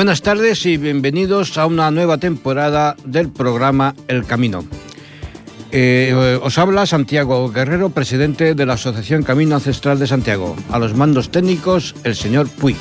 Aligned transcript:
Buenas 0.00 0.22
tardes 0.22 0.64
y 0.64 0.78
bienvenidos 0.78 1.58
a 1.58 1.66
una 1.66 1.90
nueva 1.90 2.16
temporada 2.16 2.96
del 3.04 3.28
programa 3.28 3.94
El 4.08 4.24
Camino. 4.24 4.64
Eh, 5.72 6.38
os 6.42 6.56
habla 6.56 6.86
Santiago 6.86 7.50
Guerrero, 7.52 7.90
presidente 7.90 8.54
de 8.54 8.64
la 8.64 8.72
Asociación 8.72 9.24
Camino 9.24 9.56
Ancestral 9.56 9.98
de 9.98 10.06
Santiago. 10.06 10.56
A 10.70 10.78
los 10.78 10.94
mandos 10.94 11.30
técnicos, 11.30 11.94
el 12.02 12.16
señor 12.16 12.48
Puy. 12.48 12.76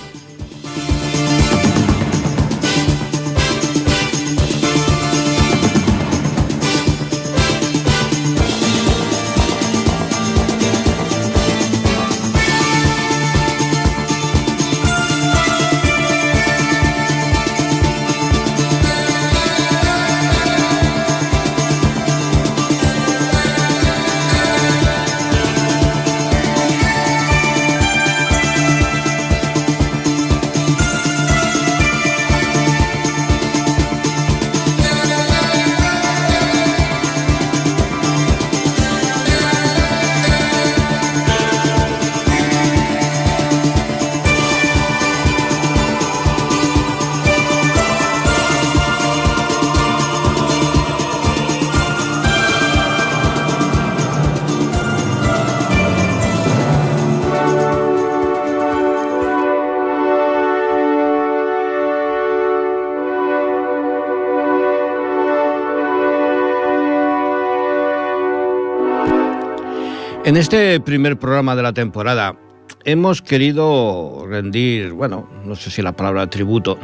En 70.26 70.36
este 70.36 70.80
primer 70.82 71.18
programa 71.18 71.56
de 71.56 71.64
la 71.64 71.74
temporada 71.74 72.36
hemos 72.84 73.22
querido 73.22 74.26
rendir, 74.28 74.92
bueno, 74.92 75.28
no 75.46 75.56
sé 75.56 75.72
si 75.72 75.82
la 75.82 75.94
palabra 75.94 76.28
tributo 76.28 76.78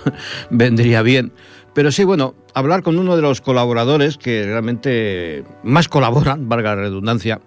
vendría 0.50 1.02
bien, 1.02 1.32
pero 1.74 1.90
sí, 1.90 2.04
bueno, 2.04 2.34
hablar 2.54 2.82
con 2.82 2.98
uno 2.98 3.16
de 3.16 3.22
los 3.22 3.40
colaboradores 3.40 4.16
que 4.16 4.44
realmente 4.44 5.44
más 5.62 5.88
colaboran, 5.88 6.48
valga 6.48 6.76
la 6.76 6.82
redundancia, 6.82 7.40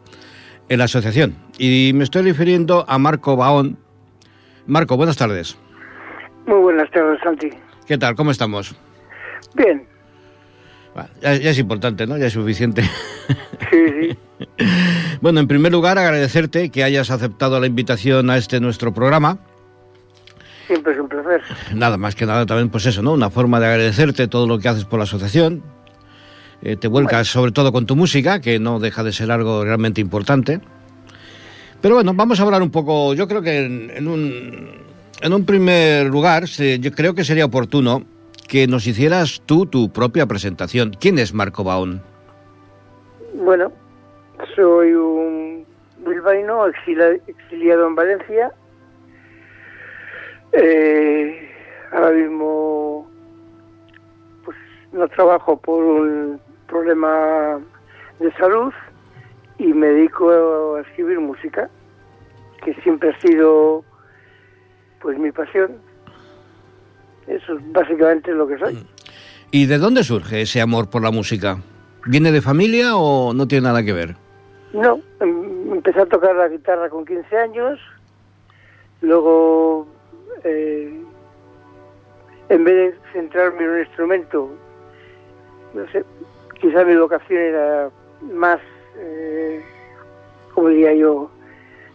en 0.67 0.77
la 0.77 0.85
asociación. 0.85 1.35
Y 1.57 1.93
me 1.95 2.03
estoy 2.03 2.21
refiriendo 2.21 2.85
a 2.87 2.99
Marco 2.99 3.35
Baón. 3.35 3.79
Marco, 4.67 4.97
buenas 4.97 5.17
tardes. 5.17 5.57
Muy 6.45 6.59
buenas 6.59 6.91
tardes, 6.91 7.19
Santi. 7.23 7.49
¿Qué 7.87 7.97
tal? 7.97 8.15
¿Cómo 8.15 8.31
estamos? 8.31 8.75
Bien. 9.55 9.87
Ya, 11.21 11.35
ya 11.35 11.49
es 11.51 11.59
importante, 11.59 12.07
¿no? 12.07 12.17
Ya 12.17 12.27
es 12.27 12.33
suficiente. 12.33 12.83
Sí, 13.69 13.77
sí. 14.01 14.17
Bueno, 15.21 15.41
en 15.41 15.47
primer 15.49 15.71
lugar, 15.71 15.97
agradecerte 15.97 16.69
que 16.69 16.83
hayas 16.83 17.11
aceptado 17.11 17.59
la 17.59 17.67
invitación 17.67 18.29
a 18.29 18.37
este 18.37 18.61
nuestro 18.61 18.93
programa. 18.93 19.37
Siempre 20.65 20.93
es 20.93 20.99
un 20.99 21.09
placer. 21.09 21.41
Nada 21.73 21.97
más 21.97 22.15
que 22.15 22.25
nada 22.25 22.45
también, 22.45 22.69
pues 22.69 22.85
eso, 22.85 23.01
¿no? 23.01 23.11
Una 23.13 23.29
forma 23.29 23.59
de 23.59 23.67
agradecerte 23.67 24.29
todo 24.29 24.47
lo 24.47 24.59
que 24.59 24.69
haces 24.69 24.85
por 24.85 24.97
la 24.97 25.03
asociación. 25.03 25.61
Eh, 26.61 26.77
te 26.77 26.87
vuelcas 26.87 27.27
sobre 27.27 27.51
todo 27.51 27.73
con 27.73 27.85
tu 27.85 27.97
música, 27.97 28.39
que 28.39 28.59
no 28.59 28.79
deja 28.79 29.03
de 29.03 29.11
ser 29.11 29.29
algo 29.31 29.65
realmente 29.65 29.99
importante. 29.99 30.61
Pero 31.81 31.95
bueno, 31.95 32.13
vamos 32.13 32.39
a 32.39 32.43
hablar 32.43 32.61
un 32.61 32.71
poco, 32.71 33.13
yo 33.13 33.27
creo 33.27 33.41
que 33.41 33.65
en, 33.65 33.89
en 33.89 34.07
un, 34.07 34.69
en 35.21 35.33
un 35.33 35.45
primer 35.45 36.07
lugar, 36.07 36.45
yo 36.45 36.91
creo 36.91 37.13
que 37.13 37.23
sería 37.23 37.45
oportuno 37.45 38.05
que 38.49 38.67
nos 38.67 38.87
hicieras 38.87 39.41
tú 39.45 39.67
tu 39.67 39.93
propia 39.93 40.25
presentación. 40.25 40.91
¿Quién 40.99 41.19
es 41.19 41.33
Marco 41.33 41.63
Baón? 41.63 42.01
Bueno, 43.35 43.71
soy 44.55 44.93
un 44.93 45.65
bilbaíno 45.99 46.65
exiliado 46.67 47.87
en 47.87 47.95
Valencia. 47.95 48.51
Eh, 50.51 51.51
ahora 51.91 52.09
mismo 52.11 53.07
pues 54.43 54.57
no 54.93 55.07
trabajo 55.09 55.55
por 55.57 55.83
un 55.83 56.41
problema 56.67 57.59
de 58.19 58.31
salud 58.33 58.73
y 59.59 59.73
me 59.73 59.87
dedico 59.87 60.75
a 60.75 60.81
escribir 60.81 61.19
música, 61.19 61.69
que 62.63 62.73
siempre 62.81 63.11
ha 63.11 63.19
sido 63.19 63.83
pues 65.01 65.19
mi 65.19 65.31
pasión. 65.31 65.88
Eso 67.29 67.53
es 67.53 67.71
básicamente 67.71 68.31
lo 68.31 68.47
que 68.47 68.57
soy. 68.57 68.85
¿Y 69.51 69.65
de 69.67 69.77
dónde 69.77 70.03
surge 70.03 70.41
ese 70.41 70.61
amor 70.61 70.89
por 70.89 71.01
la 71.03 71.11
música? 71.11 71.59
¿Viene 72.05 72.31
de 72.31 72.41
familia 72.41 72.95
o 72.95 73.33
no 73.33 73.47
tiene 73.47 73.67
nada 73.67 73.83
que 73.83 73.93
ver? 73.93 74.15
No, 74.73 74.99
em- 75.19 75.73
empecé 75.73 76.01
a 76.01 76.05
tocar 76.05 76.35
la 76.35 76.47
guitarra 76.47 76.89
con 76.89 77.05
15 77.05 77.37
años, 77.37 77.79
luego 79.01 79.87
eh, 80.43 81.01
en 82.49 82.63
vez 82.63 82.75
de 82.93 82.99
centrarme 83.13 83.63
en 83.63 83.69
un 83.69 83.79
instrumento, 83.79 84.49
no 85.73 85.91
sé, 85.91 86.03
quizá 86.59 86.83
mi 86.83 86.95
vocación 86.95 87.39
era 87.39 87.89
más, 88.33 88.59
eh, 88.97 89.63
como 90.53 90.69
diría 90.69 90.93
yo, 90.93 91.29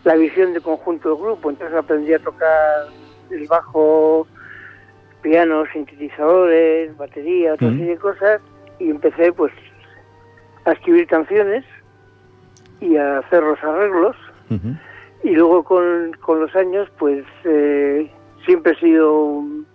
la 0.04 0.14
visión 0.14 0.52
de 0.52 0.60
conjunto 0.60 1.10
del 1.10 1.18
grupo, 1.18 1.50
entonces 1.50 1.76
aprendí 1.76 2.12
a 2.12 2.18
tocar 2.18 2.88
el 3.30 3.46
bajo, 3.48 4.26
piano, 5.24 5.64
sintetizadores, 5.72 6.94
batería, 6.98 7.54
otra 7.54 7.70
serie 7.70 7.86
de 7.86 7.96
cosas, 7.96 8.40
y 8.78 8.90
empecé 8.90 9.32
pues 9.32 9.52
a 10.66 10.72
escribir 10.72 11.06
canciones 11.06 11.64
y 12.80 12.96
a 12.96 13.18
hacer 13.18 13.42
los 13.42 13.58
arreglos. 13.64 14.16
Y 15.24 15.30
luego 15.30 15.64
con, 15.64 16.12
con 16.20 16.40
los 16.40 16.54
años, 16.54 16.88
pues 16.98 17.24
eh, 17.44 18.10
siempre 18.44 18.72
he 18.72 18.76
sido 18.76 19.18
un, 19.18 19.66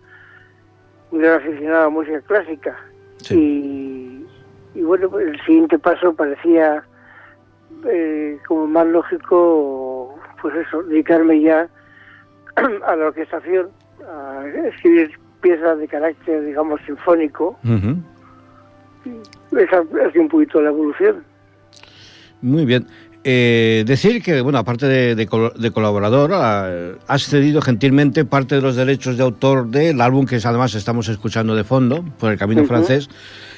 un 1.09 1.19
gran 1.19 1.41
aficionado 1.41 1.79
a 1.79 1.83
la 1.85 1.89
música 1.89 2.21
clásica. 2.21 2.77
Y, 3.31 4.23
y 4.75 4.81
bueno, 4.81 5.09
pues 5.09 5.27
el 5.27 5.41
siguiente 5.45 5.79
paso 5.79 6.13
parecía 6.13 6.83
eh, 7.85 8.37
como 8.47 8.67
más 8.67 8.85
lógico, 8.85 10.19
pues 10.39 10.55
eso, 10.55 10.83
dedicarme 10.83 11.41
ya 11.41 11.67
a 12.85 12.95
la 12.95 13.07
orquestación, 13.07 13.69
a 14.07 14.45
escribir 14.67 15.18
piezas 15.41 15.79
de 15.79 15.87
carácter, 15.87 16.45
digamos, 16.45 16.79
sinfónico. 16.85 17.57
Ujú. 17.63 17.97
Esa 19.57 19.77
ha 19.79 20.11
sido 20.11 20.23
un 20.23 20.29
poquito 20.29 20.61
la 20.61 20.69
evolución. 20.69 21.23
Muy 22.41 22.65
bien. 22.65 22.87
Eh, 23.23 23.83
decir 23.85 24.23
que, 24.23 24.39
bueno, 24.41 24.59
aparte 24.59 24.85
de, 24.85 25.13
de 25.15 25.27
de 25.57 25.71
colaborador, 25.71 26.31
ah, 26.33 26.69
has 27.07 27.23
cedido 27.23 27.61
gentilmente 27.61 28.23
parte 28.23 28.55
de 28.55 28.61
los 28.61 28.75
derechos 28.77 29.17
de 29.17 29.23
autor 29.23 29.67
del 29.67 29.99
álbum 29.99 30.25
que 30.25 30.37
además 30.37 30.73
estamos 30.73 31.09
escuchando 31.09 31.53
de 31.55 31.65
fondo, 31.65 32.05
por 32.17 32.31
el 32.31 32.37
Camino 32.37 32.61
Ujú. 32.61 32.69
Francés. 32.69 33.09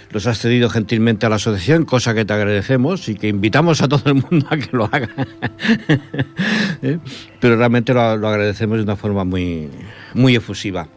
Los 0.09 0.27
has 0.27 0.39
cedido 0.39 0.69
gentilmente 0.69 1.25
a 1.25 1.29
la 1.29 1.35
asociación, 1.35 1.85
cosa 1.85 2.13
que 2.13 2.25
te 2.25 2.33
agradecemos 2.33 3.07
y 3.07 3.15
que 3.15 3.27
invitamos 3.29 3.81
a 3.81 3.87
todo 3.87 4.01
el 4.07 4.15
mundo 4.15 4.45
a 4.49 4.57
que 4.57 4.69
lo 4.75 4.85
haga. 4.85 5.07
¿Eh? 6.81 6.97
Pero 7.39 7.55
realmente 7.55 7.93
lo, 7.93 8.17
lo 8.17 8.27
agradecemos 8.27 8.77
de 8.79 8.83
una 8.83 8.95
forma 8.97 9.23
muy, 9.23 9.69
muy 10.13 10.35
efusiva. 10.35 10.87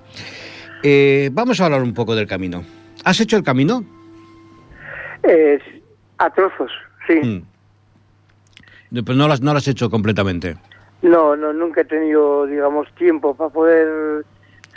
Eh, 0.87 1.31
vamos 1.33 1.59
a 1.61 1.65
hablar 1.65 1.83
un 1.83 1.95
poco 1.95 2.15
del 2.15 2.27
camino. 2.27 2.63
¿Has 3.07 3.19
hecho 3.19 3.39
el 3.39 3.43
camino? 3.43 3.83
Eh, 5.23 5.59
a 6.19 6.29
trozos, 6.29 6.71
sí. 7.07 7.15
Mm. 7.15 7.43
Pero 9.03 9.17
no 9.17 9.27
lo 9.27 9.33
has, 9.33 9.41
no 9.41 9.53
lo 9.53 9.59
has 9.59 9.67
hecho 9.67 9.89
completamente. 9.89 10.57
No, 11.01 11.37
no, 11.37 11.55
nunca 11.55 11.81
he 11.81 11.85
tenido, 11.87 12.45
digamos, 12.47 12.87
tiempo 12.97 13.35
para 13.35 13.49
poder 13.51 14.27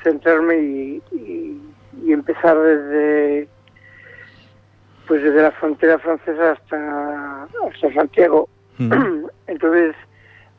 centrarme 0.02 0.56
y, 0.60 1.02
y- 1.12 1.62
y 2.06 2.14
empezar 2.14 2.58
desde, 2.58 3.50
pues 5.10 5.22
desde 5.24 5.42
la 5.42 5.52
frontera 5.52 6.00
francesa 6.00 6.52
hasta, 6.54 7.44
hasta 7.44 7.94
Santiago. 7.94 8.48
Ujú. 8.80 9.30
Entonces, 9.48 9.94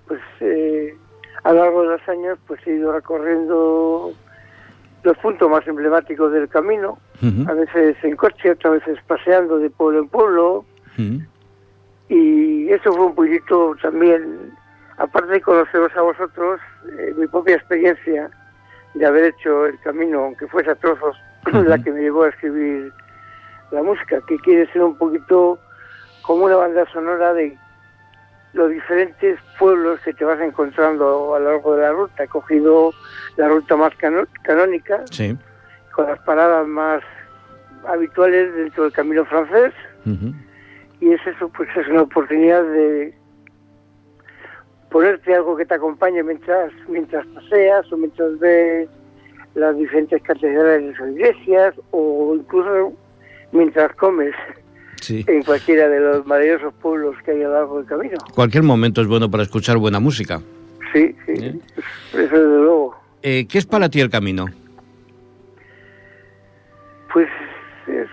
pues 0.06 0.20
eh, 0.40 0.94
a 1.42 1.52
lo 1.54 1.60
largo 1.64 1.82
de 1.84 1.88
los 1.96 2.06
años, 2.08 2.38
pues 2.46 2.60
he 2.66 2.74
ido 2.74 2.92
recorriendo 2.92 4.12
los 5.02 5.16
puntos 5.18 5.50
más 5.50 5.66
emblemáticos 5.66 6.32
del 6.32 6.48
camino, 6.48 6.98
a 7.46 7.52
veces 7.52 7.96
en 8.02 8.16
coche, 8.16 8.52
otras 8.52 8.74
veces 8.74 8.98
paseando 9.06 9.58
de 9.58 9.70
pueblo 9.70 10.00
en 10.00 10.08
pueblo, 10.08 10.64
y 12.08 12.68
eso 12.70 12.92
fue 12.92 13.06
un 13.06 13.14
poquito 13.14 13.76
también, 13.82 14.52
aparte 14.96 15.32
de 15.32 15.40
conoceros 15.40 15.94
a 15.96 16.02
vosotros, 16.02 16.60
eh, 16.98 17.14
mi 17.16 17.26
propia 17.26 17.56
experiencia 17.56 18.30
de 18.94 19.06
haber 19.06 19.24
hecho 19.24 19.66
el 19.66 19.78
camino, 19.80 20.24
aunque 20.24 20.46
fuese 20.48 20.70
a 20.70 20.74
trozos, 20.74 21.16
la 21.52 21.78
que 21.78 21.92
me 21.92 22.00
llevó 22.00 22.24
a 22.24 22.30
escribir 22.30 22.92
la 23.70 23.82
música, 23.82 24.20
que 24.26 24.38
quiere 24.38 24.70
ser 24.72 24.82
un 24.82 24.96
poquito 24.96 25.58
como 26.22 26.44
una 26.44 26.56
banda 26.56 26.84
sonora 26.92 27.32
de 27.34 27.56
los 28.58 28.70
diferentes 28.70 29.38
pueblos 29.56 30.00
que 30.00 30.12
te 30.12 30.24
vas 30.24 30.40
encontrando 30.40 31.34
a 31.34 31.38
lo 31.38 31.52
largo 31.52 31.76
de 31.76 31.82
la 31.82 31.92
ruta. 31.92 32.24
He 32.24 32.28
cogido 32.28 32.92
la 33.36 33.48
ruta 33.48 33.76
más 33.76 33.92
canónica, 34.42 35.04
con 35.92 36.06
las 36.06 36.18
paradas 36.20 36.66
más 36.66 37.02
habituales 37.86 38.52
dentro 38.56 38.82
del 38.84 38.92
camino 38.92 39.24
francés, 39.24 39.72
y 41.00 41.12
es 41.12 41.24
eso, 41.24 41.48
pues 41.50 41.68
es 41.76 41.86
una 41.86 42.02
oportunidad 42.02 42.64
de 42.64 43.14
ponerte 44.90 45.34
algo 45.34 45.56
que 45.56 45.64
te 45.64 45.74
acompañe 45.74 46.22
mientras 46.22 46.72
mientras 46.88 47.24
paseas 47.26 47.92
o 47.92 47.96
mientras 47.96 48.38
ves 48.40 48.88
las 49.54 49.76
diferentes 49.76 50.20
catedrales 50.22 50.98
o 50.98 51.06
iglesias 51.06 51.74
o 51.92 52.34
incluso 52.34 52.92
mientras 53.52 53.94
comes 53.96 54.34
en 55.08 55.42
cualquiera 55.42 55.88
de 55.88 56.00
los 56.00 56.26
maravillosos 56.26 56.74
pueblos 56.74 57.16
que 57.24 57.32
hay 57.32 57.42
a 57.42 57.48
lo 57.48 57.54
largo 57.54 57.78
del 57.78 57.86
camino. 57.86 58.18
Cualquier 58.34 58.62
momento 58.62 59.00
es 59.00 59.06
bueno 59.06 59.30
para 59.30 59.42
escuchar 59.42 59.78
buena 59.78 60.00
música. 60.00 60.40
Sí, 60.92 61.14
sí, 61.26 61.32
¿Eh? 61.32 61.58
eso 62.12 62.18
desde 62.18 62.38
luego. 62.38 62.96
Eh, 63.22 63.46
¿Qué 63.48 63.58
es 63.58 63.66
para 63.66 63.88
ti 63.88 64.00
el 64.00 64.10
camino? 64.10 64.46
Pues 67.12 67.28
es, 67.86 68.08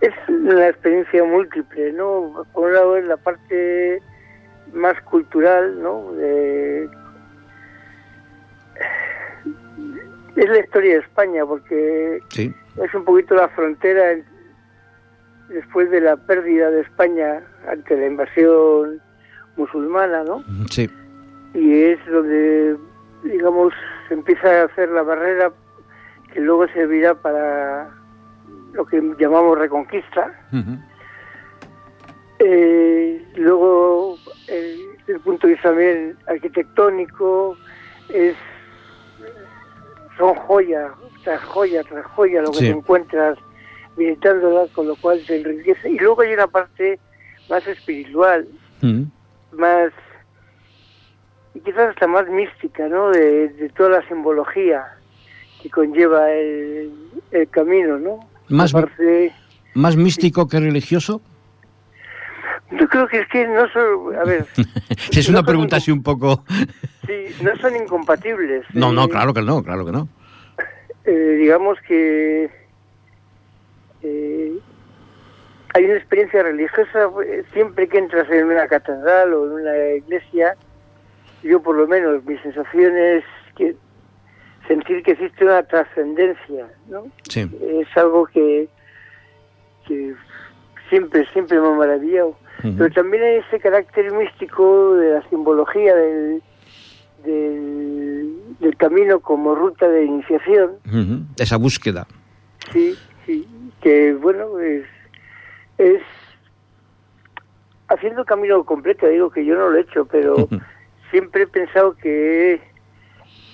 es 0.00 0.14
una 0.28 0.68
experiencia 0.68 1.24
múltiple, 1.24 1.92
¿no? 1.92 2.44
Por 2.52 2.68
un 2.68 2.74
lado 2.74 2.96
es 2.96 3.04
la 3.04 3.16
parte 3.16 4.02
más 4.72 5.00
cultural, 5.02 5.82
¿no? 5.82 6.12
es 10.36 10.48
la 10.48 10.58
historia 10.60 10.94
de 10.94 11.00
España, 11.00 11.44
porque 11.44 12.20
es 12.36 12.94
un 12.94 13.04
poquito 13.04 13.34
la 13.34 13.48
frontera 13.48 14.16
después 15.50 15.90
de 15.90 16.00
la 16.00 16.16
pérdida 16.16 16.70
de 16.70 16.80
España 16.82 17.42
ante 17.68 17.96
la 17.96 18.06
invasión 18.06 19.00
musulmana, 19.56 20.24
¿no? 20.24 20.44
Sí. 20.70 20.88
Y 21.54 21.82
es 21.82 21.98
donde, 22.06 22.76
digamos, 23.24 23.72
se 24.08 24.14
empieza 24.14 24.62
a 24.62 24.64
hacer 24.64 24.88
la 24.90 25.02
barrera 25.02 25.52
que 26.32 26.40
luego 26.40 26.66
servirá 26.68 27.14
para 27.14 27.90
lo 28.72 28.86
que 28.86 29.02
llamamos 29.18 29.58
reconquista. 29.58 30.32
Eh, 32.38 33.24
luego, 33.36 34.16
eh, 34.48 34.78
el 35.08 35.20
punto 35.20 35.46
de 35.46 35.54
vista 35.54 35.68
también 35.70 36.16
arquitectónico, 36.26 37.56
es 38.08 38.36
son 40.16 40.34
joya 40.34 40.90
tras 41.24 41.42
joya 41.44 41.82
tras 41.84 42.04
joya 42.06 42.42
lo 42.42 42.50
que 42.50 42.58
te 42.58 42.68
encuentras 42.68 43.38
visitándola, 43.96 44.66
con 44.72 44.86
lo 44.86 44.96
cual 44.96 45.20
se 45.26 45.38
enriquece. 45.38 45.90
Y 45.90 45.98
luego 45.98 46.22
hay 46.22 46.32
una 46.32 46.46
parte 46.46 46.98
más 47.48 47.66
espiritual, 47.66 48.46
mm. 48.80 49.02
más, 49.52 49.92
y 51.54 51.60
quizás 51.60 51.90
hasta 51.90 52.06
más 52.06 52.28
mística, 52.28 52.88
¿no? 52.88 53.10
De, 53.10 53.70
toda 53.76 54.00
la 54.00 54.08
simbología 54.08 54.84
que 55.62 55.70
conlleva 55.70 56.30
el, 56.30 56.92
camino, 57.50 57.98
¿no? 57.98 58.20
Más, 58.48 58.72
¿Más 59.74 59.96
místico 59.96 60.48
que 60.48 60.58
religioso? 60.58 61.20
Yo 62.72 62.88
creo 62.88 63.08
que 63.08 63.20
es 63.20 63.28
que 63.28 63.46
no 63.48 63.68
son, 63.68 64.16
a 64.16 64.24
ver... 64.24 64.46
es 65.10 65.28
una 65.28 65.42
pregunta 65.42 65.76
así 65.76 65.90
un 65.90 66.02
poco... 66.02 66.44
sí, 67.06 67.34
no 67.42 67.56
son 67.56 67.76
incompatibles. 67.76 68.64
No, 68.72 68.92
no, 68.92 69.04
eh, 69.04 69.08
claro 69.08 69.34
que 69.34 69.42
no, 69.42 69.62
claro 69.62 69.84
que 69.84 69.92
no. 69.92 70.08
Eh, 71.04 71.36
digamos 71.40 71.78
que 71.86 72.59
eh, 74.02 74.58
hay 75.74 75.84
una 75.84 75.94
experiencia 75.94 76.42
religiosa 76.42 77.10
siempre 77.52 77.88
que 77.88 77.98
entras 77.98 78.28
en 78.30 78.46
una 78.46 78.66
catedral 78.66 79.32
o 79.34 79.46
en 79.46 79.52
una 79.52 79.88
iglesia, 79.94 80.56
yo 81.42 81.62
por 81.62 81.76
lo 81.76 81.86
menos 81.86 82.24
mi 82.24 82.36
sensación 82.38 82.96
es 82.96 83.24
que 83.56 83.76
sentir 84.66 85.02
que 85.02 85.12
existe 85.12 85.44
una 85.44 85.62
trascendencia, 85.62 86.68
¿no? 86.88 87.06
Es 87.26 87.96
algo 87.96 88.26
que, 88.26 88.68
que 89.86 90.14
siempre, 90.88 91.26
siempre 91.32 91.60
me 91.60 91.68
ha 91.68 91.72
maravillado. 91.72 92.36
Pero 92.62 92.90
también 92.90 93.22
hay 93.22 93.36
ese 93.36 93.58
carácter 93.58 94.12
místico 94.12 94.94
de 94.96 95.14
la 95.14 95.28
simbología 95.30 95.94
del, 95.94 96.42
del, 97.24 98.76
camino 98.76 99.20
como 99.20 99.54
ruta 99.54 99.88
de 99.88 100.04
iniciación. 100.04 100.72
Esa 101.38 101.56
búsqueda. 101.56 102.06
Sí, 102.72 102.94
sí, 103.24 103.46
que 103.80 104.14
bueno, 104.14 104.58
es, 104.58 104.84
es 105.78 106.02
haciendo 107.88 108.24
camino 108.24 108.64
completo, 108.64 109.06
digo 109.08 109.30
que 109.30 109.44
yo 109.44 109.56
no 109.56 109.70
lo 109.70 109.78
he 109.78 109.82
hecho, 109.82 110.06
pero 110.06 110.48
siempre 111.10 111.42
he 111.42 111.46
pensado 111.46 111.96
que 111.96 112.54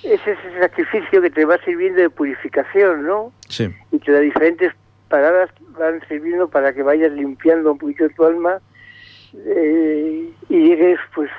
es 0.03 0.21
ese 0.21 0.61
sacrificio 0.61 1.21
que 1.21 1.31
te 1.31 1.45
va 1.45 1.59
sirviendo 1.65 2.01
de 2.01 2.11
purificación, 2.11 3.07
¿no? 3.07 3.33
Sí. 3.49 3.75
Y 3.91 3.99
que 3.99 4.13
las 4.13 4.21
diferentes 4.21 4.73
paradas 5.09 5.51
van 5.79 6.01
sirviendo 6.09 6.49
para 6.49 6.73
que 6.73 6.83
vayas 6.83 7.13
limpiando 7.13 7.73
un 7.73 7.79
poquito 7.79 8.09
tu 8.11 8.25
alma 8.25 8.61
eh, 9.35 10.31
y 10.49 10.69
llegues, 10.69 10.99
pues, 11.15 11.31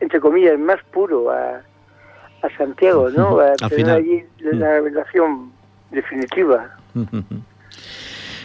entre 0.00 0.20
comillas, 0.20 0.58
más 0.58 0.82
puro 0.92 1.30
a, 1.30 1.62
a 2.42 2.56
Santiago, 2.56 3.10
¿no? 3.10 3.38
A 3.40 3.54
tener 3.68 3.90
allí 3.90 4.24
la 4.38 4.52
mm. 4.52 4.60
revelación 4.60 5.52
definitiva. 5.90 6.76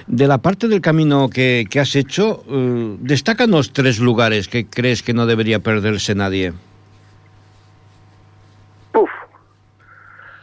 De 0.07 0.27
la 0.27 0.37
parte 0.37 0.67
del 0.67 0.81
camino 0.81 1.29
que, 1.29 1.65
que 1.69 1.79
has 1.79 1.95
hecho, 1.95 2.43
uh, 2.47 2.97
destácanos 2.99 3.73
tres 3.73 3.99
lugares 3.99 4.47
que 4.47 4.65
crees 4.65 5.03
que 5.03 5.13
no 5.13 5.25
debería 5.25 5.59
perderse 5.59 6.15
nadie. 6.15 6.53
Uf. 8.93 9.09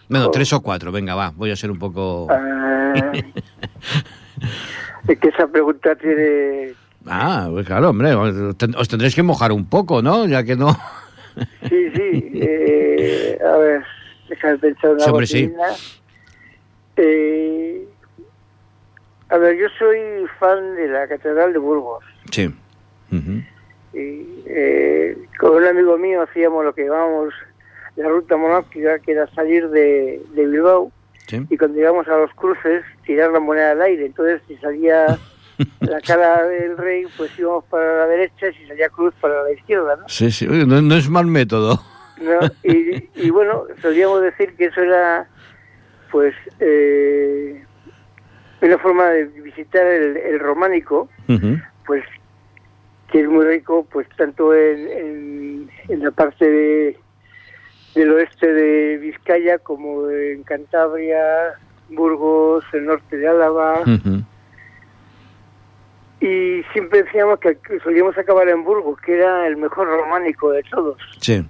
Bueno, 0.09 0.27
oh. 0.27 0.31
tres 0.31 0.53
o 0.53 0.61
cuatro, 0.61 0.93
venga, 0.93 1.15
va, 1.15 1.33
voy 1.35 1.51
a 1.51 1.57
ser 1.57 1.71
un 1.71 1.79
poco... 1.79 2.29
Eh, 2.31 3.25
es 5.09 5.19
que 5.19 5.29
esa 5.29 5.47
pregunta 5.47 5.97
tiene 5.97 6.75
Ah, 7.07 7.49
pues 7.51 7.67
claro, 7.67 7.91
hombre, 7.91 8.15
os 8.15 8.89
tendréis 8.89 9.15
que 9.15 9.23
mojar 9.23 9.53
un 9.53 9.67
poco, 9.67 10.01
¿no? 10.01 10.27
Ya 10.27 10.43
que 10.43 10.57
no. 10.57 10.73
Sí, 11.69 11.91
sí. 11.95 12.31
Eh, 12.35 13.39
a 13.45 13.57
ver, 13.59 13.83
déjame 14.29 14.59
pensar 14.59 14.91
una 14.93 15.01
Sobre 15.01 15.27
sí. 15.27 15.53
Eh, 16.97 17.89
a 19.29 19.39
ver, 19.39 19.57
yo 19.57 19.67
soy 19.79 19.99
fan 20.39 20.77
de 20.77 20.89
la 20.89 21.09
Catedral 21.09 21.53
de 21.53 21.59
Burgos. 21.59 22.05
Sí. 22.31 22.55
y, 23.93 24.43
eh, 24.47 25.17
con 25.39 25.57
un 25.57 25.65
amigo 25.65 25.97
mío 25.99 26.23
hacíamos 26.23 26.65
lo 26.65 26.75
que 26.75 26.85
llamamos 26.85 27.33
la 27.97 28.09
ruta 28.09 28.37
monárquica, 28.37 28.99
que 28.99 29.13
era 29.13 29.27
salir 29.35 29.69
de, 29.69 30.21
de 30.35 30.47
Bilbao. 30.47 30.91
Y 31.51 31.57
cuando 31.57 31.79
llegamos 31.79 32.07
a 32.07 32.19
los 32.19 32.33
cruces, 32.35 32.85
tirar 33.07 33.33
la 33.33 33.41
moneda 33.41 33.73
al 33.73 33.83
aire. 33.83 34.07
Entonces, 34.07 34.43
si 34.47 34.57
salía 34.57 35.19
la 35.81 36.01
cara 36.01 36.47
del 36.47 36.77
rey, 36.77 37.07
pues 37.17 37.37
íbamos 37.39 37.65
para 37.65 38.01
la 38.01 38.07
derecha 38.07 38.49
y 38.49 38.55
si 38.55 38.67
salía 38.67 38.89
cruz 38.89 39.15
para 39.21 39.43
la 39.43 39.53
izquierda, 39.53 39.97
¿no? 39.97 40.09
Sí, 40.09 40.31
sí, 40.31 40.47
no, 40.47 40.95
es 40.95 41.09
mal 41.09 41.27
método. 41.27 41.83
No, 42.21 42.39
y, 42.63 43.31
bueno, 43.31 43.65
solíamos 43.83 44.23
decir 44.23 44.55
que 44.57 44.67
eso 44.67 44.81
era, 44.83 45.27
pues, 46.13 46.35
eh, 46.61 47.65
una 48.69 48.79
forma 48.79 49.09
de 49.09 49.25
visitar 49.25 49.87
el, 49.87 50.39
románico, 50.41 51.09
pues, 51.87 52.05
que 53.11 53.21
es 53.21 53.29
muy 53.29 53.45
rico, 53.45 53.87
pues, 53.91 54.09
tanto 54.17 54.55
en, 54.55 55.69
en, 55.89 56.03
la 56.03 56.11
parte 56.11 56.49
de, 56.49 56.99
del 57.95 58.13
oeste 58.13 58.53
de 58.53 58.99
Vizcaya 58.99 59.59
como 59.59 60.09
en 60.11 60.43
Cantabria, 60.43 61.55
Burgos, 61.91 62.65
el 62.73 62.87
norte 62.87 63.17
de 63.17 63.29
Álava 63.29 63.83
y 66.25 66.63
siempre 66.73 67.03
decíamos 67.03 67.39
que 67.39 67.59
solíamos 67.83 68.17
acabar 68.17 68.49
en 68.49 68.65
Burgos, 68.65 68.99
que 69.01 69.15
era 69.17 69.47
el 69.47 69.59
mejor 69.59 69.89
románico 69.89 70.51
de 70.53 70.63
todos. 70.63 70.97
Sí. 71.19 71.47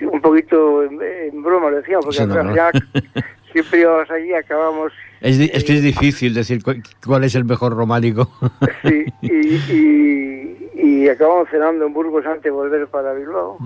Un 0.00 0.20
poquito 0.20 0.82
en, 0.82 1.42
broma 1.42 1.70
lo 1.70 1.76
decíamos, 1.76 2.06
porque 2.06 2.22
siempre 3.52 3.80
íbamos 3.80 4.10
allí, 4.10 4.32
acabamos... 4.34 4.92
Es, 5.20 5.38
es, 5.38 5.64
que 5.64 5.74
es 5.74 5.82
difícil 5.82 6.34
decir 6.34 6.60
cuál 7.04 7.24
es 7.24 7.34
el 7.34 7.44
mejor 7.44 7.74
románico. 7.76 8.30
Sí, 8.82 9.04
y, 9.22 11.02
y, 11.02 11.08
acabamos 11.08 11.48
cenando 11.50 11.86
en 11.86 11.92
Burgos 11.92 12.24
antes 12.26 12.44
de 12.44 12.50
volver 12.50 12.86
para 12.86 13.12
Bilbao. 13.12 13.58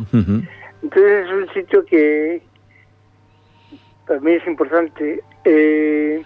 Entonces 0.82 1.26
es 1.26 1.32
un 1.32 1.48
sitio 1.52 1.84
que 1.84 2.40
para 4.06 4.20
mí 4.20 4.32
es 4.32 4.46
importante. 4.46 5.22
Eh, 5.44 6.22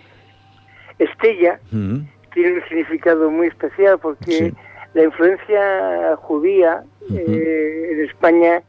Estella 0.98 1.60
tiene 1.70 2.54
un 2.54 2.62
significado 2.68 3.30
muy 3.30 3.48
especial 3.48 3.98
porque 3.98 4.52
la 4.94 5.04
influencia 5.04 6.16
judía 6.16 6.84
eh, 7.12 7.88
en 7.92 8.04
España 8.04 8.62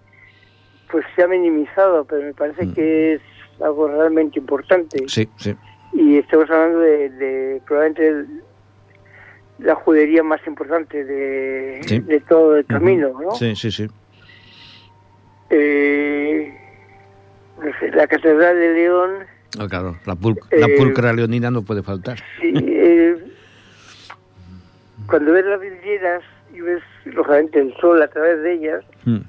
pues 0.92 1.06
se 1.16 1.24
ha 1.24 1.28
minimizado, 1.28 2.06
pero 2.06 2.24
me 2.24 2.34
parece 2.34 2.74
que 2.74 3.14
es 3.14 3.22
algo 3.62 3.88
realmente 3.88 4.40
importante. 4.40 5.04
Sí, 5.08 5.28
sí. 5.38 5.56
Y 5.94 6.18
estamos 6.18 6.50
hablando 6.50 6.80
de, 6.80 7.10
de 7.10 7.62
probablemente 7.66 8.26
la 9.60 9.74
judería 9.76 10.22
más 10.24 10.40
importante 10.46 11.04
de, 11.04 11.82
Sí. 11.86 12.00
de 12.00 12.20
todo 12.22 12.58
el 12.58 12.66
camino, 12.66 13.14
¿no? 13.20 13.32
Sí, 13.32 13.56
sí, 13.56 13.72
sí. 13.72 13.88
Eh, 15.50 16.54
no 17.64 17.72
sé, 17.80 17.90
la 17.92 18.08
Catedral 18.08 18.56
de 18.58 18.74
León, 18.74 19.12
Ah, 19.60 19.66
claro, 19.68 19.98
la, 20.06 20.14
pul- 20.14 20.38
la 20.52 20.68
Eh, 20.68 20.76
pulcra 20.78 21.14
leonina 21.14 21.50
no 21.50 21.64
puede 21.64 21.82
faltar. 21.82 22.20
sí, 22.40 22.54
eh, 22.56 23.16
cuando 25.08 25.32
ves 25.32 25.46
las 25.46 25.60
vidrieras 25.60 26.22
y 26.54 26.60
ves, 26.60 26.84
lógicamente, 27.06 27.60
el 27.62 27.74
sol 27.78 28.02
a 28.02 28.08
través 28.10 28.42
de 28.44 28.54
ellas, 28.54 28.84
Mm. 29.06 29.20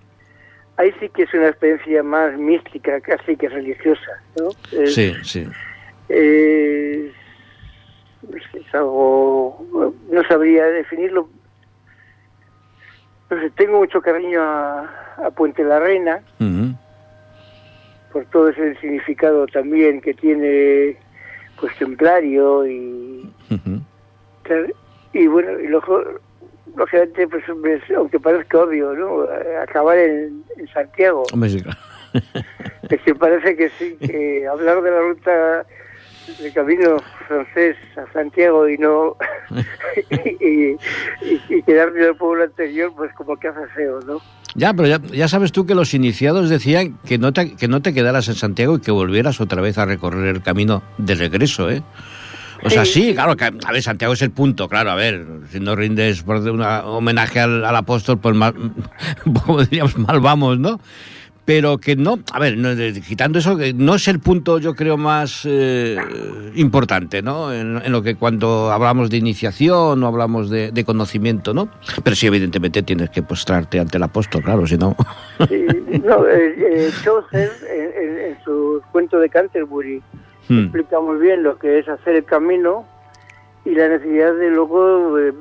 Ahí 0.78 0.92
sí 1.00 1.08
que 1.10 1.24
es 1.24 1.34
una 1.34 1.48
experiencia 1.48 2.02
más 2.02 2.36
mística, 2.38 3.00
casi 3.00 3.36
que 3.36 3.48
religiosa, 3.48 4.10
¿no? 4.40 4.48
Es- 4.72 4.94
Sí, 4.94 5.12
sí. 5.22 5.46
Es, 6.08 7.12
es 8.54 8.74
algo, 8.74 9.94
no 10.10 10.22
sabría 10.24 10.64
definirlo. 10.66 11.28
No 13.30 13.40
sé, 13.40 13.50
tengo 13.50 13.78
mucho 13.78 14.00
cariño 14.00 14.40
a, 14.42 15.14
a 15.18 15.30
Puente 15.32 15.62
la 15.62 15.78
Reina 15.78 16.22
por 18.10 18.24
todo 18.26 18.48
ese 18.48 18.74
significado 18.76 19.46
también 19.48 20.00
que 20.00 20.14
tiene 20.14 20.96
pues 21.60 21.76
templario 21.76 22.66
y 22.66 23.30
y 25.12 25.26
bueno 25.26 25.60
y 25.60 25.66
luego 25.66 26.02
lógicamente 26.78 27.26
pues 27.28 27.44
aunque 27.96 28.20
parezca 28.20 28.58
obvio 28.58 28.94
no 28.94 29.26
acabar 29.62 29.98
en, 29.98 30.44
en 30.56 30.68
Santiago 30.68 31.24
Hombre, 31.32 31.50
sí, 31.50 31.62
claro. 31.62 31.78
Es 32.88 33.02
que 33.02 33.14
parece 33.14 33.54
que 33.54 33.68
sí, 33.78 33.98
que 34.00 34.46
hablar 34.46 34.80
de 34.80 34.90
la 34.90 35.00
ruta 35.00 35.66
del 36.40 36.52
camino 36.54 36.96
francés 37.26 37.76
a 37.96 38.10
Santiago 38.12 38.68
y 38.68 38.78
no 38.78 39.16
y, 40.40 40.46
y, 40.46 40.78
y 41.48 41.62
quedarme 41.62 42.00
en 42.00 42.06
el 42.06 42.16
pueblo 42.16 42.44
anterior, 42.44 42.92
pues 42.96 43.12
como 43.14 43.36
que 43.36 43.48
hace 43.48 43.66
feo, 43.74 44.00
¿no? 44.06 44.20
Ya, 44.54 44.72
pero 44.72 44.88
ya, 44.88 45.00
ya 45.02 45.28
sabes 45.28 45.52
tú 45.52 45.66
que 45.66 45.74
los 45.74 45.92
iniciados 45.94 46.48
decían 46.48 46.98
que 47.06 47.18
no, 47.18 47.32
te, 47.32 47.54
que 47.56 47.68
no 47.68 47.82
te 47.82 47.92
quedaras 47.92 48.28
en 48.28 48.34
Santiago 48.34 48.76
y 48.76 48.80
que 48.80 48.90
volvieras 48.90 49.40
otra 49.40 49.60
vez 49.60 49.76
a 49.78 49.84
recorrer 49.84 50.26
el 50.34 50.42
camino 50.42 50.82
de 50.96 51.14
regreso, 51.14 51.70
¿eh? 51.70 51.82
O 52.64 52.70
sea, 52.70 52.84
Sí, 52.84 53.12
claro, 53.14 53.36
que, 53.36 53.44
a 53.44 53.72
ver, 53.72 53.82
Santiago 53.82 54.14
es 54.14 54.22
el 54.22 54.30
punto, 54.30 54.68
claro, 54.68 54.90
a 54.90 54.94
ver, 54.94 55.24
si 55.50 55.60
no 55.60 55.76
rindes 55.76 56.22
por 56.22 56.36
un 56.38 56.60
homenaje 56.62 57.40
al, 57.40 57.64
al 57.64 57.76
apóstol, 57.76 58.18
pues 58.18 58.34
mal, 58.34 58.54
como 59.44 59.62
diríamos, 59.64 59.96
mal 59.98 60.20
vamos, 60.20 60.58
¿no? 60.58 60.80
Pero 61.44 61.78
que 61.78 61.96
no, 61.96 62.18
a 62.32 62.38
ver, 62.38 62.58
no, 62.58 62.68
quitando 63.08 63.38
eso, 63.38 63.56
que 63.56 63.72
no 63.72 63.94
es 63.94 64.06
el 64.08 64.20
punto, 64.20 64.58
yo 64.58 64.74
creo, 64.74 64.98
más 64.98 65.46
eh, 65.46 65.96
importante, 66.56 67.22
¿no? 67.22 67.50
En, 67.54 67.80
en 67.82 67.90
lo 67.90 68.02
que 68.02 68.16
cuando 68.16 68.70
hablamos 68.70 69.08
de 69.08 69.16
iniciación 69.16 70.02
o 70.02 70.06
hablamos 70.06 70.50
de, 70.50 70.72
de 70.72 70.84
conocimiento, 70.84 71.54
¿no? 71.54 71.70
Pero 72.04 72.14
sí, 72.16 72.26
evidentemente 72.26 72.82
tienes 72.82 73.08
que 73.08 73.22
postrarte 73.22 73.80
ante 73.80 73.96
el 73.96 74.02
apóstol, 74.02 74.42
claro, 74.42 74.66
si 74.66 74.76
no. 74.76 74.94
Sí, 75.48 75.64
no, 76.04 76.26
eh, 76.26 76.54
eh, 76.58 76.90
Chaucer, 77.02 77.50
en, 77.72 78.02
en- 78.04 78.18
en 78.32 78.44
su 78.44 78.82
cuento 78.92 79.18
de 79.18 79.30
Canterbury, 79.30 80.02
Hmm. 80.48 80.60
explica 80.60 81.00
muy 81.00 81.18
bien 81.18 81.42
lo 81.42 81.58
que 81.58 81.78
es 81.78 81.88
hacer 81.88 82.16
el 82.16 82.24
camino 82.24 82.86
y 83.64 83.74
la 83.74 83.88
necesidad 83.88 84.34
de 84.34 84.50
luego 84.50 85.18
eh, 85.18 85.34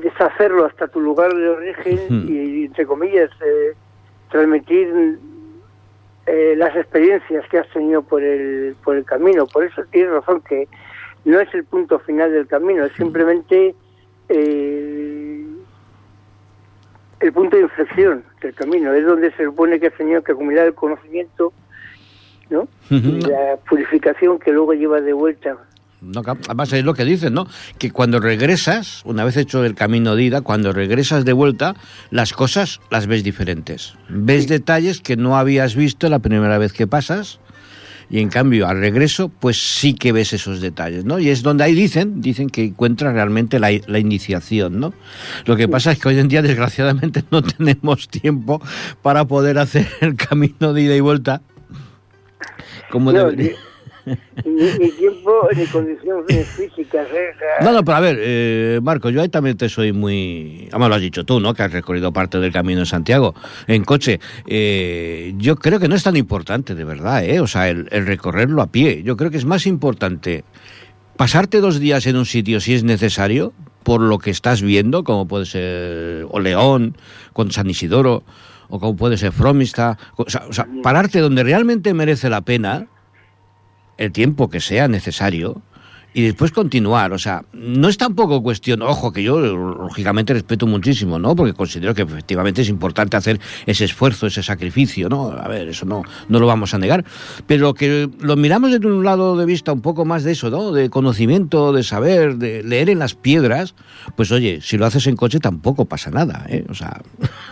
deshacerlo 0.00 0.66
hasta 0.66 0.88
tu 0.88 1.00
lugar 1.00 1.34
de 1.34 1.48
origen 1.48 1.98
Hmm. 2.08 2.26
y, 2.28 2.64
entre 2.66 2.86
comillas, 2.86 3.30
eh, 3.44 3.74
transmitir 4.30 5.18
eh, 6.26 6.54
las 6.56 6.74
experiencias 6.76 7.46
que 7.48 7.58
has 7.58 7.68
tenido 7.70 8.02
por 8.02 8.22
el, 8.22 8.76
por 8.82 8.96
el 8.96 9.04
camino. 9.04 9.46
Por 9.46 9.64
eso 9.64 9.82
tienes 9.90 10.10
razón 10.12 10.40
que 10.40 10.68
no 11.24 11.40
es 11.40 11.52
el 11.54 11.64
punto 11.64 11.98
final 12.00 12.32
del 12.32 12.46
camino, 12.46 12.84
es 12.84 12.92
simplemente 12.94 13.74
eh, 14.28 15.44
el 17.20 17.32
punto 17.32 17.56
de 17.56 17.62
inflexión 17.62 18.24
del 18.40 18.54
camino. 18.54 18.92
Es 18.92 19.04
donde 19.04 19.32
se 19.32 19.44
supone 19.44 19.78
que 19.78 19.88
has 19.88 19.94
tenido 19.94 20.22
que 20.22 20.32
acumular 20.32 20.66
el 20.66 20.74
conocimiento 20.74 21.52
¿no? 22.50 22.68
Ujú. 22.90 23.08
y 23.08 23.20
la 23.22 23.56
purificación 23.68 24.38
que 24.38 24.52
luego 24.52 24.72
lleva 24.72 25.00
de 25.00 25.12
vuelta. 25.12 25.56
No, 26.00 26.22
además 26.26 26.72
es 26.72 26.84
lo 26.84 26.92
que 26.94 27.04
dicen, 27.04 27.32
¿no? 27.32 27.46
Que 27.78 27.90
cuando 27.90 28.20
regresas, 28.20 29.02
una 29.06 29.24
vez 29.24 29.36
hecho 29.36 29.64
el 29.64 29.74
camino 29.74 30.16
de 30.16 30.24
ida, 30.24 30.40
cuando 30.42 30.72
regresas 30.72 31.24
de 31.24 31.32
vuelta, 31.32 31.74
las 32.10 32.32
cosas 32.32 32.80
las 32.90 33.06
ves 33.06 33.24
diferentes. 33.24 33.94
Ves 34.10 34.46
detalles 34.46 35.00
que 35.00 35.16
no 35.16 35.38
habías 35.38 35.74
visto 35.74 36.08
la 36.08 36.18
primera 36.18 36.58
vez 36.58 36.72
que 36.72 36.86
pasas 36.86 37.40
y 38.10 38.20
en 38.20 38.28
cambio 38.28 38.68
al 38.68 38.78
regreso, 38.78 39.28
pues 39.28 39.56
sí 39.56 39.94
que 39.94 40.12
ves 40.12 40.32
esos 40.32 40.60
detalles, 40.60 41.04
¿no? 41.04 41.18
Y 41.18 41.30
es 41.30 41.42
donde 41.42 41.64
ahí 41.64 41.74
dicen, 41.74 42.20
dicen 42.20 42.50
que 42.50 42.64
encuentras 42.64 43.14
realmente 43.14 43.58
la, 43.58 43.70
la 43.86 43.98
iniciación, 43.98 44.78
¿no? 44.78 44.92
Lo 45.46 45.56
que 45.56 45.68
pasa 45.68 45.92
es 45.92 45.98
que 45.98 46.08
hoy 46.08 46.18
en 46.18 46.28
día, 46.28 46.42
desgraciadamente, 46.42 47.24
no 47.30 47.42
tenemos 47.42 48.08
tiempo 48.08 48.60
para 49.02 49.24
poder 49.24 49.58
hacer 49.58 49.88
el 50.00 50.16
camino 50.16 50.72
de 50.72 50.82
ida 50.82 50.96
y 50.96 51.00
vuelta. 51.00 51.40
Como 52.94 53.10
No, 53.12 53.24
debería. 53.30 53.56
ni, 54.06 54.12
ni- 54.44 54.78
ni 54.78 54.90
tiempo 54.92 55.48
ni 55.56 55.66
condiciones 55.66 56.46
físicas. 56.50 57.08
¿eh? 57.12 57.30
No, 57.60 57.72
no, 57.72 57.84
pero 57.84 57.96
a 57.96 58.00
ver, 58.00 58.18
eh, 58.20 58.78
Marco, 58.82 59.10
yo 59.10 59.20
ahí 59.20 59.28
también 59.28 59.56
te 59.56 59.68
soy 59.68 59.92
muy... 59.92 60.68
Además 60.70 60.88
lo 60.90 60.94
has 60.94 61.00
dicho 61.00 61.24
tú, 61.24 61.40
¿no? 61.40 61.54
Que 61.54 61.64
has 61.64 61.72
recorrido 61.72 62.12
parte 62.12 62.38
del 62.38 62.52
camino 62.52 62.78
en 62.80 62.86
Santiago 62.86 63.34
en 63.66 63.82
coche. 63.82 64.20
Eh, 64.46 65.34
yo 65.38 65.56
creo 65.56 65.80
que 65.80 65.88
no 65.88 65.96
es 65.96 66.04
tan 66.04 66.16
importante, 66.16 66.76
de 66.76 66.84
verdad, 66.84 67.24
¿eh? 67.24 67.40
O 67.40 67.48
sea, 67.48 67.68
el, 67.68 67.88
el 67.90 68.06
recorrerlo 68.06 68.62
a 68.62 68.68
pie. 68.68 69.02
Yo 69.02 69.16
creo 69.16 69.32
que 69.32 69.38
es 69.38 69.44
más 69.44 69.66
importante 69.66 70.44
pasarte 71.16 71.60
dos 71.60 71.80
días 71.80 72.06
en 72.06 72.14
un 72.16 72.26
sitio 72.26 72.60
si 72.60 72.74
es 72.74 72.84
necesario, 72.84 73.52
por 73.82 74.00
lo 74.00 74.18
que 74.18 74.30
estás 74.30 74.62
viendo, 74.62 75.02
como 75.02 75.26
puede 75.26 75.46
ser 75.46 76.26
o 76.30 76.38
León, 76.38 76.96
con 77.32 77.50
San 77.50 77.68
Isidoro, 77.68 78.22
o 78.74 78.80
como 78.80 78.96
puede 78.96 79.16
ser 79.16 79.30
Fromista. 79.30 79.96
O 80.16 80.28
sea, 80.28 80.66
pararte 80.82 81.20
donde 81.20 81.44
realmente 81.44 81.94
merece 81.94 82.28
la 82.28 82.40
pena 82.40 82.88
el 83.98 84.10
tiempo 84.10 84.50
que 84.50 84.58
sea 84.58 84.88
necesario 84.88 85.62
y 86.14 86.22
después 86.22 86.52
continuar. 86.52 87.12
O 87.12 87.18
sea, 87.18 87.44
no 87.52 87.88
es 87.88 87.98
tampoco 87.98 88.42
cuestión, 88.42 88.80
ojo, 88.82 89.12
que 89.12 89.22
yo 89.22 89.40
lógicamente 89.40 90.32
respeto 90.32 90.66
muchísimo, 90.66 91.18
¿no? 91.18 91.34
Porque 91.34 91.52
considero 91.52 91.92
que 91.92 92.02
efectivamente 92.02 92.62
es 92.62 92.68
importante 92.68 93.16
hacer 93.16 93.40
ese 93.66 93.84
esfuerzo, 93.84 94.28
ese 94.28 94.42
sacrificio, 94.42 95.08
¿no? 95.08 95.32
A 95.32 95.48
ver, 95.48 95.68
eso 95.68 95.84
no, 95.84 96.02
no 96.28 96.38
lo 96.38 96.46
vamos 96.46 96.72
a 96.72 96.78
negar. 96.78 97.04
Pero 97.48 97.74
que 97.74 98.08
lo 98.20 98.36
miramos 98.36 98.70
desde 98.70 98.86
un 98.86 99.04
lado 99.04 99.36
de 99.36 99.44
vista 99.44 99.72
un 99.72 99.82
poco 99.82 100.04
más 100.04 100.22
de 100.22 100.32
eso, 100.32 100.50
¿no? 100.50 100.72
De 100.72 100.88
conocimiento, 100.88 101.72
de 101.72 101.82
saber, 101.82 102.36
de 102.36 102.62
leer 102.62 102.90
en 102.90 103.00
las 103.00 103.14
piedras, 103.14 103.74
pues 104.16 104.30
oye, 104.30 104.60
si 104.62 104.78
lo 104.78 104.86
haces 104.86 105.08
en 105.08 105.16
coche 105.16 105.40
tampoco 105.40 105.84
pasa 105.86 106.10
nada, 106.10 106.46
¿eh? 106.48 106.64
O 106.68 106.74
sea. 106.74 107.02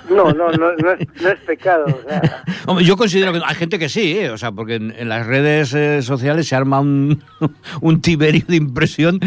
no, 0.09 0.33
no, 0.33 0.53
no, 0.53 0.73
no, 0.77 0.93
es, 0.93 1.09
no 1.21 1.29
es 1.31 1.41
pecado. 1.41 1.87
O 1.87 2.09
sea, 2.09 2.45
Hombre, 2.67 2.85
yo 2.85 2.97
considero 2.97 3.33
que 3.33 3.41
hay 3.45 3.55
gente 3.57 3.81
que 3.81 3.89
sí, 3.89 4.19
¿eh? 4.19 4.31
o 4.31 4.39
sea, 4.39 4.53
porque 4.53 4.77
en, 4.77 4.95
en 4.97 5.09
las 5.09 5.27
redes 5.27 5.75
eh, 5.75 6.01
sociales 6.03 6.47
se 6.47 6.55
arma 6.55 6.79
un, 6.79 7.25
un 7.81 8.01
tiberio 8.01 8.52
de 8.53 8.57
impresión, 8.57 9.19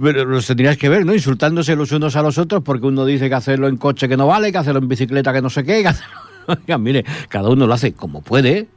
pero 0.00 0.24
los 0.24 0.46
tendrías 0.46 0.76
que 0.76 0.88
ver, 0.88 1.04
¿no? 1.04 1.12
Insultándose 1.12 1.74
los 1.74 1.90
unos 1.92 2.14
a 2.16 2.22
los 2.22 2.38
otros 2.38 2.62
porque 2.62 2.86
uno 2.86 3.04
dice 3.04 3.28
que 3.28 3.34
hacerlo 3.34 3.68
en 3.68 3.76
coche 3.76 4.08
que 4.08 4.16
no 4.16 4.26
vale, 4.26 4.52
que 4.52 4.58
hacerlo 4.58 4.80
en 4.80 4.88
bicicleta 4.88 5.32
que 5.32 5.42
no 5.42 5.50
sé 5.50 5.64
qué, 5.64 5.82
que 5.82 5.88
hacerlo... 5.88 6.18
Oiga, 6.46 6.78
mire, 6.78 7.04
cada 7.28 7.48
uno 7.48 7.66
lo 7.66 7.74
hace 7.74 7.92
como 7.92 8.22
puede, 8.22 8.68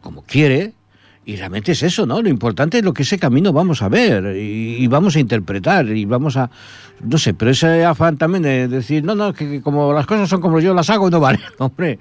como 0.00 0.22
quiere, 0.22 0.74
y 1.26 1.36
realmente 1.36 1.72
es 1.72 1.82
eso, 1.82 2.04
¿no? 2.04 2.20
Lo 2.20 2.28
importante 2.28 2.78
es 2.78 2.84
lo 2.84 2.92
que 2.92 3.02
ese 3.02 3.18
camino 3.18 3.52
vamos 3.52 3.80
a 3.80 3.88
ver 3.88 4.36
y, 4.36 4.76
y 4.78 4.86
vamos 4.88 5.16
a 5.16 5.20
interpretar 5.20 5.86
y 5.88 6.04
vamos 6.04 6.36
a... 6.36 6.50
No 7.02 7.16
sé, 7.16 7.32
pero 7.32 7.50
ese 7.50 7.84
afán 7.84 8.18
también 8.18 8.42
de 8.42 8.68
decir, 8.68 9.04
no, 9.04 9.14
no, 9.14 9.32
que, 9.32 9.48
que 9.48 9.62
como 9.62 9.92
las 9.92 10.06
cosas 10.06 10.28
son 10.28 10.40
como 10.40 10.60
yo 10.60 10.74
las 10.74 10.90
hago, 10.90 11.08
no 11.08 11.20
vale. 11.20 11.40
Hombre, 11.58 11.98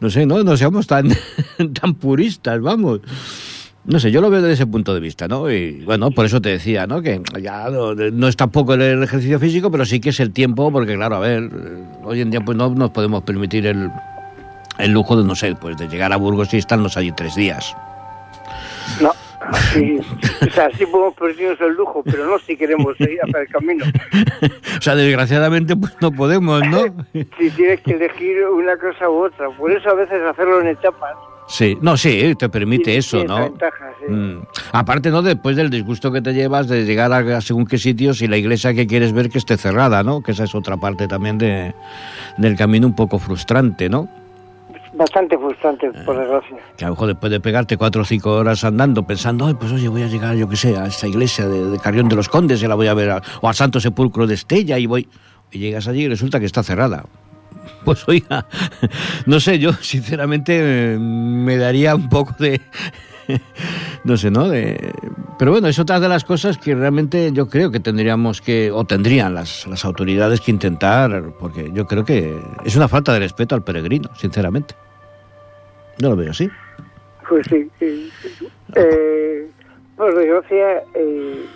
no 0.00 0.10
sé, 0.10 0.26
no, 0.26 0.42
no 0.42 0.56
seamos 0.56 0.86
tan, 0.86 1.08
tan 1.80 1.94
puristas, 1.94 2.60
vamos. 2.60 3.00
No 3.86 4.00
sé, 4.00 4.10
yo 4.10 4.22
lo 4.22 4.30
veo 4.30 4.40
desde 4.40 4.54
ese 4.54 4.66
punto 4.66 4.94
de 4.94 5.00
vista, 5.00 5.28
¿no? 5.28 5.50
Y 5.50 5.84
bueno, 5.84 6.10
por 6.10 6.24
eso 6.24 6.40
te 6.40 6.48
decía, 6.48 6.86
¿no? 6.86 7.02
Que 7.02 7.20
ya 7.40 7.68
no, 7.68 7.94
no 7.94 8.28
es 8.28 8.36
tampoco 8.36 8.74
el 8.74 9.02
ejercicio 9.02 9.38
físico, 9.38 9.70
pero 9.70 9.84
sí 9.84 10.00
que 10.00 10.08
es 10.08 10.20
el 10.20 10.32
tiempo, 10.32 10.72
porque 10.72 10.94
claro, 10.94 11.16
a 11.16 11.20
ver, 11.20 11.50
hoy 12.02 12.22
en 12.22 12.30
día 12.30 12.40
pues 12.40 12.56
no 12.56 12.70
nos 12.70 12.90
podemos 12.90 13.22
permitir 13.24 13.66
el, 13.66 13.90
el 14.78 14.90
lujo 14.90 15.16
de, 15.16 15.24
no 15.24 15.34
sé, 15.34 15.54
pues 15.54 15.76
de 15.76 15.88
llegar 15.88 16.12
a 16.14 16.16
Burgos 16.16 16.54
y 16.54 16.56
estarnos 16.56 16.96
allí 16.96 17.12
tres 17.12 17.34
días. 17.34 17.76
no. 19.00 19.12
Sí, 19.72 20.00
o 20.40 20.50
sea, 20.50 20.70
sí 20.70 20.86
podemos 20.86 21.14
perdernos 21.14 21.60
el 21.60 21.74
lujo, 21.74 22.02
pero 22.02 22.26
no 22.26 22.38
si 22.38 22.56
queremos 22.56 22.98
ir 22.98 23.18
hacia 23.22 23.40
el 23.40 23.48
camino. 23.48 23.84
o 24.78 24.80
sea, 24.80 24.94
desgraciadamente 24.94 25.76
pues 25.76 25.94
no 26.00 26.10
podemos, 26.12 26.62
¿no? 26.66 26.84
Si 27.38 27.50
tienes 27.50 27.80
que 27.82 27.92
elegir 27.92 28.44
una 28.46 28.76
cosa 28.78 29.10
u 29.10 29.24
otra. 29.24 29.50
Por 29.50 29.70
eso 29.70 29.90
a 29.90 29.94
veces 29.94 30.22
hacerlo 30.22 30.62
en 30.62 30.68
etapas. 30.68 31.14
Sí, 31.46 31.76
no, 31.80 31.96
sí, 31.96 32.34
te 32.38 32.48
permite 32.48 32.96
eso, 32.96 33.22
¿no? 33.24 33.36
ventaja, 33.50 33.90
sí. 34.00 34.10
Mm. 34.12 34.42
Aparte, 34.72 35.10
¿no? 35.10 35.20
Después 35.22 35.56
del 35.56 35.68
disgusto 35.70 36.10
que 36.10 36.22
te 36.22 36.32
llevas 36.32 36.68
de 36.68 36.84
llegar 36.84 37.12
a 37.12 37.40
según 37.42 37.66
qué 37.66 37.76
sitios 37.78 38.22
y 38.22 38.28
la 38.28 38.36
iglesia 38.38 38.72
que 38.72 38.86
quieres 38.86 39.12
ver 39.12 39.28
que 39.28 39.38
esté 39.38 39.56
cerrada, 39.58 40.02
¿no? 40.02 40.22
Que 40.22 40.32
esa 40.32 40.44
es 40.44 40.54
otra 40.54 40.76
parte 40.78 41.06
también 41.06 41.36
de, 41.38 41.74
del 42.38 42.56
camino 42.56 42.86
un 42.86 42.94
poco 42.96 43.18
frustrante, 43.18 43.88
¿no? 43.88 44.08
bastante 44.96 45.36
frustrante, 45.36 45.90
por 46.06 46.16
desgracia. 46.16 46.56
Que 46.76 46.84
a 46.84 46.88
lo 46.88 46.94
mejor 46.94 47.08
después 47.08 47.32
de 47.32 47.40
pegarte 47.40 47.76
cuatro 47.76 48.02
o 48.02 48.04
cinco 48.04 48.30
horas 48.30 48.62
andando, 48.62 49.02
pensando, 49.04 49.44
Ay, 49.48 49.54
pues 49.54 49.72
oye, 49.72 49.88
voy 49.88 50.02
a 50.02 50.06
llegar, 50.06 50.36
yo 50.36 50.48
qué 50.48 50.54
sé, 50.54 50.76
a 50.76 50.86
esta 50.86 51.08
iglesia 51.08 51.48
de, 51.48 51.68
de 51.68 51.78
Carrión 51.80 52.08
de 52.08 52.14
los 52.14 52.28
Condes, 52.28 52.62
y 52.62 52.68
la 52.68 52.76
voy 52.76 52.86
a 52.86 52.94
ver, 52.94 53.10
a- 53.10 53.22
o 53.40 53.48
al 53.48 53.56
Santo 53.56 53.80
Sepulcro 53.80 54.28
de 54.28 54.34
Estella, 54.34 54.78
y 54.78 54.86
voy. 54.86 55.08
Y 55.50 55.58
llegas 55.58 55.88
allí 55.88 56.04
y 56.04 56.08
resulta 56.08 56.38
que 56.38 56.46
está 56.46 56.62
cerrada. 56.62 57.04
Pues 57.84 58.06
oiga, 58.08 58.46
no 59.26 59.40
sé, 59.40 59.58
yo 59.58 59.72
sinceramente 59.74 60.94
eh, 60.94 60.98
me 60.98 61.56
daría 61.56 61.94
un 61.94 62.08
poco 62.08 62.34
de. 62.38 62.60
No 64.04 64.18
sé, 64.18 64.30
¿no? 64.30 64.50
De, 64.50 64.92
pero 65.38 65.50
bueno, 65.52 65.66
es 65.68 65.78
otra 65.78 65.98
de 65.98 66.10
las 66.10 66.24
cosas 66.24 66.58
que 66.58 66.74
realmente 66.74 67.32
yo 67.32 67.48
creo 67.48 67.70
que 67.70 67.80
tendríamos 67.80 68.42
que, 68.42 68.70
o 68.70 68.84
tendrían 68.84 69.34
las, 69.34 69.66
las 69.66 69.86
autoridades 69.86 70.42
que 70.42 70.50
intentar, 70.50 71.32
porque 71.40 71.70
yo 71.72 71.86
creo 71.86 72.04
que 72.04 72.38
es 72.66 72.76
una 72.76 72.86
falta 72.86 73.14
de 73.14 73.20
respeto 73.20 73.54
al 73.54 73.64
peregrino, 73.64 74.10
sinceramente. 74.14 74.74
Yo 75.98 76.10
lo 76.10 76.16
veo 76.16 76.32
así. 76.32 76.50
Pues 77.26 77.46
sí, 77.48 77.70
sí. 77.78 78.10
Eh, 78.74 79.48
por 79.96 80.14
desgracia, 80.14 80.82
eh, 80.94 81.46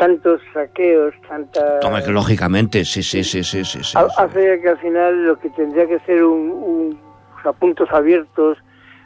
tantos 0.00 0.40
saqueos, 0.54 1.12
tantas... 1.28 1.78
Toma, 1.80 2.02
que 2.02 2.10
lógicamente, 2.10 2.84
sí, 2.86 3.02
sí, 3.02 3.22
sí, 3.22 3.44
sí, 3.44 3.62
sí. 3.64 3.84
sí, 3.84 3.98
ha- 3.98 4.08
sí. 4.08 4.14
hace 4.16 4.60
que 4.62 4.68
al 4.70 4.78
final 4.78 5.26
lo 5.26 5.38
que 5.38 5.50
tendría 5.50 5.86
que 5.86 5.98
ser 6.00 6.24
un, 6.24 6.50
un- 6.50 7.00
o 7.38 7.42
sea, 7.42 7.52
puntos 7.52 7.88
abiertos, 7.92 8.56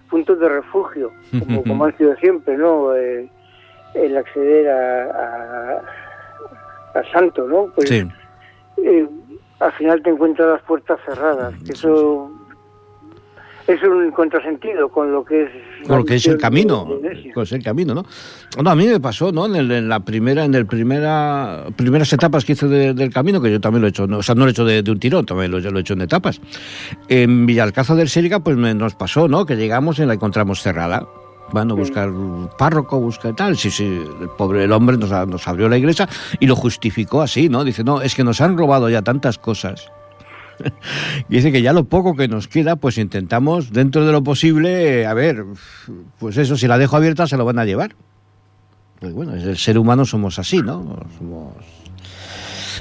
puntos 0.08 0.38
de 0.38 0.48
refugio, 0.48 1.10
como, 1.46 1.62
como 1.66 1.84
han 1.86 1.96
sido 1.98 2.14
siempre, 2.16 2.56
¿no? 2.56 2.94
Eh, 2.94 3.28
el 3.94 4.16
acceder 4.16 4.68
a, 4.70 5.04
a, 5.10 7.00
a 7.00 7.04
Santo, 7.12 7.46
¿no? 7.48 7.66
Pues 7.74 7.88
Sí. 7.88 8.08
eh, 8.78 9.08
al 9.58 9.72
final 9.72 10.00
te 10.02 10.10
encuentras 10.10 10.48
las 10.48 10.62
puertas 10.62 10.98
cerradas. 11.04 11.54
Eso 11.68 12.30
es 13.66 13.82
un 13.82 14.10
contrasentido 14.10 14.88
con 14.88 15.10
lo 15.12 15.24
que 15.24 15.44
es 15.44 15.50
Con 15.86 15.98
lo 15.98 16.04
que 16.04 16.16
es 16.16 16.26
el 16.26 16.36
camino, 16.38 16.86
con 17.34 17.46
el 17.50 17.62
camino, 17.62 17.94
¿no? 17.94 18.04
A 18.70 18.74
mí 18.74 18.86
me 18.86 19.00
pasó, 19.00 19.32
¿no? 19.32 19.46
En, 19.46 19.56
el- 19.56 19.70
en 19.72 19.88
la 19.88 20.00
primera, 20.00 20.44
en 20.44 20.54
el 20.54 20.66
primera, 20.66 21.64
primeras 21.76 22.12
etapas 22.12 22.44
que 22.44 22.52
hice 22.52 22.68
de- 22.68 22.94
del 22.94 23.10
camino, 23.12 23.40
que 23.40 23.50
yo 23.50 23.60
también 23.60 23.80
lo 23.82 23.86
he 23.86 23.90
hecho, 23.90 24.06
no, 24.06 24.18
o 24.18 24.22
sea, 24.22 24.34
no 24.34 24.42
lo 24.42 24.48
he 24.48 24.50
hecho 24.50 24.64
de, 24.64 24.82
de 24.82 24.90
un 24.90 24.98
tirón, 25.00 25.24
también 25.26 25.50
lo, 25.50 25.58
lo 25.60 25.78
he 25.78 25.80
hecho 25.80 25.94
en 25.94 26.02
etapas. 26.02 26.40
En 27.08 27.46
Villalcaza 27.46 27.94
del 27.94 28.08
Sériga, 28.08 28.40
pues 28.40 28.56
me- 28.56 28.74
nos 28.74 28.94
pasó, 28.94 29.28
¿no? 29.28 29.46
Que 29.46 29.56
llegamos 29.56 29.98
y 29.98 30.04
la 30.06 30.14
encontramos 30.14 30.60
cerrada. 30.62 31.06
Bueno, 31.52 31.76
buscar 31.76 32.10
párroco, 32.58 32.98
buscar 32.98 33.36
tal. 33.36 33.56
Sí, 33.56 33.70
sí, 33.70 33.84
el 33.84 34.28
pobre 34.30 34.64
el 34.64 34.72
hombre 34.72 34.96
nos, 34.96 35.10
nos 35.28 35.46
abrió 35.46 35.68
la 35.68 35.76
iglesia 35.76 36.08
y 36.40 36.46
lo 36.46 36.56
justificó 36.56 37.20
así, 37.22 37.48
¿no? 37.50 37.64
Dice, 37.64 37.84
no, 37.84 38.00
es 38.00 38.14
que 38.14 38.24
nos 38.24 38.40
han 38.40 38.56
robado 38.56 38.88
ya 38.88 39.02
tantas 39.02 39.38
cosas. 39.38 39.90
Dice 41.28 41.52
que 41.52 41.62
ya 41.62 41.72
lo 41.72 41.84
poco 41.84 42.14
que 42.14 42.28
nos 42.28 42.48
queda, 42.48 42.76
pues 42.76 42.98
intentamos, 42.98 43.72
dentro 43.72 44.04
de 44.06 44.12
lo 44.12 44.22
posible, 44.22 45.00
eh, 45.00 45.06
a 45.06 45.14
ver, 45.14 45.44
pues 46.18 46.36
eso, 46.36 46.56
si 46.56 46.66
la 46.66 46.78
dejo 46.78 46.96
abierta 46.96 47.26
se 47.26 47.36
lo 47.36 47.44
van 47.44 47.58
a 47.58 47.64
llevar. 47.64 47.94
Pues 49.00 49.12
bueno, 49.12 49.34
el 49.34 49.56
ser 49.56 49.78
humano 49.78 50.04
somos 50.04 50.38
así, 50.38 50.58
¿no? 50.58 51.00
Somos... 51.18 51.54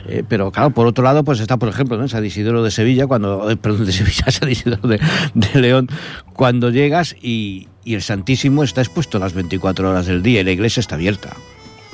eh, 0.08 0.24
pero 0.28 0.52
claro, 0.52 0.70
por 0.72 0.88
otro 0.88 1.04
lado, 1.04 1.24
pues 1.24 1.40
está, 1.40 1.58
por 1.58 1.70
ejemplo, 1.70 1.98
¿no? 1.98 2.08
San 2.08 2.24
Isidoro 2.26 2.64
de 2.64 2.72
Sevilla, 2.72 3.08
cuando, 3.08 3.50
eh, 3.52 3.58
perdón, 3.58 3.86
de 3.86 3.92
Sevilla, 3.92 4.26
San 4.32 4.50
Isidoro 4.50 4.88
de, 4.88 5.00
de 5.34 5.60
León, 5.60 5.88
cuando 6.34 6.70
llegas 6.70 7.16
y, 7.22 7.68
y 7.84 7.96
el 7.96 8.02
Santísimo 8.02 8.64
está 8.64 8.82
expuesto 8.82 9.20
las 9.20 9.34
24 9.34 9.90
horas 9.90 10.06
del 10.06 10.24
día 10.24 10.42
y 10.42 10.44
la 10.44 10.52
iglesia 10.52 10.80
está 10.80 10.96
abierta. 10.96 11.32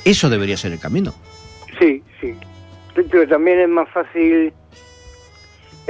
Eso 0.04 0.30
debería 0.30 0.56
ser 0.56 0.72
el 0.72 0.78
camino. 0.78 1.12
Sí, 1.78 2.02
sí. 2.20 2.34
Pero 2.94 3.28
también 3.28 3.60
es 3.60 3.68
más 3.68 3.88
fácil 3.90 4.52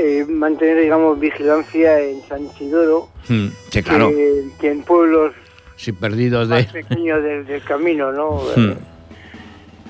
eh, 0.01 0.25
mantener, 0.27 0.81
digamos, 0.81 1.21
vigilancia 1.21 2.01
en 2.01 2.23
San 2.29 2.47
Isidoro 2.47 3.09
Hmm, 3.29 3.49
Sí, 3.71 3.83
claro, 3.83 4.09
que, 4.11 4.45
que 4.61 4.71
en 4.71 4.83
pueblos 4.83 5.35
sin 5.77 5.95
perdidos 5.95 6.49
más 6.49 6.73
de... 6.73 6.83
pequeños 6.83 7.23
del, 7.23 7.47
del 7.47 7.63
camino, 7.63 8.11
¿no? 8.13 8.41
Hmm. 8.57 8.73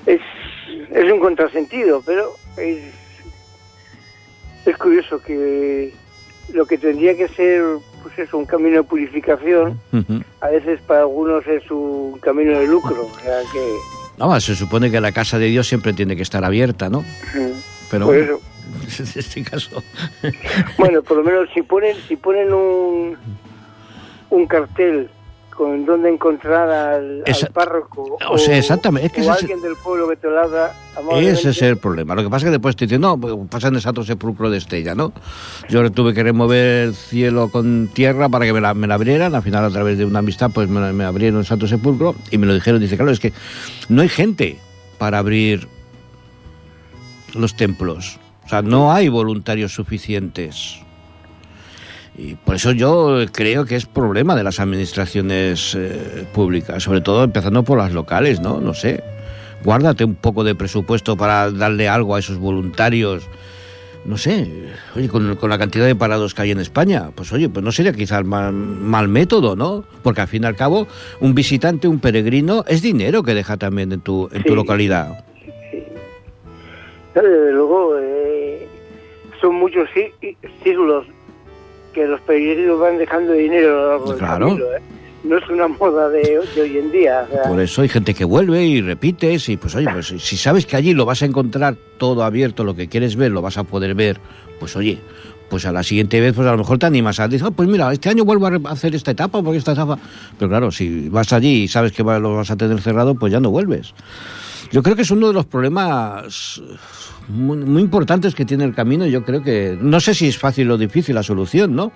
Es, 0.05 0.21
es 0.91 1.11
un 1.11 1.19
contrasentido, 1.19 2.01
pero 2.05 2.33
es, 2.57 2.79
es 4.65 4.77
curioso 4.77 5.19
que 5.21 5.93
lo 6.53 6.65
que 6.65 6.77
tendría 6.77 7.15
que 7.15 7.27
ser 7.29 7.63
pues 8.03 8.17
es 8.19 8.33
un 8.33 8.45
camino 8.45 8.77
de 8.77 8.83
purificación, 8.83 9.79
a 10.41 10.49
veces 10.49 10.81
para 10.81 11.01
algunos 11.01 11.45
es 11.47 11.69
un 11.69 12.17
camino 12.19 12.57
de 12.57 12.67
lucro, 12.67 13.05
o 13.05 13.19
sea 13.19 13.39
que... 13.53 13.75
No, 14.17 14.39
se 14.41 14.55
supone 14.55 14.89
que 14.91 14.99
la 14.99 15.11
casa 15.11 15.37
de 15.39 15.47
Dios 15.47 15.67
siempre 15.67 15.93
tiene 15.93 16.15
que 16.15 16.23
estar 16.23 16.43
abierta, 16.43 16.89
¿no? 16.89 17.03
Pero 17.91 18.05
por 18.05 18.15
bueno, 18.17 18.35
eso. 18.37 18.41
En 18.83 19.19
este 19.19 19.43
caso... 19.43 19.83
Bueno, 20.77 21.01
por 21.01 21.17
lo 21.17 21.23
menos 21.23 21.49
si 21.53 21.61
ponen 21.61 21.95
si 22.07 22.15
ponen 22.15 22.53
un, 22.53 23.17
un 24.29 24.47
cartel 24.47 25.09
con 25.55 25.85
donde 25.85 26.09
encontrar 26.09 26.69
al, 26.69 27.23
Esa- 27.25 27.47
al 27.47 27.51
párroco 27.53 28.17
o 28.29 28.37
sea, 28.37 28.57
exactamente, 28.57 29.07
es 29.07 29.13
que 29.13 29.19
o 29.19 29.23
ese 29.23 29.31
es- 29.33 29.41
alguien 29.41 29.61
del 29.61 29.75
pueblo 29.75 30.07
que 30.09 30.15
te 30.15 30.27
Ese 31.29 31.49
es 31.49 31.61
el 31.61 31.77
problema. 31.77 32.15
Lo 32.15 32.23
que 32.23 32.29
pasa 32.29 32.37
es 32.37 32.43
que 32.45 32.51
después 32.51 32.75
te 32.75 32.85
dicen, 32.85 33.01
no, 33.01 33.17
pues 33.19 33.33
pasan 33.49 33.73
de 33.73 33.81
Santo 33.81 34.03
Sepulcro 34.03 34.49
de 34.49 34.57
Estella, 34.57 34.95
¿no? 34.95 35.11
Yo 35.69 35.91
tuve 35.91 36.13
que 36.13 36.23
remover 36.23 36.87
el 36.87 36.95
cielo 36.95 37.49
con 37.49 37.89
tierra 37.93 38.27
para 38.29 38.45
que 38.45 38.53
me 38.53 38.61
la, 38.61 38.73
me 38.73 38.87
la 38.87 38.95
abrieran. 38.95 39.35
Al 39.35 39.43
final, 39.43 39.65
a 39.65 39.69
través 39.69 39.97
de 39.97 40.05
una 40.05 40.19
amistad, 40.19 40.49
pues 40.53 40.67
me, 40.69 40.93
me 40.93 41.03
abrieron 41.03 41.39
el 41.41 41.45
Santo 41.45 41.67
Sepulcro 41.67 42.15
y 42.31 42.37
me 42.37 42.47
lo 42.47 42.53
dijeron. 42.53 42.79
Dice, 42.79 42.95
claro, 42.95 43.11
es 43.11 43.19
que 43.19 43.33
no 43.89 44.01
hay 44.01 44.09
gente 44.09 44.57
para 44.97 45.19
abrir 45.19 45.67
los 47.35 47.55
templos. 47.55 48.19
Sea, 48.51 48.61
no 48.61 48.91
hay 48.91 49.07
voluntarios 49.07 49.73
suficientes. 49.73 50.81
Y 52.17 52.35
por 52.35 52.55
eso 52.55 52.73
yo 52.73 53.19
creo 53.31 53.63
que 53.63 53.77
es 53.77 53.85
problema 53.85 54.35
de 54.35 54.43
las 54.43 54.59
administraciones 54.59 55.73
eh, 55.73 56.27
públicas, 56.33 56.83
sobre 56.83 56.99
todo 56.99 57.23
empezando 57.23 57.63
por 57.63 57.77
las 57.77 57.93
locales, 57.93 58.41
¿no? 58.41 58.59
No 58.59 58.73
sé. 58.73 59.01
Guárdate 59.63 60.03
un 60.03 60.15
poco 60.15 60.43
de 60.43 60.53
presupuesto 60.53 61.15
para 61.15 61.49
darle 61.49 61.87
algo 61.87 62.13
a 62.13 62.19
esos 62.19 62.39
voluntarios. 62.39 63.23
No 64.03 64.17
sé, 64.17 64.51
oye, 64.97 65.07
con, 65.07 65.37
con 65.37 65.49
la 65.49 65.57
cantidad 65.57 65.85
de 65.85 65.95
parados 65.95 66.33
que 66.33 66.41
hay 66.41 66.51
en 66.51 66.59
España, 66.59 67.11
pues 67.15 67.31
oye, 67.31 67.47
pues 67.47 67.63
no 67.63 67.71
sería 67.71 67.93
quizás 67.93 68.25
mal, 68.25 68.51
mal 68.51 69.07
método, 69.07 69.55
¿no? 69.55 69.85
Porque 70.03 70.19
al 70.19 70.27
fin 70.27 70.43
y 70.43 70.47
al 70.47 70.57
cabo, 70.57 70.87
un 71.21 71.33
visitante, 71.35 71.87
un 71.87 71.99
peregrino, 71.99 72.65
es 72.67 72.81
dinero 72.81 73.23
que 73.23 73.33
deja 73.33 73.55
también 73.55 73.93
en 73.93 74.01
tu, 74.01 74.27
en 74.33 74.43
tu 74.43 74.49
Sí. 74.49 74.55
localidad. 74.55 75.23
Claro, 77.13 77.27
Desde 77.29 77.51
luego, 77.51 77.97
eh, 77.99 78.30
son 79.41 79.55
muchos 79.55 79.89
siglos 80.63 81.05
que 81.93 82.05
los 82.07 82.21
peregrinos 82.21 82.79
van 82.79 82.97
dejando 82.97 83.33
dinero 83.33 83.69
a 83.69 83.73
lo 83.83 83.87
largo 83.89 84.09
del 84.11 84.17
Claro. 84.19 84.47
camino, 84.47 84.65
¿eh? 84.65 84.81
No 85.23 85.37
es 85.37 85.47
una 85.49 85.67
moda 85.67 86.09
de, 86.09 86.39
de 86.55 86.61
hoy 86.61 86.77
en 86.79 86.91
día. 86.91 87.27
o 87.29 87.31
sea, 87.31 87.43
Por 87.43 87.59
eso 87.59 87.81
hay 87.83 87.89
gente 87.89 88.13
que 88.15 88.25
vuelve 88.25 88.63
y 88.65 88.81
repites 88.81 89.49
y 89.49 89.57
pues 89.57 89.75
oye, 89.75 89.87
pues 89.91 90.07
si 90.07 90.35
sabes 90.37 90.65
que 90.65 90.75
allí 90.77 90.93
lo 90.95 91.05
vas 91.05 91.21
a 91.21 91.25
encontrar 91.25 91.75
todo 91.99 92.23
abierto, 92.23 92.63
lo 92.63 92.75
que 92.75 92.87
quieres 92.87 93.15
ver, 93.15 93.31
lo 93.31 93.41
vas 93.41 93.57
a 93.59 93.63
poder 93.63 93.93
ver, 93.93 94.19
pues 94.59 94.75
oye, 94.75 94.97
pues 95.49 95.65
a 95.67 95.71
la 95.71 95.83
siguiente 95.83 96.19
vez 96.21 96.33
pues 96.33 96.47
a 96.47 96.51
lo 96.53 96.57
mejor 96.57 96.79
te 96.79 96.87
animas 96.87 97.19
a 97.19 97.27
decir, 97.27 97.45
"Ah, 97.45 97.51
pues 97.51 97.69
mira, 97.69 97.91
este 97.93 98.09
año 98.09 98.23
vuelvo 98.25 98.47
a 98.47 98.71
hacer 98.71 98.95
esta 98.95 99.11
etapa 99.11 99.43
porque 99.43 99.57
esta 99.59 99.73
etapa... 99.73 99.99
Pero 100.39 100.49
claro, 100.49 100.71
si 100.71 101.07
vas 101.09 101.31
allí 101.33 101.63
y 101.63 101.67
sabes 101.67 101.91
que 101.91 102.01
va- 102.01 102.17
lo 102.17 102.37
vas 102.37 102.49
a 102.49 102.55
tener 102.57 102.81
cerrado, 102.81 103.13
pues 103.13 103.31
ya 103.31 103.39
no 103.39 103.51
vuelves. 103.51 103.93
Yo 104.71 104.81
creo 104.81 104.95
que 104.95 105.01
es 105.03 105.11
uno 105.11 105.27
de 105.27 105.33
los 105.33 105.45
problemas 105.45 106.59
muy, 107.31 107.57
muy 107.57 107.81
importantes 107.81 108.35
que 108.35 108.45
tiene 108.45 108.63
el 108.63 108.73
camino. 108.73 109.05
Yo 109.05 109.23
creo 109.23 109.43
que, 109.43 109.77
no 109.79 109.99
sé 109.99 110.13
si 110.13 110.27
es 110.27 110.37
fácil 110.37 110.69
o 110.71 110.77
difícil 110.77 111.15
la 111.15 111.23
solución, 111.23 111.75
¿no? 111.75 111.91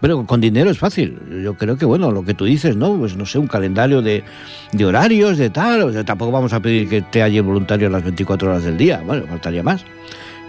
Pero 0.00 0.24
con 0.26 0.40
dinero 0.40 0.70
es 0.70 0.78
fácil. 0.78 1.18
Yo 1.42 1.54
creo 1.54 1.76
que, 1.76 1.84
bueno, 1.84 2.10
lo 2.10 2.24
que 2.24 2.34
tú 2.34 2.44
dices, 2.44 2.76
¿no? 2.76 2.96
Pues 2.96 3.16
no 3.16 3.26
sé, 3.26 3.38
un 3.38 3.46
calendario 3.46 4.00
de, 4.00 4.24
de 4.72 4.84
horarios, 4.84 5.36
de 5.36 5.50
tal. 5.50 5.82
O 5.82 5.92
sea, 5.92 6.04
tampoco 6.04 6.32
vamos 6.32 6.52
a 6.52 6.60
pedir 6.60 7.04
que 7.10 7.22
allí 7.22 7.36
el 7.36 7.42
voluntario 7.42 7.90
las 7.90 8.02
24 8.02 8.50
horas 8.50 8.64
del 8.64 8.76
día. 8.76 9.02
Bueno, 9.04 9.26
faltaría 9.26 9.62
más. 9.62 9.84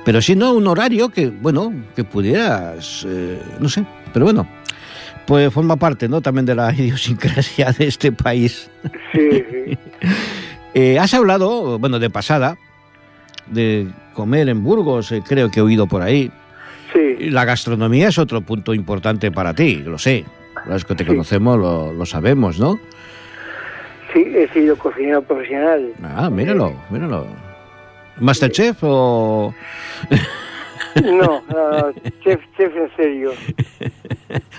Pero 0.04 0.22
sí, 0.22 0.36
no, 0.36 0.54
un 0.54 0.68
horario 0.68 1.10
que, 1.10 1.30
bueno, 1.30 1.74
que 1.96 2.04
pudieras, 2.04 3.06
eh, 3.08 3.40
no 3.60 3.70
sé. 3.70 3.86
Pero 4.14 4.26
bueno, 4.26 4.48
pues 5.28 5.54
forma 5.54 5.76
parte, 5.76 6.08
¿no? 6.08 6.22
También 6.22 6.46
de 6.46 6.56
la 6.56 6.74
idiosincrasia 6.78 7.72
de 7.72 7.88
este 7.88 8.12
país. 8.12 8.70
sí, 9.12 9.30
sí. 9.52 9.78
Eh, 10.74 10.98
has 10.98 11.14
hablado, 11.14 11.78
bueno, 11.80 12.00
de 12.00 12.10
pasada, 12.10 12.58
de 13.48 13.90
comer 14.14 14.50
en 14.50 14.64
Burgos, 14.64 15.12
eh, 15.12 15.22
creo 15.28 15.50
que 15.50 15.60
he 15.60 15.64
oído 15.64 15.88
por 15.88 16.02
ahí. 16.02 16.32
sí. 16.94 17.30
La 17.30 17.46
gastronomía 17.46 18.08
es 18.10 18.18
otro 18.18 18.42
punto 18.42 18.74
importante 18.74 19.32
para 19.32 19.54
ti, 19.54 19.76
lo 19.78 19.98
sé. 19.98 20.26
Los 20.68 20.84
que 20.86 20.96
te 20.96 21.04
Sí. 21.04 21.10
conocemos 21.10 21.58
lo, 21.58 21.94
lo 21.94 22.06
sabemos, 22.06 22.60
¿no? 22.60 22.80
Sí, 24.14 24.26
he 24.36 24.48
sido 24.52 24.76
cocinero 24.78 25.22
profesional. 25.22 25.94
Ah, 26.04 26.30
míralo, 26.30 26.74
míralo. 26.90 27.28
¿Masterchef 28.20 28.78
o...? 28.82 29.54
No, 31.06 31.42
no, 31.50 31.70
no, 31.72 31.94
chef, 32.22 32.42
chef 32.58 32.76
en 32.76 32.90
serio. 32.98 33.32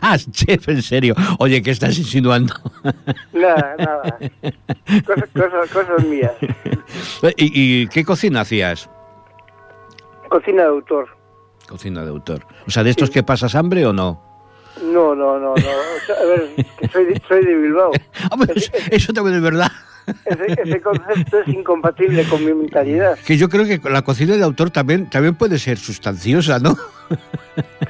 Ah, 0.00 0.16
chef, 0.18 0.66
en 0.68 0.82
serio. 0.82 1.14
Oye, 1.38 1.62
¿qué 1.62 1.70
estás 1.70 1.96
insinuando? 1.98 2.54
Nada, 3.32 3.74
nada. 3.78 4.18
Cosas, 5.06 5.28
cosas, 5.34 5.70
cosas 5.70 6.06
mías. 6.08 6.32
¿Y, 7.36 7.82
y 7.82 7.86
qué 7.88 8.02
cocina 8.04 8.40
hacías? 8.40 8.88
Cocina 10.32 10.62
de 10.62 10.68
autor. 10.68 11.08
Cocina 11.68 12.02
de 12.02 12.08
autor. 12.08 12.46
O 12.66 12.70
sea, 12.70 12.82
¿de 12.82 12.88
estos 12.88 13.10
que 13.10 13.22
pasas 13.22 13.54
hambre 13.54 13.84
o 13.84 13.92
no? 13.92 14.18
No, 14.82 15.14
no, 15.14 15.38
no, 15.38 15.54
no. 15.54 15.54
A 15.54 16.24
ver, 16.24 16.48
que 16.78 16.88
soy, 16.88 17.04
de, 17.04 17.22
soy 17.28 17.44
de 17.44 17.54
Bilbao. 17.54 17.92
Eso 18.90 19.12
también 19.12 19.36
es 19.36 19.42
verdad. 19.42 19.70
Ese, 20.24 20.62
ese, 20.62 20.80
concepto 20.80 21.40
es 21.40 21.48
incompatible 21.48 22.26
con 22.30 22.42
mi 22.46 22.54
mentalidad. 22.54 23.18
Que 23.26 23.36
yo 23.36 23.50
creo 23.50 23.66
que 23.66 23.78
la 23.90 24.00
cocina 24.00 24.34
de 24.34 24.42
autor 24.42 24.70
también, 24.70 25.10
también 25.10 25.34
puede 25.34 25.58
ser 25.58 25.76
sustanciosa, 25.76 26.58
¿no? 26.58 26.76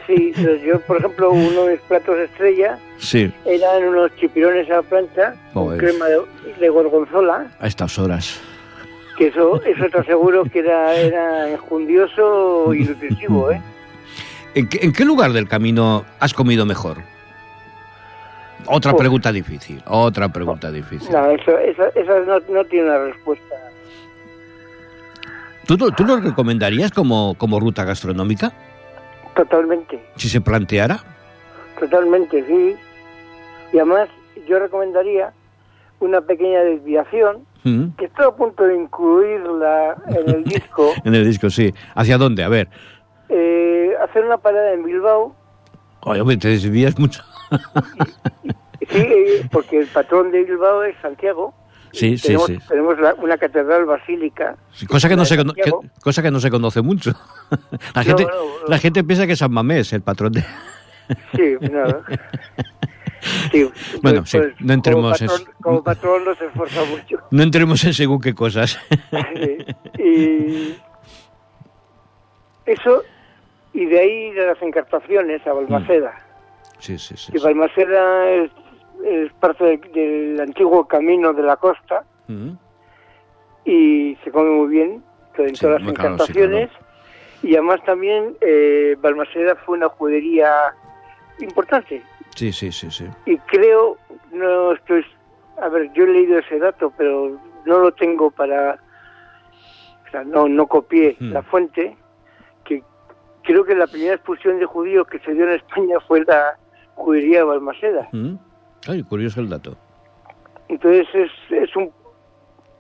Sí, 0.09 0.35
yo, 0.67 0.81
por 0.81 0.97
ejemplo, 0.99 1.31
uno 1.31 1.65
de 1.65 1.73
mis 1.75 1.81
platos 1.83 2.19
estrella 2.19 2.77
sí. 2.99 3.33
eran 3.45 3.85
unos 3.85 4.11
chipirones 4.17 4.69
a 4.69 4.75
la 4.75 4.83
plancha 4.83 5.37
con 5.55 5.79
crema 5.79 6.07
de, 6.07 6.21
de, 6.59 6.69
gorgonzola. 6.69 7.47
A 7.61 7.67
estas 7.69 7.97
horas. 8.01 8.41
Que 9.17 9.29
eso, 9.29 9.63
eso 9.63 9.89
te 9.91 9.99
aseguro 9.99 10.45
que 10.45 10.61
era, 10.61 10.95
era 10.95 11.51
enjundioso 11.51 12.73
y 12.75 12.85
nutritivo, 12.85 13.51
¿eh? 13.51 13.61
¿En 14.55 14.69
qué, 14.69 14.79
¿En 14.83 14.93
qué 14.93 15.05
lugar 15.05 15.33
del 15.33 15.49
camino 15.49 16.05
has 16.19 16.35
comido 16.35 16.65
mejor? 16.67 16.99
Otra 18.67 18.95
pregunta 18.95 19.33
difícil, 19.33 19.83
otra 19.87 20.29
pregunta 20.29 20.71
difícil. 20.71 21.11
No, 21.11 21.31
eso, 21.31 21.53
no, 22.27 22.41
no, 22.49 22.65
tiene 22.65 22.87
una 22.87 22.99
respuesta. 22.99 23.57
¿Tú, 25.67 25.77
¿Tú 25.77 26.05
lo 26.05 26.17
recomendarías 26.19 26.91
como, 26.93 27.35
como 27.39 27.59
ruta 27.59 27.85
gastronómica? 27.85 28.53
Totalmente. 29.35 30.01
Si 30.17 30.29
se 30.29 30.41
planteara. 30.41 31.01
Totalmente, 31.79 32.45
sí. 32.47 32.77
Y 33.73 33.79
además 33.79 34.09
yo 34.47 34.59
recomendaría 34.59 35.33
una 36.01 36.21
pequeña 36.21 36.61
desviación, 36.61 37.45
Mm. 37.65 37.91
que 37.97 38.07
estoy 38.07 38.27
a 38.27 38.31
punto 38.33 38.65
de 38.65 38.75
incluirla 38.77 39.97
en 40.09 40.29
el 40.31 40.45
disco. 40.45 40.93
en 41.05 41.15
el 41.15 41.25
disco, 41.25 41.49
sí. 41.51 41.73
¿Hacia 41.95 42.19
dónde? 42.19 42.43
A 42.45 42.49
ver. 42.49 42.69
Eh, 43.29 43.93
hacer 44.03 44.25
una 44.25 44.39
parada 44.39 44.73
en 44.73 44.85
Bilbao. 44.85 45.35
Oye, 46.01 46.21
hombre, 46.21 46.37
te 46.37 46.49
desvías 46.49 46.99
mucho. 46.99 47.23
sí, 48.91 48.99
eh, 48.99 49.49
porque 49.53 49.79
el 49.79 49.87
patrón 49.87 50.31
de 50.33 50.43
Bilbao 50.45 50.83
es 50.83 50.97
Santiago. 51.01 51.55
Sí, 51.93 52.17
sí, 52.17 52.29
tenemos, 52.29 52.47
sí. 52.47 52.59
Tenemos 52.69 52.99
la- 52.99 53.15
una 53.15 53.37
catedral 53.37 53.85
basílica. 53.85 54.57
Sí, 54.73 54.87
Cosa 54.87 55.09
que, 55.09 55.17
no 55.17 55.25
se, 55.27 55.37
que- 55.37 55.45
cosa 56.03 56.23
que 56.23 56.31
no 56.31 56.41
se 56.41 56.51
conoce 56.51 56.81
mucho. 56.83 57.13
La 57.95 58.03
No, 58.03 58.03
gente, 58.03 58.25
no, 58.25 58.31
no. 58.31 58.67
la 58.69 58.79
gente 58.79 59.05
piensa 59.05 59.27
que 59.27 59.37
San 59.37 59.53
Mamés, 59.53 59.93
el 59.93 60.01
patrón 60.03 60.33
de... 60.33 60.41
Sí, 61.37 61.57
no. 61.71 61.85
Sí, 63.51 63.71
Bueno, 64.03 64.25
sí, 64.27 64.39
no 64.61 64.73
entremos 64.75 65.03
como 65.03 65.15
en- 65.15 65.29
patrón, 65.39 65.55
como 65.63 65.83
patrón 65.85 66.25
no 66.25 66.35
se 66.35 66.47
esfuerza 66.47 66.85
mucho. 66.85 67.19
No 67.31 67.43
entremos 67.43 67.85
en 67.85 67.95
según 67.95 68.21
qué 68.21 68.35
cosas. 68.35 68.79
Sí, 69.97 70.03
y 70.03 70.77
eso, 72.67 73.03
y 73.73 73.87
de 73.87 73.99
ahí 74.01 74.31
de 74.33 74.47
las 74.47 74.61
encartaciones 74.63 75.47
a 75.47 75.53
Balmaceda. 75.53 76.15
Sí, 76.79 76.99
sí, 76.99 77.17
sí. 77.17 77.33
Que. 77.33 77.39
Balmaceda 77.39 78.31
es, 78.31 78.51
es 79.05 79.33
parte 79.35 79.65
del, 79.65 79.81
del 79.93 80.41
antiguo 80.41 80.87
camino 80.87 81.33
de 81.33 81.43
la 81.43 81.57
costa 81.57 82.05
Mm. 82.29 82.53
y 83.65 84.17
se 84.23 84.31
come 84.31 84.51
muy 84.51 84.69
bien 84.69 85.03
en 85.39 85.55
todas 85.55 85.83
las 85.83 85.93
claro, 85.93 86.11
encartaciones. 86.13 86.71
Y 87.43 87.55
además 87.57 87.83
también 87.85 88.37
eh, 88.41 88.97
Balmaceda 89.01 89.57
fue 89.57 89.77
una 89.77 89.89
judería 89.89 90.73
importante. 91.41 92.01
Sí, 92.35 92.53
sí, 92.53 92.73
sí, 92.73 92.91
sí. 92.91 93.07
Y 93.27 93.37
creo, 93.39 93.97
no 94.33 94.73
estoy, 94.73 95.05
a 95.61 95.69
ver, 95.69 95.93
yo 95.93 96.05
he 96.05 96.09
leído 96.09 96.39
ese 96.39 96.59
dato, 96.59 96.93
pero 96.97 97.39
no 97.67 97.79
lo 97.79 97.93
tengo 97.93 98.31
para, 98.31 98.79
o 100.07 100.11
sea, 100.11 100.25
no, 100.25 100.49
no 100.49 100.67
copié 100.67 101.17
la 101.21 101.43
fuente, 101.43 101.97
que 102.65 102.83
creo 103.43 103.65
que 103.65 103.75
la 103.75 103.87
primera 103.87 104.15
expulsión 104.15 104.59
de 104.59 104.67
judíos 104.67 105.07
que 105.07 105.19
se 105.21 105.35
dio 105.35 105.45
en 105.45 105.55
España 105.55 105.99
fue 106.07 106.25
la 106.25 106.59
judería 106.95 107.39
de 107.39 107.45
Balmaceda. 107.45 108.09
Mm. 108.13 108.35
Ay, 108.89 109.03
curioso 109.03 109.41
el 109.41 109.49
dato. 109.49 109.77
Entonces 110.69 111.07
es, 111.15 111.31
es 111.51 111.77
un 111.77 111.93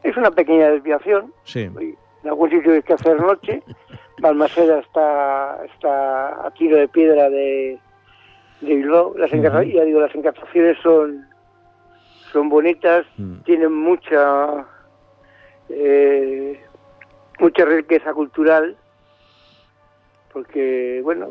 es 0.02 0.16
una 0.16 0.30
pequeña 0.30 0.70
desviación. 0.70 1.32
Sí. 1.44 1.60
En 1.62 2.28
algún 2.28 2.50
sitio 2.50 2.72
hay 2.72 2.82
que 2.82 2.94
hacer 2.94 3.20
noche. 3.20 3.62
Balmaceda 4.20 4.80
está 4.80 5.58
está 5.64 6.46
a 6.46 6.50
tiro 6.52 6.76
de 6.76 6.88
piedra 6.88 7.28
de, 7.30 7.78
de 8.62 8.74
Bilbao. 8.76 9.14
Las 9.18 9.32
Ujú. 9.32 9.42
ya 9.42 9.84
digo, 9.84 10.00
las 10.00 10.14
encartaciones 10.14 10.78
son 10.82 11.26
son 12.32 12.48
bonitas, 12.48 13.04
Mm. 13.18 13.40
tienen 13.44 13.72
mucha 13.74 14.64
eh, 15.68 16.58
mucha 17.38 17.64
riqueza 17.66 18.12
cultural 18.14 18.76
porque 20.32 21.00
bueno 21.04 21.28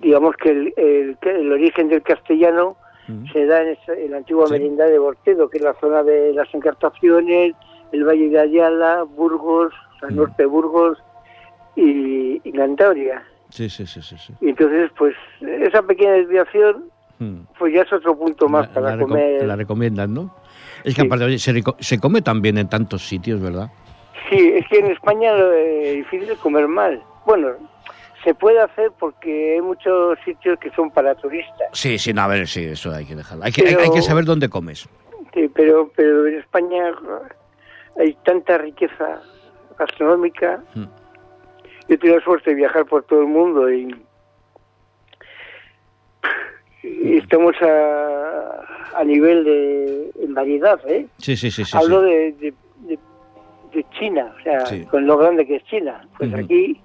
digamos 0.00 0.34
que 0.36 0.50
el, 0.50 0.72
el, 0.76 1.18
el 1.22 1.52
origen 1.52 1.88
del 1.88 2.02
castellano 2.02 2.76
se 3.34 3.44
da 3.44 3.60
en, 3.62 3.68
esa- 3.70 3.92
en 3.94 4.12
la 4.12 4.16
antigua 4.18 4.46
Sí. 4.46 4.52
merindad 4.54 4.86
de 4.86 4.98
Bortedo, 4.98 5.50
que 5.50 5.58
es 5.58 5.64
la 5.64 5.74
zona 5.74 6.02
de 6.02 6.32
las 6.32 6.52
encartaciones, 6.54 7.54
el 7.92 8.02
Valle 8.02 8.30
de 8.30 8.40
Ayala, 8.40 9.02
Burgos, 9.02 9.74
o 9.96 9.98
sea, 10.00 10.08
Mm. 10.08 10.16
norte 10.16 10.42
de 10.44 10.46
Burgos 10.46 10.98
y, 11.76 12.40
y 12.42 12.52
Cantabria. 12.52 13.22
Sí, 13.54 13.70
sí, 13.70 13.86
sí, 13.86 14.02
sí. 14.02 14.16
sí. 14.18 14.32
Y 14.40 14.48
entonces, 14.48 14.90
pues, 14.98 15.14
esa 15.40 15.80
pequeña 15.82 16.12
desviación, 16.14 16.90
Mm. 17.20 17.42
pues 17.56 17.72
ya 17.72 17.82
es 17.82 17.92
otro 17.92 18.18
punto 18.18 18.48
más 18.48 18.66
La- 18.68 18.74
para 18.74 18.96
la 18.96 19.02
comer. 19.04 19.44
La 19.46 19.54
recomiendan, 19.54 20.12
¿no? 20.12 20.34
Es 20.82 20.96
que 20.96 21.02
Sí. 21.02 21.06
aparte, 21.06 21.24
oye, 21.26 21.38
se, 21.38 21.62
se 21.78 22.00
come 22.00 22.20
también 22.20 22.58
en 22.58 22.68
tantos 22.68 23.06
sitios, 23.06 23.40
¿verdad? 23.40 23.70
Sí, 24.28 24.52
es 24.56 24.66
que 24.68 24.78
en 24.80 24.86
España 24.90 25.30
eh, 25.36 25.90
es 25.90 25.96
difícil 26.10 26.36
comer 26.38 26.66
mal. 26.66 27.00
Bueno, 27.24 27.50
se 28.24 28.34
puede 28.34 28.60
hacer 28.60 28.90
porque 28.98 29.54
hay 29.54 29.60
muchos 29.62 30.18
sitios 30.24 30.58
que 30.58 30.70
son 30.72 30.90
para 30.90 31.14
turistas. 31.14 31.68
Sí, 31.72 31.96
sí, 31.98 32.12
no, 32.12 32.22
a 32.22 32.26
ver, 32.26 32.48
sí, 32.48 32.64
eso 32.64 32.90
hay 32.90 33.04
que 33.06 33.14
dejarlo. 33.14 33.44
Hay 33.44 33.52
que, 33.52 33.62
hay, 33.68 33.74
hay 33.76 33.90
que 33.92 34.02
saber 34.02 34.24
dónde 34.24 34.48
comes. 34.48 34.88
Sí, 35.32 35.48
pero, 35.54 35.92
pero 35.94 36.26
en 36.26 36.38
España 36.40 36.90
hay 38.00 38.14
tanta 38.24 38.58
riqueza 38.58 39.20
gastronómica. 39.78 40.60
Mm. 40.74 40.84
Yo 41.88 41.94
he 41.94 41.98
tenido 41.98 42.18
la 42.18 42.24
suerte 42.24 42.50
de 42.50 42.56
viajar 42.56 42.86
por 42.86 43.02
todo 43.04 43.20
el 43.20 43.26
mundo 43.28 43.70
y, 43.70 43.94
y 46.82 47.16
estamos 47.18 47.54
a, 47.62 48.98
a 48.98 49.04
nivel 49.04 49.44
de 49.44 50.10
en 50.22 50.34
variedad, 50.34 50.78
¿eh? 50.88 51.06
Sí, 51.18 51.36
sí, 51.36 51.50
sí, 51.50 51.64
sí. 51.64 51.76
Hablo 51.76 52.00
sí. 52.00 52.06
de, 52.06 52.32
de, 52.32 52.54
de- 52.88 52.98
de 53.74 53.84
China, 53.98 54.32
o 54.38 54.42
sea, 54.44 54.66
Sí. 54.66 54.84
con 54.86 55.04
lo 55.06 55.16
grande 55.18 55.44
que 55.46 55.56
es 55.56 55.64
China. 55.64 56.06
Pues 56.16 56.32
aquí 56.32 56.80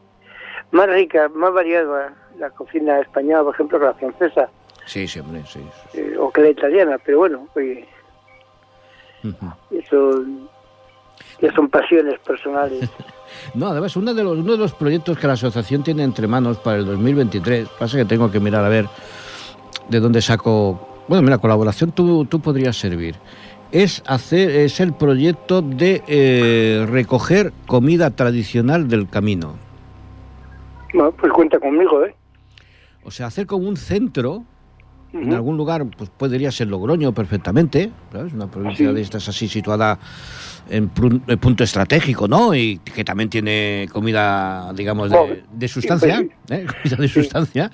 más 0.72 0.90
rica, 0.90 1.30
más 1.30 1.54
variada 1.54 2.16
la 2.38 2.50
cocina 2.50 3.00
española, 3.00 3.44
por 3.44 3.54
ejemplo, 3.54 3.80
que 3.80 3.86
la 3.86 3.94
francesa 3.94 4.50
Sí, 4.86 5.06
hombre, 5.20 5.44
sí. 5.46 5.60
eh, 5.94 6.16
o 6.18 6.32
que 6.32 6.42
la 6.42 6.50
italiana, 6.50 6.98
pero 7.06 7.20
bueno, 7.20 7.48
Ujú. 9.24 9.54
eso 9.72 10.24
ya 11.42 11.54
son 11.54 11.70
pasiones 11.70 12.20
personales. 12.20 12.90
No, 13.54 13.68
además, 13.68 13.96
uno 13.96 14.14
de, 14.14 14.24
los, 14.24 14.40
uno 14.40 14.54
de 14.54 14.58
los 14.58 14.74
proyectos 14.74 15.18
que 15.18 15.28
la 15.28 15.34
asociación 15.34 15.84
tiene 15.84 16.04
entre 16.04 16.28
manos 16.28 16.58
para 16.58 16.78
el 16.78 16.86
2023, 16.86 17.70
pasa 17.80 17.98
que 17.98 18.06
tengo 18.06 18.32
que 18.32 18.40
mirar 18.40 18.66
a 18.66 18.70
ver 18.70 18.88
de 19.88 20.00
dónde 20.00 20.22
saco. 20.22 21.04
Bueno, 21.08 21.22
mira, 21.24 21.38
colaboración 21.38 21.92
tú, 21.92 22.26
tú 22.26 22.40
podrías 22.40 22.76
servir. 22.78 23.16
Es 23.72 24.04
hacer, 24.08 24.50
es 24.50 24.80
el 24.80 24.94
proyecto 24.94 25.62
de 25.62 26.02
eh, 26.08 26.88
recoger 26.90 27.54
comida 27.68 28.10
tradicional 28.10 28.88
del 28.88 29.08
camino. 29.08 29.56
Bueno, 30.94 31.12
pues 31.12 31.32
cuenta 31.32 31.60
conmigo, 31.60 32.04
¿eh? 32.04 32.16
O 33.04 33.12
sea, 33.12 33.28
hacer 33.28 33.46
como 33.46 33.68
un 33.68 33.78
centro 33.78 34.44
en 35.14 35.34
algún 35.34 35.58
lugar, 35.58 35.86
pues 35.98 36.10
podría 36.10 36.52
ser 36.52 36.68
Logroño 36.68 37.14
perfectamente, 37.14 37.92
¿sabes? 38.12 38.34
Una 38.34 38.48
provincia 38.50 38.94
de 38.94 39.02
estas 39.02 39.28
así 39.28 39.48
situada 39.48 39.98
en, 40.70 40.90
punto 40.90 41.64
estratégico, 41.64 42.28
¿no? 42.28 42.56
Y 42.56 42.78
que 42.78 43.04
también 43.04 43.30
tiene 43.30 43.88
comida, 43.92 44.72
digamos, 44.74 45.10
de, 45.10 45.44
de 45.52 45.68
sustancia, 45.68 46.26
¿eh? 46.50 46.66
Comida 46.84 46.98
de 46.98 47.08
sustancia. 47.08 47.72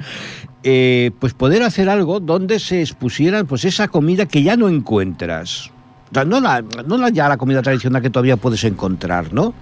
Eh, 0.63 1.11
pues 1.19 1.33
poder 1.33 1.63
hacer 1.63 1.89
algo 1.89 2.19
donde 2.19 2.59
se 2.59 2.81
expusieran 2.81 3.45
pues 3.45 3.65
esa 3.65 3.87
comida 3.87 4.25
que 4.25 4.43
ya 4.43 4.55
no 4.55 4.67
encuentras. 4.67 5.71
O 6.11 6.13
sea, 6.13 6.25
no 6.25 6.39
la, 6.39 6.61
no 6.61 6.97
la 6.97 7.09
ya 7.09 7.29
la 7.29 7.37
comida 7.37 7.61
tradicional 7.61 8.01
que 8.01 8.09
todavía 8.09 8.37
puedes 8.37 8.63
encontrar, 8.63 9.33
¿no? 9.33 9.53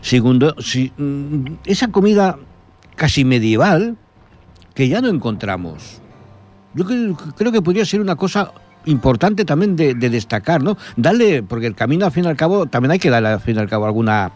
Segundo, 0.00 0.54
si, 0.60 0.92
mm, 0.96 1.58
esa 1.64 1.88
comida 1.88 2.38
casi 2.94 3.24
medieval 3.24 3.96
que 4.74 4.88
ya 4.88 5.00
no 5.00 5.08
encontramos. 5.08 6.00
Yo 6.74 6.84
creo, 6.84 7.16
creo 7.16 7.52
que 7.52 7.62
podría 7.62 7.84
ser 7.84 8.00
una 8.00 8.16
cosa 8.16 8.52
importante 8.86 9.44
también 9.44 9.76
de, 9.76 9.94
de 9.94 10.10
destacar, 10.10 10.62
¿no? 10.62 10.76
Darle, 10.96 11.42
porque 11.42 11.66
el 11.66 11.74
camino 11.74 12.06
al 12.06 12.12
fin 12.12 12.24
y 12.24 12.28
al 12.28 12.36
cabo, 12.36 12.66
también 12.66 12.92
hay 12.92 12.98
que 12.98 13.10
darle 13.10 13.28
al 13.28 13.40
fin 13.40 13.56
y 13.56 13.58
al 13.58 13.68
cabo 13.68 13.86
alguna, 13.86 14.32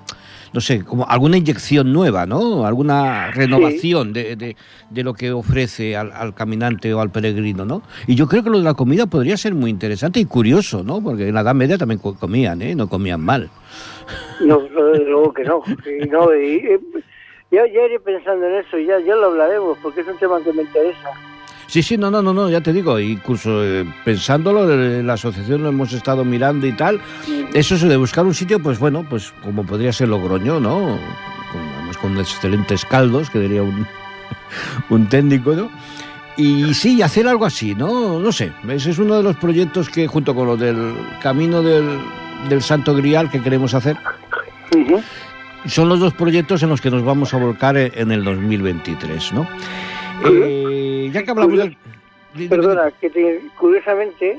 no 0.52 0.60
sé, 0.60 0.84
como 0.84 1.06
alguna 1.08 1.36
inyección 1.36 1.92
nueva, 1.92 2.26
¿no? 2.26 2.66
Alguna 2.66 3.30
renovación 3.30 4.12
de, 4.12 4.36
de- 4.36 4.56
de 4.90 5.02
lo 5.04 5.14
que 5.14 5.30
ofrece 5.32 5.96
al, 5.96 6.10
al 6.12 6.34
caminante 6.34 6.92
o 6.92 7.00
al 7.00 7.10
peregrino, 7.10 7.64
¿no? 7.64 7.82
Y 8.08 8.16
yo 8.16 8.26
creo 8.26 8.42
que 8.42 8.50
lo 8.50 8.58
de 8.58 8.64
la 8.64 8.74
comida 8.74 9.06
podría 9.06 9.36
ser 9.36 9.54
muy 9.54 9.70
interesante 9.70 10.18
y 10.20 10.24
curioso, 10.24 10.82
¿no? 10.82 11.00
Porque 11.00 11.28
en 11.28 11.34
la 11.34 11.42
Edad 11.42 11.54
Media 11.54 11.78
también 11.78 12.00
co- 12.00 12.16
comían, 12.16 12.60
¿eh? 12.62 12.74
No 12.74 12.88
comían 12.88 13.20
mal. 13.20 13.48
No, 14.40 14.58
luego 14.68 15.32
que 15.32 15.44
no. 15.44 15.62
Y 16.02 16.06
no 16.08 16.34
y, 16.34 16.56
eh, 16.56 16.80
ya, 17.52 17.62
ya 17.66 17.86
iré 17.86 18.00
pensando 18.00 18.46
en 18.46 18.54
eso, 18.64 18.78
ya, 18.78 18.98
ya 19.06 19.14
lo 19.14 19.26
hablaremos, 19.26 19.78
porque 19.82 20.00
es 20.00 20.08
un 20.08 20.18
tema 20.18 20.40
que 20.42 20.52
me 20.52 20.62
interesa. 20.62 21.10
Sí, 21.70 21.84
sí, 21.84 21.96
no, 21.96 22.10
no, 22.10 22.20
no, 22.20 22.34
no, 22.34 22.50
ya 22.50 22.60
te 22.60 22.72
digo, 22.72 22.98
incluso 22.98 23.64
eh, 23.64 23.84
pensándolo, 24.04 24.68
eh, 24.68 25.04
la 25.04 25.12
asociación 25.12 25.62
lo 25.62 25.68
hemos 25.68 25.92
estado 25.92 26.24
mirando 26.24 26.66
y 26.66 26.72
tal, 26.72 27.00
eso 27.54 27.76
es 27.76 27.82
de 27.82 27.96
buscar 27.96 28.26
un 28.26 28.34
sitio, 28.34 28.58
pues 28.58 28.80
bueno, 28.80 29.06
pues 29.08 29.32
como 29.40 29.64
podría 29.64 29.92
ser 29.92 30.08
Logroño, 30.08 30.58
¿no? 30.58 30.98
Con, 31.52 32.10
con 32.10 32.18
excelentes 32.18 32.84
caldos, 32.84 33.30
que 33.30 33.38
diría 33.38 33.62
un, 33.62 33.86
un 34.90 35.08
técnico, 35.08 35.54
¿no? 35.54 35.70
Y 36.36 36.74
sí, 36.74 37.02
hacer 37.02 37.28
algo 37.28 37.44
así, 37.44 37.76
¿no? 37.76 38.18
No 38.18 38.32
sé, 38.32 38.50
ese 38.68 38.90
es 38.90 38.98
uno 38.98 39.18
de 39.18 39.22
los 39.22 39.36
proyectos 39.36 39.88
que 39.88 40.08
junto 40.08 40.34
con 40.34 40.48
lo 40.48 40.56
del 40.56 40.92
camino 41.22 41.62
del, 41.62 42.00
del 42.48 42.62
Santo 42.62 42.96
Grial 42.96 43.30
que 43.30 43.40
queremos 43.40 43.74
hacer, 43.74 43.96
son 45.66 45.88
los 45.88 46.00
dos 46.00 46.14
proyectos 46.14 46.64
en 46.64 46.70
los 46.70 46.80
que 46.80 46.90
nos 46.90 47.04
vamos 47.04 47.32
a 47.32 47.36
volcar 47.36 47.76
en 47.76 48.10
el 48.10 48.24
2023, 48.24 49.34
¿no? 49.34 49.46
Eh, 50.24 51.10
ya 51.12 51.22
que 51.22 51.30
hablamos 51.30 51.58
del... 51.58 51.76
Perdona, 52.48 52.90
que 52.92 53.40
curiosamente 53.58 54.38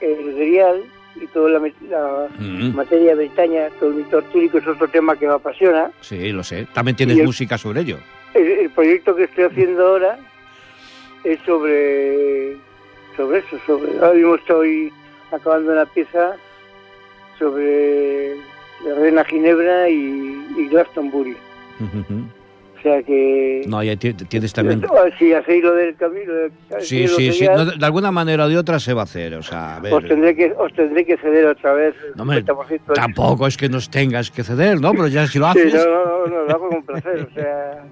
el 0.00 0.34
Grial 0.34 0.82
y 1.16 1.26
toda 1.26 1.50
la, 1.50 2.28
materia 2.74 3.14
bretaña, 3.14 3.68
todo 3.78 3.90
el 3.90 3.96
mito 3.96 4.18
artúrico 4.18 4.58
es 4.58 4.66
otro 4.66 4.88
tema 4.88 5.16
que 5.16 5.26
me 5.26 5.34
apasiona. 5.34 5.90
Sí, 6.00 6.30
lo 6.32 6.42
sé. 6.44 6.66
También 6.72 6.96
tienes 6.96 7.24
música 7.24 7.58
sobre 7.58 7.80
ello. 7.80 7.98
El, 8.34 8.70
proyecto 8.70 9.14
que 9.14 9.24
estoy 9.24 9.44
haciendo 9.44 9.86
ahora 9.86 10.18
es 11.24 11.38
sobre 11.44 12.56
sobre 13.16 13.38
eso, 13.40 13.58
sobre 13.66 13.92
ahora 13.98 14.14
mismo 14.14 14.34
estoy 14.36 14.92
acabando 15.30 15.72
una 15.72 15.84
pieza 15.84 16.36
sobre 17.38 18.36
la 18.84 18.94
reina 18.94 19.24
Ginebra 19.24 19.88
y, 19.90 20.46
y 20.56 20.68
Glastonbury. 20.68 21.36
O 22.82 22.88
sea 22.88 23.00
que... 23.04 23.62
No, 23.68 23.80
ya 23.80 23.94
tienes 23.94 24.52
también... 24.52 24.82
Si 25.16 25.32
hacéis 25.32 25.62
lo 25.62 25.72
del 25.72 25.94
camino... 25.94 26.32
Sí, 26.80 27.06
sí, 27.06 27.32
sí. 27.32 27.46
de 27.46 27.86
alguna 27.86 28.10
manera 28.10 28.46
o 28.46 28.48
de 28.48 28.58
otra 28.58 28.80
se 28.80 28.92
va 28.92 29.02
a 29.02 29.04
hacer, 29.04 29.34
o 29.34 29.42
sea... 29.42 29.80
Os, 29.88 30.04
tendré 30.08 30.34
que, 30.34 30.52
os 30.58 30.72
tendré 30.72 31.06
que 31.06 31.16
ceder 31.18 31.46
otra 31.46 31.74
vez. 31.74 31.94
No, 32.16 32.26
tampoco 32.92 33.46
es 33.46 33.56
que 33.56 33.68
nos 33.68 33.88
tengas 33.88 34.32
que 34.32 34.42
ceder, 34.42 34.80
¿no? 34.80 34.90
Pero 34.90 35.06
ya 35.06 35.28
si 35.28 35.38
lo 35.38 35.46
haces... 35.46 35.70
Sí, 35.70 35.78
no, 35.78 35.84
no, 35.84 36.26
no, 36.26 36.44
lo 36.44 36.50
hago 36.50 36.68
con 36.70 36.82
placer, 36.82 37.28
o 37.30 37.34
sea... 37.34 37.84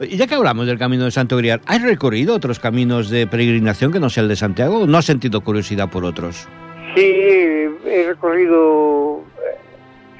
Y 0.00 0.16
ya 0.16 0.26
que 0.26 0.34
hablamos 0.34 0.66
del 0.66 0.78
camino 0.78 1.04
de 1.04 1.10
Santo 1.10 1.36
Grial, 1.36 1.60
¿has 1.66 1.82
recorrido 1.82 2.34
otros 2.34 2.58
caminos 2.58 3.10
de 3.10 3.26
peregrinación 3.26 3.92
que 3.92 4.00
no 4.00 4.08
sea 4.08 4.22
el 4.22 4.30
de 4.30 4.36
Santiago? 4.36 4.86
¿No 4.86 4.96
has 4.96 5.04
sentido 5.04 5.42
curiosidad 5.42 5.90
por 5.90 6.06
otros? 6.06 6.48
Sí, 6.94 7.02
he 7.02 8.04
recorrido 8.08 9.22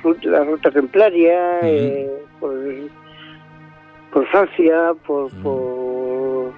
eh, 0.05 0.15
la 0.25 0.45
ruta 0.45 0.71
templaria, 0.71 1.61
eh, 1.63 2.11
por 2.39 2.53
por 4.13 4.27
Francia, 4.29 4.95
por, 5.07 5.33
mm. 5.33 5.43
por, 5.43 6.53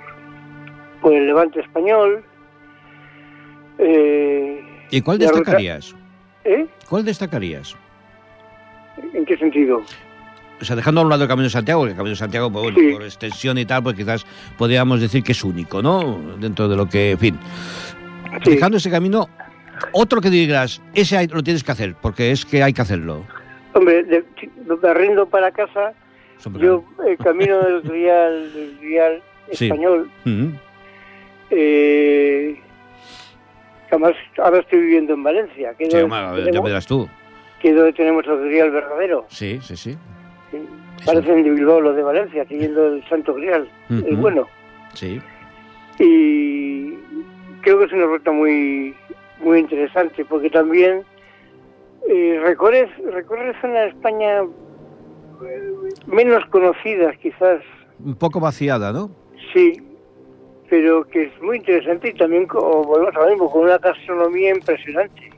por, 1.02 1.12
el 1.12 1.26
Levante 1.26 1.60
español. 1.60 2.22
Eh, 3.78 4.62
¿Y 4.90 5.00
cuál 5.00 5.18
destacarías? 5.18 5.94
¿Eh? 6.44 6.66
¿Cuál 6.88 7.04
destacarías? 7.04 7.76
¿En 9.14 9.24
qué 9.24 9.36
sentido? 9.36 9.82
O 10.60 10.64
sea, 10.64 10.76
dejando 10.76 11.00
a 11.00 11.04
un 11.04 11.10
lado 11.10 11.22
el 11.22 11.28
Camino 11.28 11.44
de 11.44 11.50
Santiago, 11.50 11.86
el 11.86 11.96
Camino 11.96 12.10
de 12.10 12.16
Santiago, 12.16 12.52
pues, 12.52 12.74
por 12.74 13.02
extensión 13.02 13.56
y 13.56 13.64
tal, 13.64 13.82
pues 13.82 13.96
quizás 13.96 14.26
podríamos 14.58 15.00
decir 15.00 15.22
que 15.22 15.32
es 15.32 15.42
único, 15.42 15.80
¿no? 15.80 16.20
Dentro 16.38 16.68
de 16.68 16.76
lo 16.76 16.86
que, 16.86 17.12
en 17.12 17.18
fin. 17.18 17.38
Dejando 18.44 18.76
ese 18.76 18.90
camino, 18.90 19.28
otro 19.92 20.20
que 20.20 20.28
digas, 20.28 20.82
ese 20.94 21.26
lo 21.28 21.42
tienes 21.42 21.64
que 21.64 21.72
hacer, 21.72 21.94
porque 22.00 22.30
es 22.30 22.44
que 22.44 22.62
hay 22.62 22.74
que 22.74 22.82
hacerlo. 22.82 23.24
Hombre, 23.72 24.02
de, 24.02 24.24
de 24.66 25.26
para 25.30 25.50
casa, 25.50 25.94
yo, 26.58 26.84
el 27.06 27.16
camino 27.18 27.60
del 27.60 27.82
Real, 27.82 28.52
del 28.52 29.22
español, 29.48 30.10
eh, 31.50 32.60
además, 33.88 34.14
ahora 34.38 34.60
estoy 34.60 34.80
viviendo 34.80 35.14
en 35.14 35.22
Valencia. 35.22 35.74
Que 35.74 35.86
sí, 35.86 35.96
ya 36.52 36.60
verás 36.60 36.86
tú. 36.86 37.08
Que 37.60 37.70
es 37.70 37.76
donde 37.76 37.92
tenemos 37.92 38.26
el 38.26 38.38
Grial 38.44 38.70
verdadero. 38.70 39.26
Sí, 39.28 39.58
sí, 39.62 39.76
sí. 39.76 39.98
Parecen 41.04 41.42
de 41.42 41.50
Bilbao 41.50 41.80
los 41.80 41.96
de 41.96 42.02
Valencia, 42.02 42.44
siguiendo 42.46 42.86
el 42.86 43.08
Santo 43.08 43.34
Grial, 43.34 43.68
el 43.88 44.16
bueno. 44.16 44.48
Sí. 44.94 45.20
Y 45.98 46.94
creo 47.62 47.78
que 47.78 47.84
es 47.86 47.92
una 47.92 48.06
ruta 48.06 48.32
muy, 48.32 48.94
muy 49.40 49.58
interesante, 49.58 50.24
porque 50.24 50.50
también 50.50 51.04
eh, 52.08 52.40
recorres, 52.42 52.88
recorres 53.12 53.56
una 53.62 53.84
España 53.84 54.42
menos 56.06 56.44
conocidas 56.46 57.16
quizás. 57.18 57.62
Un 58.04 58.14
poco 58.14 58.40
vaciada, 58.40 58.92
¿no? 58.92 59.10
Sí, 59.52 59.82
pero 60.68 61.04
que 61.04 61.24
es 61.24 61.42
muy 61.42 61.58
interesante 61.58 62.10
y 62.10 62.14
también, 62.14 62.46
como 62.46 62.84
volvemos 62.84 63.16
a 63.16 63.26
mismo, 63.28 63.50
con 63.50 63.62
una 63.64 63.78
gastronomía 63.78 64.54
impresionante. 64.54 65.30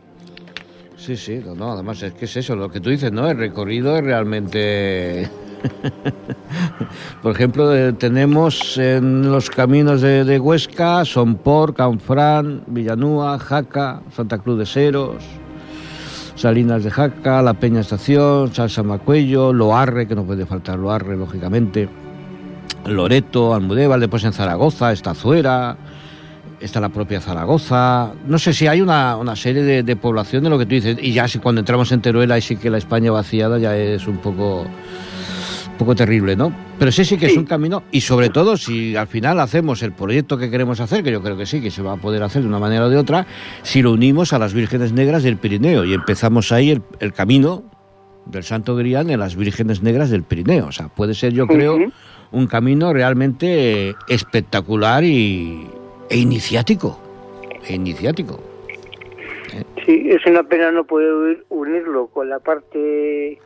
Sí, 0.96 1.16
sí, 1.16 1.42
no, 1.56 1.72
además 1.72 2.02
es 2.02 2.12
que 2.12 2.26
es 2.26 2.36
eso, 2.36 2.54
lo 2.54 2.68
que 2.68 2.80
tú 2.80 2.90
dices, 2.90 3.10
¿no? 3.10 3.28
El 3.28 3.38
recorrido 3.38 3.96
es 3.96 4.04
realmente... 4.04 5.28
Por 7.22 7.32
ejemplo, 7.32 7.74
eh, 7.74 7.92
tenemos 7.92 8.76
en 8.78 9.30
los 9.30 9.48
caminos 9.48 10.00
de, 10.00 10.24
de 10.24 10.38
Huesca, 10.38 11.04
Sonpor, 11.04 11.74
Canfrán, 11.74 12.62
Villanúa, 12.66 13.38
Jaca, 13.38 14.02
Santa 14.10 14.38
Cruz 14.38 14.58
de 14.58 14.66
Seros, 14.66 15.24
Salinas 16.42 16.82
de 16.82 16.90
Jaca, 16.90 17.40
La 17.40 17.54
Peña 17.54 17.78
Estación, 17.78 18.52
Salsa 18.52 18.82
Macuello, 18.82 19.52
Loarre, 19.52 20.08
que 20.08 20.16
no 20.16 20.24
puede 20.24 20.44
faltar 20.44 20.76
Loarre, 20.76 21.16
lógicamente, 21.16 21.88
Loreto, 22.84 23.54
Almudévar, 23.54 24.00
después 24.00 24.24
en 24.24 24.32
Zaragoza, 24.32 24.90
Estazuera, 24.90 25.76
está 26.58 26.80
la 26.80 26.88
propia 26.88 27.20
Zaragoza. 27.20 28.10
No 28.26 28.40
sé 28.40 28.52
si 28.54 28.66
hay 28.66 28.80
una, 28.80 29.16
una 29.18 29.36
serie 29.36 29.62
de, 29.62 29.84
de 29.84 29.94
población 29.94 30.42
de 30.42 30.50
lo 30.50 30.58
que 30.58 30.66
tú 30.66 30.74
dices, 30.74 30.96
y 31.00 31.12
ya 31.12 31.28
si 31.28 31.38
cuando 31.38 31.60
entramos 31.60 31.92
en 31.92 32.02
Teruel, 32.02 32.32
ahí 32.32 32.40
sí 32.40 32.56
que 32.56 32.70
la 32.70 32.78
España 32.78 33.12
vaciada 33.12 33.60
ya 33.60 33.76
es 33.76 34.08
un 34.08 34.16
poco 34.16 34.66
poco 35.78 35.94
terrible, 35.94 36.36
¿no? 36.36 36.52
Pero 36.78 36.92
sí, 36.92 37.04
sí 37.04 37.16
que 37.16 37.26
es 37.26 37.36
un 37.36 37.44
camino 37.44 37.82
y 37.90 38.00
sobre 38.00 38.28
todo 38.28 38.56
si 38.56 38.96
al 38.96 39.06
final 39.06 39.40
hacemos 39.40 39.82
el 39.82 39.92
proyecto 39.92 40.38
que 40.38 40.50
queremos 40.50 40.80
hacer, 40.80 41.02
que 41.02 41.12
yo 41.12 41.22
creo 41.22 41.36
que 41.36 41.46
sí, 41.46 41.60
que 41.60 41.70
se 41.70 41.82
va 41.82 41.92
a 41.92 41.96
poder 41.96 42.22
hacer 42.22 42.42
de 42.42 42.48
una 42.48 42.58
manera 42.58 42.86
o 42.86 42.90
de 42.90 42.96
otra, 42.96 43.26
si 43.62 43.82
lo 43.82 43.92
unimos 43.92 44.32
a 44.32 44.38
las 44.38 44.54
vírgenes 44.54 44.92
negras 44.92 45.22
del 45.22 45.36
Pirineo 45.36 45.84
y 45.84 45.94
empezamos 45.94 46.52
ahí 46.52 46.80
el, 47.00 47.12
camino 47.12 47.64
del 48.26 48.44
Santo 48.44 48.76
Grial 48.76 49.10
en 49.10 49.18
las 49.18 49.36
vírgenes 49.36 49.82
negras 49.82 50.10
del 50.10 50.22
Pirineo. 50.22 50.66
O 50.66 50.72
sea, 50.72 50.88
puede 50.88 51.14
ser, 51.14 51.32
yo 51.32 51.46
creo, 51.46 51.78
un 52.30 52.46
camino 52.46 52.92
realmente 52.92 53.94
espectacular 54.08 55.04
y, 55.04 55.66
e 56.08 56.18
iniciático. 56.18 57.00
E 57.66 57.74
iniciático. 57.74 58.40
Sí, 59.84 60.06
es 60.08 60.24
una 60.26 60.42
pena 60.42 60.70
no 60.70 60.84
poder 60.84 61.44
unirlo 61.48 62.06
con 62.06 62.28
la 62.28 62.38
parte 62.38 63.38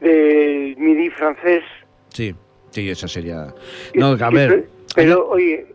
del 0.00 0.76
midi 0.76 1.10
francés. 1.10 1.62
Sí, 2.08 2.34
sí, 2.70 2.88
esa 2.90 3.08
sería... 3.08 3.54
No, 3.94 4.16
a 4.20 4.30
ver... 4.30 4.68
Pero, 4.94 5.28
oye, 5.28 5.66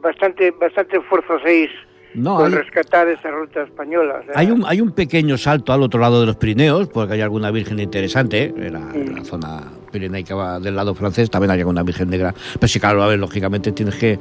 bastante, 0.00 0.52
bastante 0.52 0.98
esfuerzo 0.98 1.34
hacéis 1.34 1.70
no, 2.14 2.38
por 2.38 2.50
rescatar 2.50 3.08
esa 3.08 3.30
ruta 3.30 3.62
española. 3.62 4.22
hay, 4.34 4.50
un, 4.50 4.64
hay 4.66 4.80
un 4.80 4.92
pequeño 4.92 5.36
salto 5.38 5.72
al 5.72 5.82
otro 5.82 6.00
lado 6.00 6.20
de 6.20 6.26
los 6.26 6.36
Pirineos, 6.36 6.88
porque 6.88 7.14
hay 7.14 7.20
alguna 7.20 7.50
virgen 7.50 7.78
interesante, 7.78 8.44
¿eh? 8.44 8.54
en 8.56 8.72
la, 9.14 9.24
zona 9.24 9.72
pirenaica 9.92 10.34
va 10.34 10.60
del 10.60 10.76
lado 10.76 10.94
francés, 10.94 11.30
también 11.30 11.50
hay 11.50 11.60
alguna 11.60 11.82
virgen 11.82 12.10
negra. 12.10 12.34
Pero 12.54 12.68
sí, 12.68 12.80
claro, 12.80 13.02
a 13.02 13.08
ver, 13.08 13.18
lógicamente 13.18 13.72
tienes 13.72 13.96
que, 13.96 14.18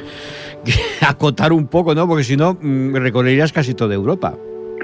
acotar 1.08 1.52
un 1.52 1.68
poco, 1.68 1.96
¿no? 1.96 2.08
Porque 2.08 2.24
si 2.24 2.38
no, 2.38 2.58
mm, 2.60 2.96
recorrerías 2.96 3.52
casi 3.52 3.74
toda 3.74 3.96
Europa. 3.96 4.36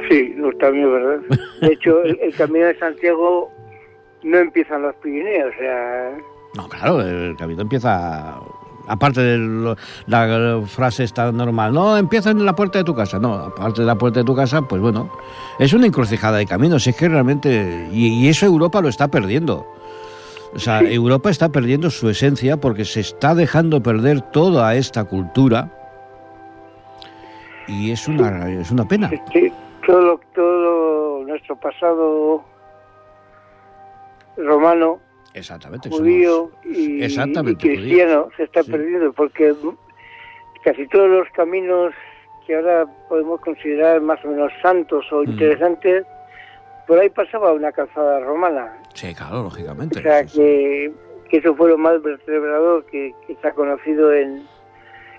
Sí, 0.09 0.33
no, 0.35 0.51
también 0.53 0.91
verdad. 0.91 1.19
De 1.61 1.73
hecho, 1.73 2.03
el 2.03 2.33
camino 2.35 2.65
de 2.65 2.77
Santiago 2.77 3.51
no 4.25 4.39
empiezan 4.39 4.81
los 4.81 4.95
Pirineos, 4.95 5.53
o 5.55 5.59
sea... 5.59 6.17
No, 6.55 6.67
claro, 6.67 7.01
el 7.01 7.37
camino 7.37 7.61
empieza... 7.61 8.39
Aparte 8.87 9.19
de 9.19 9.75
la 10.05 10.61
frase 10.67 11.05
está 11.05 11.31
normal, 11.31 11.73
no, 11.73 11.97
empieza 11.97 12.29
en 12.29 12.45
la 12.45 12.55
puerta 12.55 12.77
de 12.77 12.83
tu 12.83 12.93
casa, 12.93 13.17
no, 13.17 13.33
aparte 13.33 13.81
de 13.81 13.87
la 13.87 13.95
puerta 13.95 14.19
de 14.19 14.25
tu 14.25 14.35
casa, 14.35 14.61
pues 14.61 14.79
bueno, 14.79 15.09
es 15.57 15.73
una 15.73 15.87
encrucijada 15.87 16.37
de 16.37 16.45
caminos, 16.45 16.85
es 16.85 16.95
que 16.95 17.09
realmente, 17.09 17.87
y, 17.91 18.27
eso 18.27 18.45
Europa 18.45 18.81
lo 18.81 18.89
está 18.89 19.07
perdiendo. 19.07 19.65
O 20.53 20.59
sea, 20.59 20.81
Europa 20.81 21.31
está 21.31 21.49
perdiendo 21.49 21.89
su 21.89 22.09
esencia 22.09 22.57
porque 22.57 22.85
se 22.85 22.99
está 22.99 23.33
dejando 23.33 23.81
perder 23.81 24.21
toda 24.21 24.75
esta 24.75 25.03
cultura 25.05 25.71
y 27.67 27.89
es 27.89 28.07
una, 28.07 28.47
es 28.51 28.69
una 28.69 28.87
pena. 28.87 29.09
Sí, 29.33 29.51
todo, 29.85 30.19
todo 30.35 31.23
nuestro 31.25 31.55
pasado 31.55 32.45
romano, 34.37 34.99
Exactamente, 35.33 35.89
judío 35.89 36.49
y, 36.63 37.01
cristiano 37.57 38.29
se 38.37 38.43
está 38.43 38.63
perdiendo 38.63 39.11
porque 39.11 39.53
casi 40.63 40.87
todos 40.87 41.09
los 41.09 41.27
caminos 41.35 41.93
que 42.47 42.55
ahora 42.55 42.85
podemos 43.09 43.41
considerar 43.41 43.99
más 44.01 44.23
o 44.23 44.29
menos 44.29 44.51
santos 44.61 45.05
o 45.11 45.23
interesantes, 45.23 46.05
por 46.87 46.99
ahí 46.99 47.09
pasaba 47.09 47.51
una 47.51 47.71
calzada 47.71 48.19
romana. 48.19 48.77
Sí, 48.93 49.13
claro, 49.13 49.43
lógicamente. 49.43 49.99
O 49.99 50.01
sea, 50.01 50.25
que, 50.25 50.91
eso 51.31 51.55
fue 51.55 51.69
lo 51.69 51.77
más 51.77 52.01
vertebrador 52.01 52.85
que, 52.85 53.13
que 53.27 53.35
se 53.35 53.47
ha 53.47 53.51
conocido 53.51 54.13
en, 54.13 54.43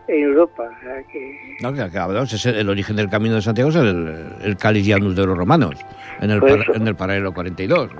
en 0.09 0.23
Europa. 0.25 0.71
O 0.79 0.83
sea 0.83 1.03
que... 1.13 1.57
No, 1.61 1.73
que, 1.75 1.91
que, 1.91 2.23
es 2.37 2.47
el, 2.47 2.57
el, 2.57 2.69
origen 2.71 2.97
del 2.97 3.11
Camino 3.11 3.35
de 3.35 3.43
Santiago 3.43 3.71
es 3.71 3.77
el, 3.77 4.33
el 4.43 4.57
Calis 4.57 4.87
de 4.87 5.27
los 5.27 5.37
romanos, 5.37 5.75
en 6.21 6.31
el, 6.31 6.41
par- 6.41 6.75
en 6.75 6.87
el 6.87 6.95
paralelo 6.95 7.35
42, 7.35 7.91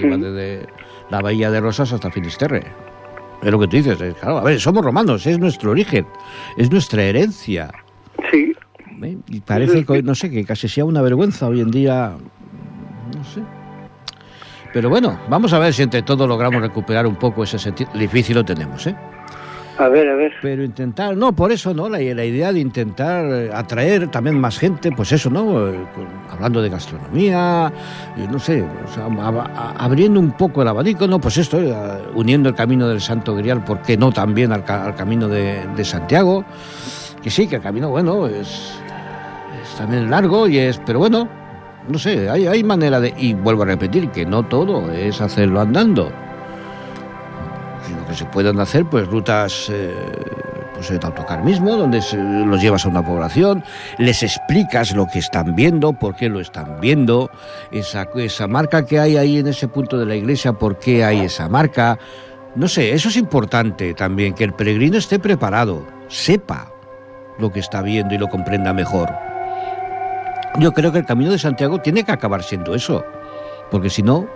que 0.00 0.06
iba 0.06 0.16
desde 0.16 0.66
la 1.10 1.20
Bahía 1.20 1.50
de 1.50 1.60
Rosas 1.60 1.92
hasta 1.92 2.10
Finisterre. 2.10 2.62
Es 3.42 3.50
lo 3.50 3.58
que 3.58 3.66
tú 3.66 3.76
dices, 3.76 4.00
es, 4.00 4.14
claro, 4.14 4.38
a 4.38 4.44
ver, 4.44 4.60
somos 4.60 4.84
romanos, 4.84 5.26
es 5.26 5.38
nuestro 5.38 5.70
origen, 5.70 6.06
es 6.56 6.70
nuestra 6.70 7.02
herencia. 7.02 7.70
Sí, 8.30 8.52
¿eh? 9.02 9.16
Y 9.28 9.40
parece 9.40 9.84
que, 9.84 10.02
no 10.02 10.14
sé, 10.14 10.30
que 10.30 10.44
casi 10.44 10.68
sea 10.68 10.84
una 10.84 11.02
vergüenza 11.02 11.46
hoy 11.46 11.60
en 11.60 11.70
día, 11.70 12.12
no 13.16 13.24
sé. 13.24 13.40
Pero 14.72 14.88
bueno, 14.88 15.18
vamos 15.28 15.52
a 15.52 15.58
ver 15.58 15.72
si 15.72 15.82
entre 15.82 16.02
todos 16.02 16.28
logramos 16.28 16.60
recuperar 16.60 17.06
un 17.06 17.16
poco 17.16 17.42
ese 17.42 17.58
sentido. 17.58 17.90
Difícil 17.94 18.36
lo 18.36 18.44
tenemos, 18.44 18.86
¿eh? 18.86 18.96
A 19.80 19.88
ver, 19.88 20.08
a 20.08 20.14
ver. 20.14 20.32
Pero 20.42 20.62
intentar, 20.62 21.16
no, 21.16 21.32
por 21.32 21.50
eso, 21.52 21.72
¿no? 21.72 21.88
La, 21.88 22.00
idea 22.00 22.52
de 22.52 22.60
intentar 22.60 23.24
eh, 23.24 23.50
atraer 23.52 24.08
también 24.08 24.38
más 24.38 24.58
gente, 24.58 24.92
pues 24.92 25.10
eso, 25.12 25.30
¿no? 25.30 25.68
Eh, 25.68 25.78
hablando 26.30 26.60
de 26.60 26.68
gastronomía, 26.68 27.72
eh, 28.16 28.28
no 28.30 28.38
sé, 28.38 28.62
o 28.62 28.88
sea, 28.92 29.06
abriendo 29.78 30.20
un 30.20 30.32
poco 30.32 30.62
el 30.62 30.68
abanico, 30.68 31.06
¿no? 31.06 31.18
Pues 31.18 31.38
esto, 31.38 31.58
uniendo 32.14 32.50
el 32.50 32.54
camino 32.54 32.88
del 32.88 33.00
Santo 33.00 33.34
Grial, 33.34 33.64
¿por 33.64 33.80
qué 33.80 33.96
no 33.96 34.12
también 34.12 34.52
al, 34.52 34.64
al 34.68 34.94
camino 34.94 35.28
de, 35.28 35.66
de 35.74 35.84
Santiago? 35.84 36.44
Que 37.22 37.30
sí, 37.30 37.46
que 37.46 37.56
el 37.56 37.62
camino, 37.62 37.88
bueno, 37.88 38.26
es, 38.26 38.48
es 39.62 39.76
también 39.78 40.10
largo 40.10 40.46
y 40.46 40.58
es, 40.58 40.78
pero 40.84 40.98
bueno, 40.98 41.28
no 41.88 41.98
sé, 41.98 42.28
hay, 42.28 42.46
hay 42.46 42.62
manera 42.62 43.00
de, 43.00 43.14
y 43.16 43.32
vuelvo 43.32 43.62
a 43.62 43.66
repetir, 43.66 44.10
que 44.10 44.26
no 44.26 44.42
todo 44.42 44.92
es 44.92 45.20
hacerlo 45.20 45.60
andando 45.60 46.12
se 48.14 48.24
pueden 48.26 48.58
hacer 48.60 48.84
pues 48.86 49.06
rutas 49.06 49.68
eh, 49.70 49.94
pues 50.74 50.88
de 50.88 50.98
autocar 51.02 51.42
mismo 51.44 51.76
donde 51.76 52.00
se- 52.02 52.16
los 52.16 52.60
llevas 52.60 52.84
a 52.86 52.88
una 52.88 53.04
población 53.04 53.62
les 53.98 54.22
explicas 54.22 54.92
lo 54.94 55.06
que 55.06 55.18
están 55.18 55.54
viendo 55.54 55.92
por 55.92 56.14
qué 56.16 56.28
lo 56.28 56.40
están 56.40 56.80
viendo 56.80 57.30
esa, 57.70 58.08
esa 58.16 58.46
marca 58.46 58.84
que 58.86 58.98
hay 58.98 59.16
ahí 59.16 59.38
en 59.38 59.46
ese 59.48 59.68
punto 59.68 59.98
de 59.98 60.06
la 60.06 60.14
iglesia 60.16 60.52
por 60.52 60.78
qué 60.78 61.04
hay 61.04 61.20
esa 61.20 61.48
marca. 61.48 61.98
No 62.56 62.66
sé 62.68 62.92
eso 62.92 63.08
es 63.10 63.16
importante 63.16 63.94
también 63.94 64.34
que 64.34 64.44
el 64.44 64.52
peregrino 64.54 64.98
esté 64.98 65.18
preparado 65.18 65.86
sepa 66.08 66.72
lo 67.38 67.50
que 67.52 67.60
está 67.60 67.80
viendo 67.82 68.14
y 68.14 68.18
lo 68.18 68.28
comprenda 68.28 68.72
mejor. 68.72 69.10
Yo 70.58 70.72
creo 70.72 70.90
que 70.92 70.98
el 70.98 71.06
camino 71.06 71.30
de 71.30 71.38
Santiago 71.38 71.80
tiene 71.80 72.02
que 72.04 72.12
acabar 72.12 72.42
siendo 72.42 72.74
eso 72.74 73.04
porque 73.70 73.88
si 73.88 74.02
no 74.02 74.26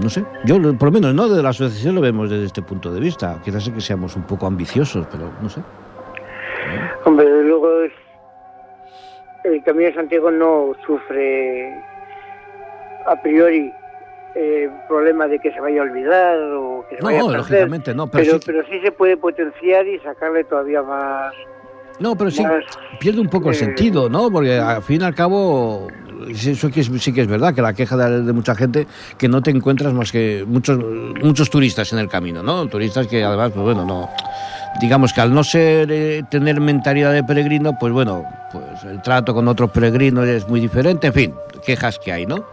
no 0.00 0.08
sé, 0.08 0.24
yo 0.44 0.56
por 0.78 0.88
lo 0.88 0.92
menos 0.92 1.14
no 1.14 1.28
de 1.28 1.42
la 1.42 1.50
asociación 1.50 1.94
lo 1.94 2.00
vemos 2.00 2.30
desde 2.30 2.46
este 2.46 2.62
punto 2.62 2.92
de 2.92 3.00
vista. 3.00 3.40
Quizás 3.44 3.66
es 3.66 3.74
que 3.74 3.80
seamos 3.80 4.16
un 4.16 4.22
poco 4.22 4.46
ambiciosos, 4.46 5.06
pero 5.10 5.30
no 5.40 5.48
sé. 5.48 5.60
Hombre, 7.04 7.26
desde 7.26 7.44
luego 7.44 7.82
es, 7.82 7.92
el 9.44 9.62
Camino 9.64 9.90
de 9.90 9.94
Santiago 9.94 10.30
no 10.30 10.72
sufre 10.86 11.74
a 13.06 13.20
priori 13.20 13.72
eh, 14.34 14.70
problema 14.88 15.26
de 15.28 15.38
que 15.38 15.52
se 15.52 15.60
vaya 15.60 15.80
a 15.80 15.84
olvidar 15.84 16.38
o 16.38 16.86
que 16.88 16.96
se 16.96 17.02
vaya 17.02 17.18
a 17.18 17.20
No, 17.20 17.26
perder, 17.26 17.40
lógicamente 17.40 17.94
no, 17.94 18.06
pero, 18.06 18.24
pero, 18.24 18.38
sí, 18.38 18.44
pero 18.46 18.66
sí 18.66 18.80
se 18.82 18.92
puede 18.92 19.16
potenciar 19.16 19.86
y 19.86 19.98
sacarle 19.98 20.44
todavía 20.44 20.82
más... 20.82 21.34
no, 21.98 22.16
pero 22.16 22.30
sí 22.30 22.42
más 22.42 22.64
pierde 22.98 23.20
un 23.20 23.28
poco 23.28 23.50
el 23.50 23.56
eh, 23.56 23.58
sentido, 23.58 24.08
¿no? 24.08 24.30
Porque 24.30 24.58
al 24.58 24.82
fin 24.82 25.02
y 25.02 25.04
al 25.04 25.14
cabo 25.14 25.88
eso 26.30 26.70
que 26.70 26.80
es- 26.80 26.90
sí 27.00 27.12
que 27.12 27.22
es 27.22 27.26
verdad 27.26 27.54
que 27.54 27.62
la 27.62 27.72
queja 27.74 27.96
de, 27.96 28.32
mucha 28.32 28.54
gente 28.54 28.86
que 29.18 29.28
no 29.28 29.42
te 29.42 29.50
encuentras 29.50 29.92
más 29.92 30.12
que 30.12 30.44
muchos 30.46 30.78
muchos 31.22 31.50
turistas 31.50 31.92
en 31.92 31.98
el 31.98 32.08
camino, 32.08 32.42
¿no? 32.42 32.66
Turistas 32.66 33.06
que 33.06 33.22
además, 33.24 33.52
pues 33.54 33.62
bueno, 33.64 33.84
no 33.84 34.08
digamos 34.80 35.12
que 35.12 35.20
al 35.20 35.34
no 35.34 35.44
ser 35.44 35.90
eh, 35.92 36.22
tener 36.30 36.60
mentalidad 36.60 37.12
de 37.12 37.22
peregrino, 37.22 37.76
pues 37.78 37.92
bueno, 37.92 38.24
pues 38.50 38.64
el 38.84 39.02
trato 39.02 39.34
con 39.34 39.46
otros 39.48 39.70
peregrinos 39.70 40.26
es 40.26 40.48
muy 40.48 40.60
diferente, 40.60 41.08
en 41.08 41.12
fin, 41.12 41.34
quejas 41.64 41.98
que 41.98 42.12
hay, 42.12 42.26
¿no? 42.26 42.44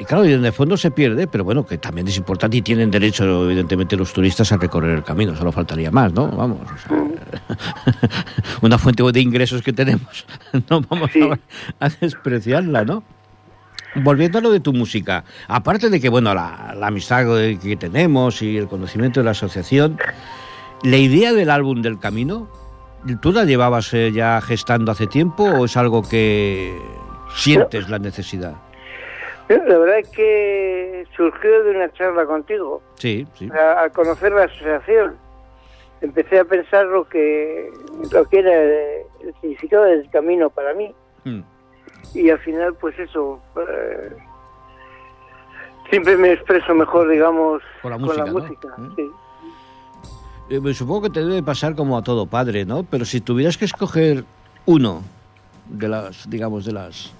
Y 0.00 0.04
claro, 0.06 0.24
y 0.24 0.32
en 0.32 0.42
el 0.44 0.52
fondo 0.54 0.78
se 0.78 0.90
pierde, 0.90 1.26
pero 1.26 1.44
bueno, 1.44 1.66
que 1.66 1.76
también 1.76 2.08
es 2.08 2.16
importante 2.16 2.56
y 2.56 2.62
tienen 2.62 2.90
derecho, 2.90 3.44
evidentemente, 3.44 3.96
los 3.96 4.12
turistas 4.14 4.50
a 4.50 4.56
recorrer 4.56 4.96
el 4.96 5.04
camino, 5.04 5.36
solo 5.36 5.52
faltaría 5.52 5.90
más, 5.90 6.10
¿no? 6.14 6.26
Vamos, 6.28 6.58
o 6.62 6.78
sea, 6.78 6.96
una 8.62 8.78
fuente 8.78 9.02
de 9.02 9.20
ingresos 9.20 9.60
que 9.60 9.74
tenemos, 9.74 10.24
no 10.70 10.80
vamos 10.88 11.10
Sí. 11.12 11.20
a, 11.22 11.84
a 11.86 11.88
despreciarla, 11.90 12.84
¿no? 12.86 13.02
Volviendo 13.96 14.38
a 14.38 14.40
lo 14.40 14.50
de 14.52 14.60
tu 14.60 14.72
música, 14.72 15.24
aparte 15.48 15.90
de 15.90 16.00
que, 16.00 16.08
bueno, 16.08 16.32
la, 16.32 16.74
la 16.78 16.86
amistad 16.86 17.26
que 17.26 17.58
que 17.60 17.76
tenemos 17.76 18.40
y 18.40 18.56
el 18.56 18.68
conocimiento 18.68 19.20
de 19.20 19.24
la 19.24 19.32
asociación, 19.32 19.98
la 20.82 20.96
idea 20.96 21.34
del 21.34 21.50
álbum 21.50 21.82
del 21.82 21.98
camino, 21.98 22.48
¿tú 23.20 23.32
la 23.32 23.44
llevabas 23.44 23.92
eh, 23.92 24.12
ya 24.14 24.40
gestando 24.40 24.92
hace 24.92 25.06
tiempo 25.08 25.44
o 25.44 25.66
es 25.66 25.76
algo 25.76 26.00
que 26.08 26.74
sientes 27.34 27.88
la 27.90 27.98
necesidad? 27.98 28.54
La 29.56 29.78
verdad 29.78 29.98
es 29.98 30.08
que 30.10 31.04
surgió 31.16 31.64
de 31.64 31.70
una 31.72 31.92
charla 31.92 32.24
contigo. 32.24 32.82
Sí, 32.94 33.26
sí. 33.34 33.48
Sea, 33.48 33.80
al 33.80 33.92
conocer 33.92 34.32
la 34.32 34.44
asociación, 34.44 35.16
empecé 36.00 36.38
a 36.38 36.44
pensar 36.44 36.86
lo 36.86 37.08
que, 37.08 37.72
lo 38.12 38.24
que 38.26 38.38
era 38.38 38.62
el 38.62 39.34
significado 39.40 39.84
del 39.84 40.08
camino 40.10 40.50
para 40.50 40.72
mí. 40.74 40.94
Mm. 41.24 41.40
Y 42.14 42.30
al 42.30 42.38
final, 42.38 42.74
pues 42.74 42.96
eso, 42.98 43.40
eh, 43.56 44.16
siempre 45.90 46.16
me 46.16 46.32
expreso 46.32 46.72
mejor, 46.74 47.08
digamos, 47.08 47.60
Con 47.82 47.90
la 47.90 47.98
música, 47.98 48.24
¿no? 48.24 48.32
música, 48.32 48.68
¿Eh? 48.98 49.10
sí. 50.56 50.74
Supongo 50.74 51.02
que 51.02 51.10
te 51.10 51.24
debe 51.24 51.42
pasar 51.42 51.74
como 51.74 51.98
a 51.98 52.02
todo 52.02 52.26
padre, 52.26 52.64
¿no? 52.64 52.84
Pero 52.84 53.04
si 53.04 53.20
tuvieras 53.20 53.56
que 53.56 53.64
escoger 53.64 54.24
uno 54.66 55.02
de 55.68 55.88
las, 55.88 56.28
digamos, 56.28 56.64
de 56.64 56.72
las 56.72 57.12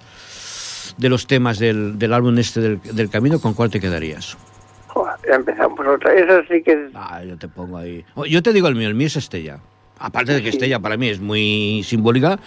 de 0.97 1.09
los 1.09 1.27
temas 1.27 1.59
del, 1.59 1.97
del 1.99 2.13
álbum 2.13 2.37
este 2.37 2.59
del, 2.61 2.81
del 2.81 3.09
camino, 3.09 3.39
¿con 3.39 3.53
cuál 3.53 3.69
te 3.69 3.79
quedarías? 3.79 4.37
Joder, 4.87 5.15
ya 5.27 5.35
empezamos 5.35 5.77
por 5.77 5.87
otra. 5.87 6.13
Eso 6.13 6.41
sí 6.49 6.61
que 6.63 6.71
es... 6.73 6.91
Ah, 6.93 7.23
yo 7.23 7.37
te 7.37 7.47
pongo 7.47 7.77
ahí. 7.77 8.03
Oh, 8.15 8.25
Yo 8.25 8.43
te 8.43 8.51
digo 8.53 8.67
el 8.67 8.75
mío, 8.75 8.87
el 8.87 8.95
mío 8.95 9.07
es 9.07 9.15
Estella. 9.15 9.59
Aparte 9.99 10.33
de 10.33 10.41
que 10.41 10.51
Sí. 10.51 10.57
Estella 10.57 10.79
para 10.79 10.97
mí 10.97 11.07
es 11.07 11.19
muy 11.21 11.81
simbólica, 11.83 12.39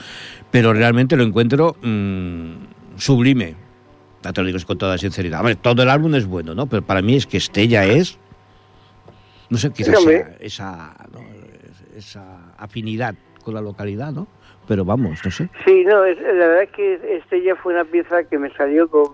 pero 0.50 0.72
realmente 0.72 1.16
lo 1.16 1.22
encuentro 1.22 1.76
mm, 1.83 2.52
sublime. 2.96 3.54
Ya 4.22 4.33
te 4.33 4.40
lo 4.40 4.46
digo 4.46 4.59
con 4.66 4.76
toda 4.78 4.98
sinceridad. 4.98 5.40
A 5.40 5.42
ver, 5.42 5.57
todo 5.57 5.83
el 5.83 5.90
álbum 5.90 6.14
es 6.14 6.26
bueno, 6.26 6.54
¿no? 6.54 6.66
Pero 6.66 6.83
para 6.83 7.00
mí 7.02 7.14
es 7.14 7.26
que 7.26 7.37
Estella 7.37 7.85
es. 7.85 8.18
No 9.50 9.59
sé, 9.59 9.70
quizás 9.70 10.02
sea 10.02 10.37
esa, 10.40 10.94
¿no? 11.12 11.20
esa 11.96 12.54
afinidad 12.59 13.14
con 13.42 13.54
la 13.54 13.61
localidad, 13.61 14.12
¿no? 14.12 14.26
Pero 14.66 14.85
vamos, 14.85 15.20
no 15.24 15.31
sé. 15.31 15.48
Sí, 15.64 15.85
no, 15.85 16.05
es, 16.05 16.18
la 16.20 16.33
verdad 16.33 16.62
es 16.62 16.70
que 16.70 17.16
este 17.18 17.42
ya 17.42 17.55
fue 17.57 17.74
una 17.74 17.85
pieza 17.85 18.24
que 18.24 18.38
me 18.38 18.50
salió 18.55 18.88
con, 18.88 19.09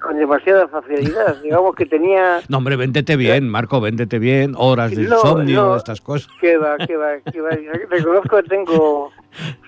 con 0.00 0.16
demasiada 0.16 0.68
facilidad. 0.68 1.36
digamos 1.42 1.74
que 1.74 1.86
tenía... 1.86 2.40
No, 2.48 2.58
hombre, 2.58 2.76
véndete 2.76 3.16
bien, 3.16 3.48
Marco, 3.48 3.80
véndete 3.80 4.18
bien. 4.18 4.54
Horas 4.56 4.92
de 4.94 5.02
No, 5.02 5.16
insomnio, 5.16 5.64
no. 5.66 5.76
estas 5.76 6.00
cosas. 6.00 6.30
Que 6.40 6.56
va, 6.56 6.76
que 6.78 6.96
va, 6.96 7.18
que 7.20 7.40
va. 7.40 7.50
Reconozco 7.90 8.36
que 8.36 8.42
tengo 8.44 9.10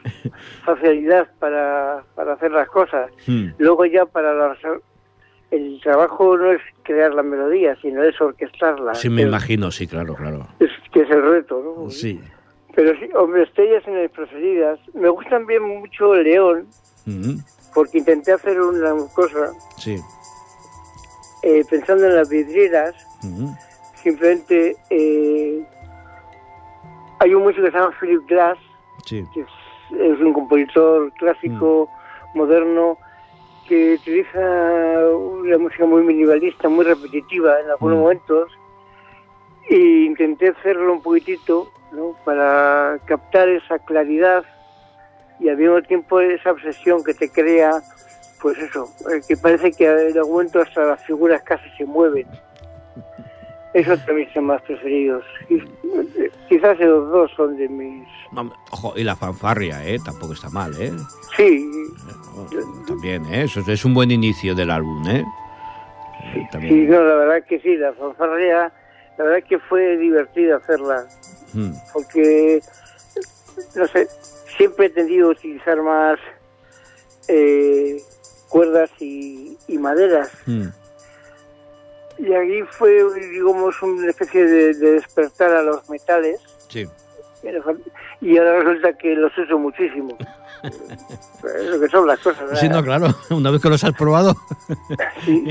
facilidad 0.65 1.29
para, 1.39 2.05
para 2.15 2.35
hacer 2.35 2.53
las 2.53 2.69
cosas. 2.69 3.11
Hmm. 3.27 3.49
Luego 3.59 3.85
ya 3.87 4.07
para 4.07 4.33
la, 4.35 4.57
el 5.51 5.81
trabajo 5.83 6.37
no 6.37 6.53
es 6.53 6.61
crear 6.83 7.15
la 7.15 7.23
melodía, 7.23 7.77
sino 7.81 8.03
es 8.03 8.21
orquestarla. 8.21 8.95
Sí, 8.95 9.09
me 9.09 9.23
imagino, 9.23 9.71
sí, 9.71 9.87
claro, 9.87 10.15
claro. 10.15 10.47
es, 10.59 10.71
que 10.93 11.03
es 11.03 11.11
el 11.11 11.23
reto, 11.23 11.63
¿no? 11.79 11.91
Sí. 11.91 12.21
Pero 12.75 12.99
sí, 12.99 13.09
hombre, 13.15 13.43
estrellas 13.45 13.83
en 13.87 14.01
mis 14.03 14.11
preferidas. 14.11 14.79
Me 14.95 15.09
gustan 15.09 15.47
bien 15.47 15.63
mucho 15.63 16.15
León, 16.15 16.67
porque 17.75 17.99
intenté 17.99 18.33
hacer 18.33 18.61
una 18.61 18.95
cosa 19.15 19.53
Sí. 19.79 19.97
eh, 21.43 21.63
pensando 21.71 22.07
en 22.07 22.17
las 22.17 22.29
vidrieras. 22.29 22.95
Simplemente 24.03 24.77
eh, 24.91 25.65
hay 27.21 27.35
un 27.35 27.43
músico 27.43 27.65
que 27.65 27.71
se 27.71 27.77
llama 27.79 27.95
Philip 28.01 28.27
Glass, 28.29 28.59
Sí. 29.07 29.25
que 29.33 29.41
es, 29.43 29.47
es 29.99 30.21
un 30.21 30.33
compositor 30.33 31.13
clásico, 31.15 31.89
moderno, 32.35 32.99
que 33.69 33.95
utiliza 33.95 34.39
una 35.11 35.57
música 35.59 35.87
muy 35.87 36.03
minimalista, 36.03 36.69
muy 36.69 36.85
repetitiva 36.85 37.61
en 37.61 37.71
algunos 37.71 37.97
Mm. 37.97 38.01
momentos, 38.01 38.51
e 39.71 39.77
intenté 40.07 40.49
hacerlo 40.51 40.93
un 40.93 41.03
poquitito, 41.03 41.71
¿no? 41.93 42.17
Para 42.25 42.99
captar 43.07 43.49
esa 43.49 43.79
claridad 43.79 44.45
y 45.41 45.49
al 45.49 45.57
mismo 45.57 45.81
tiempo 45.83 46.21
esa 46.21 46.53
obsesión 46.53 47.03
que 47.03 47.15
te 47.15 47.31
crea, 47.31 47.81
pues 48.41 48.59
eso, 48.59 48.89
eh, 49.13 49.21
que 49.27 49.37
parece 49.37 49.73
que 49.73 49.87
en 49.87 50.17
algún 50.19 50.33
momento 50.33 50.61
hasta 50.61 50.83
las 50.85 51.05
figuras 51.05 51.43
casi 51.43 51.69
se 51.77 51.85
mueven. 51.85 52.27
Esos 53.75 54.05
también 54.07 54.29
son 54.33 54.45
más 54.45 54.63
preferidos. 54.63 55.25
Eh, 55.51 56.31
Quizás 56.49 56.79
esos 56.79 57.11
dos 57.11 57.29
son 57.37 57.57
de 57.57 57.69
mis... 57.69 58.07
Ojo, 58.71 58.93
y 58.97 59.03
la 59.03 59.17
fanfarria, 59.17 59.85
¿eh? 59.85 59.97
Tampoco 60.05 60.35
está 60.35 60.49
mal, 60.51 60.73
¿eh? 60.81 60.93
Sí, 61.37 61.67
No, 62.37 62.85
También, 62.87 63.25
¿eh? 63.27 63.43
Eso 63.45 63.61
es- 63.67 63.85
un 63.85 63.93
buen 63.95 64.13
inicio 64.13 64.55
del 64.55 64.71
álbum, 64.71 65.05
¿eh? 65.09 65.25
Eh, 65.25 66.33
Sí, 66.35 66.47
También. 66.53 66.89
no, 66.89 67.03
la 67.03 67.15
verdad 67.17 67.45
que 67.49 67.59
sí, 67.61 67.77
la 67.77 67.93
fanfarria, 67.95 68.73
la 69.19 69.25
verdad 69.25 69.49
que 69.49 69.59
fue 69.59 69.97
divertida 69.97 70.57
hacerla, 70.57 71.07
Mm, 71.55 71.73
porque 71.93 72.61
no 73.77 73.87
sé, 73.87 74.09
siempre 74.57 74.87
he 74.87 74.91
tendido 74.91 75.29
a 75.29 75.33
utilizar 75.33 75.81
más 75.83 76.19
eh, 77.29 78.03
cuerdas 78.49 78.91
y, 79.01 79.57
maderas. 79.79 80.31
Mm. 80.47 80.69
Y 82.19 82.33
aquí 82.33 82.63
fue, 82.71 83.03
digamos, 83.33 83.81
una 83.83 84.09
especie 84.09 84.45
de, 84.45 84.75
despertar 84.75 85.51
a 85.51 85.63
los 85.63 85.89
metales. 85.91 86.41
Sí. 86.69 86.89
Y 88.21 88.39
ahora 88.39 88.63
resulta 88.63 88.97
que 88.97 89.15
los 89.15 89.37
uso 89.37 89.59
muchísimo. 89.59 90.17
lo 91.43 91.81
que 91.81 91.89
son 91.89 92.07
las 92.07 92.19
cosas. 92.21 92.59
Sí, 92.59 92.69
no, 92.69 92.83
claro. 92.83 93.09
Una 93.31 93.51
vez 93.51 93.61
que 93.61 93.69
los 93.69 93.85
has 93.85 93.93
probado. 93.93 94.35
sí. 95.25 95.47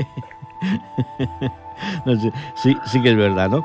sí, 2.62 2.76
sí 2.86 3.02
que 3.02 3.10
es 3.10 3.16
verdad, 3.16 3.48
¿no? 3.48 3.64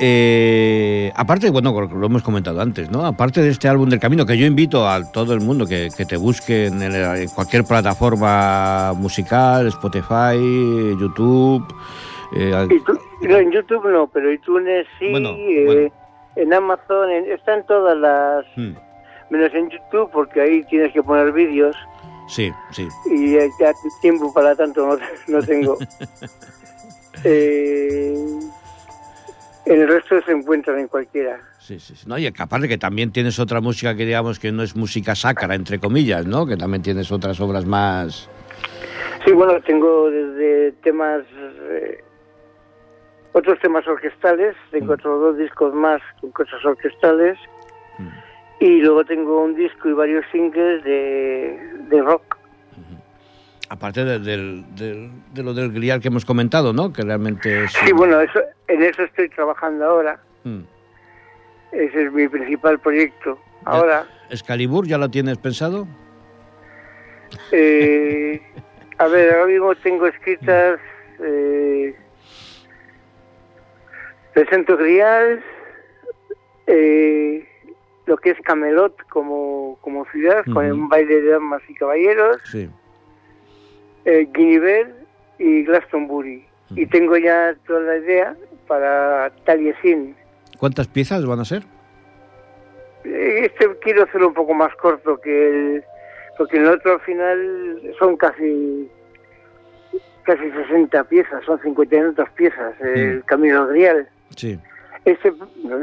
Eh, 0.00 1.12
aparte, 1.14 1.50
bueno, 1.50 1.72
lo 1.80 2.06
hemos 2.06 2.22
comentado 2.22 2.60
antes, 2.60 2.90
¿no? 2.90 3.04
Aparte 3.04 3.40
de 3.40 3.50
este 3.50 3.68
álbum 3.68 3.88
del 3.88 4.00
camino, 4.00 4.26
que 4.26 4.36
yo 4.36 4.46
invito 4.46 4.88
a 4.88 5.12
todo 5.12 5.34
el 5.34 5.40
mundo 5.40 5.66
que, 5.66 5.90
te 5.90 6.16
busque 6.16 6.66
en, 6.66 7.28
cualquier 7.28 7.64
plataforma 7.64 8.92
musical, 8.94 9.66
Spotify, 9.68 10.36
YouTube. 10.98 11.64
Eh, 12.34 12.68
no, 13.22 13.36
en 13.36 13.52
YouTube 13.52 13.90
no, 13.90 14.06
pero 14.08 14.32
iTunes 14.32 14.86
sí, 14.98 15.12
eh, 15.14 15.92
en 16.36 16.52
Amazon, 16.52 17.10
están 17.10 17.64
todas 17.66 17.96
las... 17.96 18.44
Hmm. 18.56 18.74
Menos 19.30 19.54
en 19.54 19.70
YouTube, 19.70 20.10
porque 20.12 20.42
ahí 20.42 20.62
tienes 20.64 20.92
que 20.92 21.02
poner 21.02 21.32
vídeos. 21.32 21.74
Sí, 22.28 22.52
sí. 22.70 22.86
Y 23.10 23.32
ya 23.32 23.72
tiempo 24.02 24.32
para 24.32 24.54
tanto 24.54 24.86
no, 24.86 24.98
no 25.28 25.42
tengo. 25.42 25.78
eh, 27.24 28.14
el 29.66 29.88
resto 29.88 30.20
se 30.22 30.32
encuentran 30.32 30.78
en 30.78 30.88
cualquiera. 30.88 31.40
Sí, 31.58 31.78
sí, 31.78 31.94
sí. 31.94 32.08
No, 32.08 32.18
y 32.18 32.26
aparte 32.26 32.68
que 32.68 32.78
también 32.78 33.12
tienes 33.12 33.38
otra 33.38 33.60
música 33.60 33.94
que 33.94 34.04
digamos 34.04 34.38
que 34.38 34.50
no 34.50 34.62
es 34.62 34.74
música 34.74 35.14
sacra, 35.14 35.54
entre 35.54 35.78
comillas, 35.78 36.26
¿no? 36.26 36.46
Que 36.46 36.56
también 36.56 36.82
tienes 36.82 37.12
otras 37.12 37.40
obras 37.40 37.64
más... 37.64 38.28
Sí, 39.24 39.32
bueno, 39.32 39.60
tengo 39.62 40.10
desde 40.10 40.72
temas... 40.82 41.22
Eh, 41.70 42.02
otros 43.34 43.58
temas 43.60 43.86
orquestales, 43.86 44.54
tengo 44.70 44.92
mm. 44.92 44.94
otros 44.94 45.20
dos 45.20 45.38
discos 45.38 45.72
más 45.72 46.02
con 46.20 46.32
cosas 46.32 46.62
orquestales, 46.64 47.38
mm. 47.98 48.08
y 48.60 48.80
luego 48.80 49.04
tengo 49.04 49.42
un 49.42 49.54
disco 49.54 49.88
y 49.88 49.92
varios 49.92 50.24
singles 50.32 50.84
de, 50.84 51.58
de 51.88 52.02
rock 52.02 52.41
aparte 53.72 54.04
de, 54.04 54.18
de, 54.18 55.42
lo 55.42 55.54
del 55.54 55.72
grial 55.72 55.98
que 55.98 56.08
hemos 56.08 56.26
comentado, 56.26 56.74
¿no? 56.74 56.92
Que 56.92 57.00
realmente 57.00 57.64
es... 57.64 57.72
Sí, 57.72 57.90
bueno, 57.92 58.20
eso, 58.20 58.38
en 58.68 58.82
eso 58.82 59.02
estoy 59.02 59.30
trabajando 59.30 59.86
ahora. 59.86 60.20
Mm. 60.44 60.60
Ese 61.72 62.04
es 62.04 62.12
mi 62.12 62.28
principal 62.28 62.78
proyecto. 62.78 63.38
Ahora... 63.64 64.06
¿Excalibur 64.28 64.86
ya 64.86 64.98
lo 64.98 65.08
tienes 65.08 65.38
pensado? 65.38 65.88
Eh, 67.50 68.42
a 68.98 69.06
ver, 69.06 69.32
ahora 69.32 69.46
mismo 69.46 69.74
tengo 69.76 70.06
escritas... 70.06 70.78
Eh, 71.20 71.96
presento 74.34 74.76
grial, 74.76 75.42
eh, 76.66 77.48
lo 78.04 78.18
que 78.18 78.30
es 78.30 78.40
Camelot 78.42 79.00
como, 79.08 79.78
como 79.80 80.04
ciudad, 80.06 80.44
con 80.52 80.70
un 80.70 80.88
baile 80.90 81.22
de 81.22 81.30
damas 81.30 81.62
y 81.68 81.74
caballeros. 81.74 82.38
Sí 82.44 82.68
eh, 84.04 84.28
y 85.38 85.64
Glastonbury. 85.64 86.44
Y 86.74 86.86
tengo 86.86 87.16
ya 87.16 87.54
toda 87.66 87.80
la 87.80 87.96
idea 87.98 88.36
para 88.66 89.30
Taliesin. 89.44 90.14
¿Cuántas 90.58 90.88
piezas 90.88 91.26
van 91.26 91.40
a 91.40 91.44
ser? 91.44 91.64
Eh, 93.04 93.46
este 93.46 93.68
quiero 93.82 94.04
hacerlo 94.04 94.28
un 94.28 94.34
poco 94.34 94.54
más 94.54 94.74
corto 94.76 95.18
que 95.20 95.48
el... 95.48 95.84
Porque 96.38 96.56
el 96.56 96.66
otro 96.66 96.94
al 96.94 97.00
final 97.00 97.94
son 97.98 98.16
casi 98.16 98.88
casi 100.22 100.50
60 100.50 101.04
piezas, 101.04 101.44
son 101.44 101.60
52 101.60 102.30
piezas, 102.30 102.80
el 102.80 103.18
mm. 103.18 103.22
Camino 103.22 103.66
Grial. 103.66 104.08
Sí. 104.36 104.58
Este, 105.04 105.32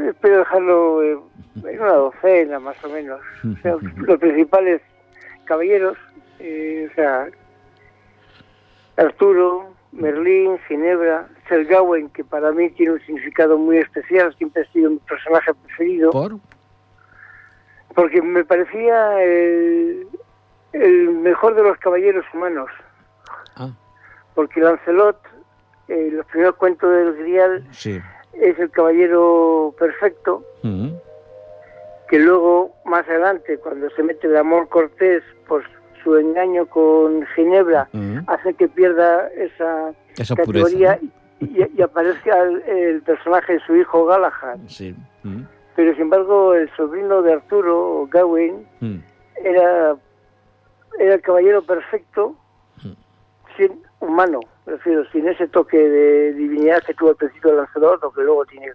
espero 0.08 0.38
dejarlo 0.38 1.02
en 1.02 1.80
una 1.80 1.92
docena 1.92 2.58
más 2.58 2.82
o 2.84 2.88
menos. 2.88 3.20
los 3.96 4.18
principales 4.18 4.80
caballeros, 5.44 5.96
eh, 6.38 6.88
o 6.90 6.94
sea, 6.94 7.28
Arturo, 9.00 9.70
Merlín, 9.92 10.58
Ginebra, 10.68 11.26
Gawain, 11.48 12.10
que 12.10 12.22
para 12.22 12.52
mí 12.52 12.70
tiene 12.70 12.92
un 12.92 13.00
significado 13.00 13.56
muy 13.56 13.78
especial, 13.78 14.34
siempre 14.36 14.62
ha 14.62 14.72
sido 14.72 14.90
mi 14.90 14.98
personaje 14.98 15.52
preferido. 15.54 16.10
¿Por? 16.10 16.36
Porque 17.94 18.20
me 18.20 18.44
parecía 18.44 19.22
el, 19.22 20.06
mejor 21.22 21.54
de 21.54 21.62
los 21.62 21.78
caballeros 21.78 22.24
humanos. 22.34 22.70
Ah. 23.56 23.70
Porque 24.34 24.60
Lancelot, 24.60 25.16
eh, 25.88 26.10
los 26.12 26.26
primeros 26.26 26.56
cuentos 26.56 26.90
del 26.92 27.14
Grial, 27.14 27.66
es 27.70 28.58
el 28.58 28.70
caballero 28.70 29.74
perfecto. 29.78 30.44
Mm. 30.62 30.90
Que 32.08 32.18
luego, 32.18 32.74
más 32.84 33.08
adelante, 33.08 33.58
cuando 33.58 33.88
se 33.90 34.02
mete 34.02 34.26
el 34.26 34.36
amor 34.36 34.68
cortés, 34.68 35.22
pues 35.48 35.64
su 36.02 36.16
engaño 36.16 36.66
con 36.66 37.26
Ginebra 37.34 37.88
hace 38.26 38.54
que 38.54 38.68
pierda 38.68 39.28
esa, 39.28 39.92
categoría 40.34 40.98
y, 41.40 41.82
aparezca 41.82 42.42
el, 42.42 43.02
personaje 43.02 43.54
de 43.54 43.60
su 43.60 43.76
hijo 43.76 44.06
Galahad. 44.06 44.58
Pero 45.76 45.92
sin 45.92 46.02
embargo 46.02 46.54
el 46.54 46.70
sobrino 46.76 47.22
de 47.22 47.34
Arturo, 47.34 48.06
Gawain, 48.10 48.66
era, 49.42 49.96
era 50.98 51.14
el 51.14 51.20
caballero 51.22 51.62
perfecto, 51.62 52.36
sin 53.56 53.80
humano, 54.00 54.40
refiero, 54.66 55.04
sin 55.10 55.28
ese 55.28 55.48
toque 55.48 55.76
de 55.76 56.32
divinidad 56.34 56.82
que 56.82 56.94
tuvo 56.94 57.10
el 57.10 57.16
principio 57.16 57.50
de 57.50 57.56
Lancelot 57.58 58.02
o 58.04 58.12
que 58.12 58.22
luego 58.22 58.44
tiene 58.46 58.66
el 58.66 58.74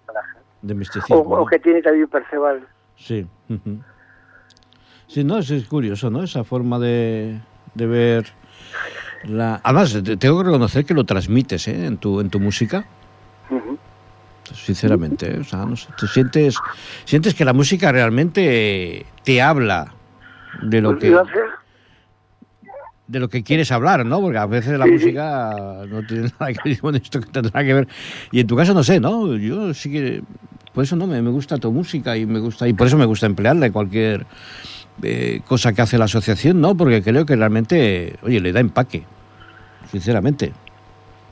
De 0.62 0.88
o, 1.10 1.46
que 1.46 1.60
tiene 1.60 1.82
también 1.82 2.08
Perceval. 2.08 2.68
Sí. 2.96 3.28
Sí, 5.08 5.24
no, 5.24 5.38
es, 5.38 5.52
curioso, 5.68 6.10
¿no? 6.10 6.24
Esa 6.24 6.44
forma 6.44 6.80
de, 6.80 7.40
de 7.74 7.86
ver 7.86 8.26
la... 9.24 9.62
Además, 9.64 9.98
tengo 10.20 10.38
que 10.40 10.44
reconocer 10.44 10.86
que 10.86 10.94
lo 10.94 11.04
transmites 11.04 11.68
¿eh? 11.68 11.86
en, 11.86 11.98
tu, 11.98 12.20
en 12.20 12.30
tu 12.30 12.40
música. 12.40 12.86
Sinceramente, 14.54 15.36
¿eh? 15.36 15.40
o 15.40 15.44
sea, 15.44 15.66
no 15.66 15.76
sé, 15.76 15.88
te 16.00 16.08
sientes, 16.08 16.56
sientes 17.04 17.34
que 17.34 17.46
la 17.46 17.54
música 17.54 17.92
realmente 17.92 19.06
te 19.24 19.42
habla 19.42 19.94
de 20.62 20.82
lo 20.82 20.92
pues 20.92 21.02
que 21.02 21.16
de 23.08 23.20
lo 23.20 23.30
que 23.30 23.44
quieres 23.44 23.72
hablar, 23.72 24.06
¿no? 24.06 24.20
Porque 24.22 24.38
a 24.38 24.46
veces 24.46 24.78
la 24.80 24.86
música 24.86 25.52
no 25.88 26.06
tiene 26.06 26.32
nada 26.40 26.54
que 26.54 26.70
ver 26.70 26.80
con 26.80 26.96
esto 26.96 27.20
que 27.22 27.30
tendrá 27.30 27.64
que 27.64 27.74
ver. 27.74 27.88
Y 28.32 28.40
en 28.40 28.48
tu 28.48 28.56
caso 28.56 28.74
no 28.74 28.84
sé, 28.84 29.00
¿no? 29.00 29.36
Yo 29.36 29.74
sí 29.74 29.92
que 29.92 30.24
por 30.74 30.84
eso 30.84 30.96
no 30.96 31.08
me, 31.08 31.22
me 31.22 31.30
gusta 31.30 31.58
tu 31.58 31.72
música 31.72 32.18
y 32.18 32.26
me 32.26 32.40
gusta 32.40 32.68
y 32.68 32.74
por 32.74 32.88
eso 32.88 32.98
me 32.98 33.06
gusta 33.06 33.26
emplearla 33.26 33.68
en 33.68 33.72
cualquier 33.72 34.26
eh, 35.04 35.42
cosa 35.48 35.74
que 35.74 35.82
hace 35.82 35.98
la 35.98 36.06
asociación, 36.06 36.62
¿no? 36.62 36.76
Porque 36.76 37.02
creo 37.02 37.26
que 37.26 37.36
realmente, 37.36 38.16
oye, 38.22 38.40
le 38.40 38.52
da 38.52 38.60
empaque, 38.60 39.04
sinceramente. 39.92 40.54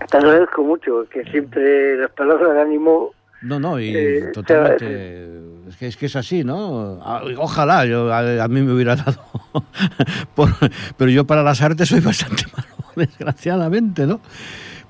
Te 0.09 0.18
agradezco 0.18 0.64
mucho, 0.64 1.05
que 1.09 1.24
siempre 1.26 1.97
las 1.97 2.11
palabras 2.11 2.53
de 2.55 2.61
ánimo... 2.61 3.11
No, 3.41 3.59
no, 3.59 3.80
y 3.80 3.95
eh, 3.95 4.32
totalmente... 4.34 5.39
Es 5.68 5.78
que, 5.78 5.88
es 5.88 5.97
que 5.97 6.05
es 6.05 6.16
así, 6.16 6.43
¿no? 6.43 6.99
Ah, 7.03 7.24
ojalá, 7.38 7.86
yo, 7.86 8.14
a, 8.14 8.47
mí 8.47 8.61
me 8.61 8.74
hubiera 8.74 8.95
dado... 8.95 9.20
pero 10.97 11.09
yo 11.09 11.26
para 11.26 11.43
las 11.43 11.61
artes 11.61 11.89
soy 11.89 11.99
bastante 11.99 12.43
malo, 12.55 12.91
desgraciadamente, 12.95 14.05
¿no? 14.05 14.20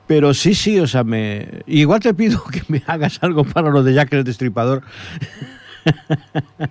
Pero 0.08 0.34
sí, 0.34 0.54
sí, 0.54 0.80
o 0.80 0.88
sea, 0.88 1.04
me... 1.04 1.64
Igual 1.66 2.00
te 2.00 2.14
pido 2.14 2.44
que 2.52 2.62
me 2.68 2.82
hagas 2.86 3.24
algo 3.24 3.44
para 3.44 3.70
lo 3.70 3.84
de 3.84 3.94
Jack 3.94 4.14
el 4.14 4.24
Destripador. 4.24 4.84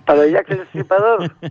¿Para 0.05 0.27
Jack 0.27 0.49
el 0.51 0.57
Destripador? 0.59 1.31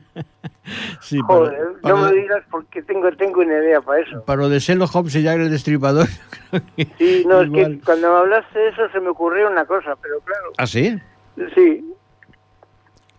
Sí, 1.01 1.19
Joder, 1.27 1.73
no 1.83 1.97
me 1.97 2.13
digas 2.13 2.45
porque 2.51 2.83
tengo, 2.83 3.11
tengo 3.17 3.41
una 3.41 3.59
idea 3.59 3.81
para 3.81 4.01
eso. 4.01 4.25
Para 4.25 4.43
lo 4.43 4.49
de 4.49 4.61
Sherlock 4.61 4.95
Holmes 4.95 5.15
y 5.17 5.23
Jack 5.23 5.39
el 5.39 5.51
Destripador. 5.51 6.07
sí, 6.99 7.25
no, 7.27 7.43
es 7.43 7.51
que 7.51 7.81
cuando 7.85 8.13
me 8.13 8.19
hablaste 8.19 8.59
de 8.59 8.69
eso 8.69 8.89
se 8.91 9.01
me 9.01 9.09
ocurrió 9.09 9.51
una 9.51 9.65
cosa, 9.65 9.97
pero 10.01 10.21
claro. 10.21 10.53
¿Ah, 10.59 10.67
sí? 10.67 10.99
Sí. 11.55 11.93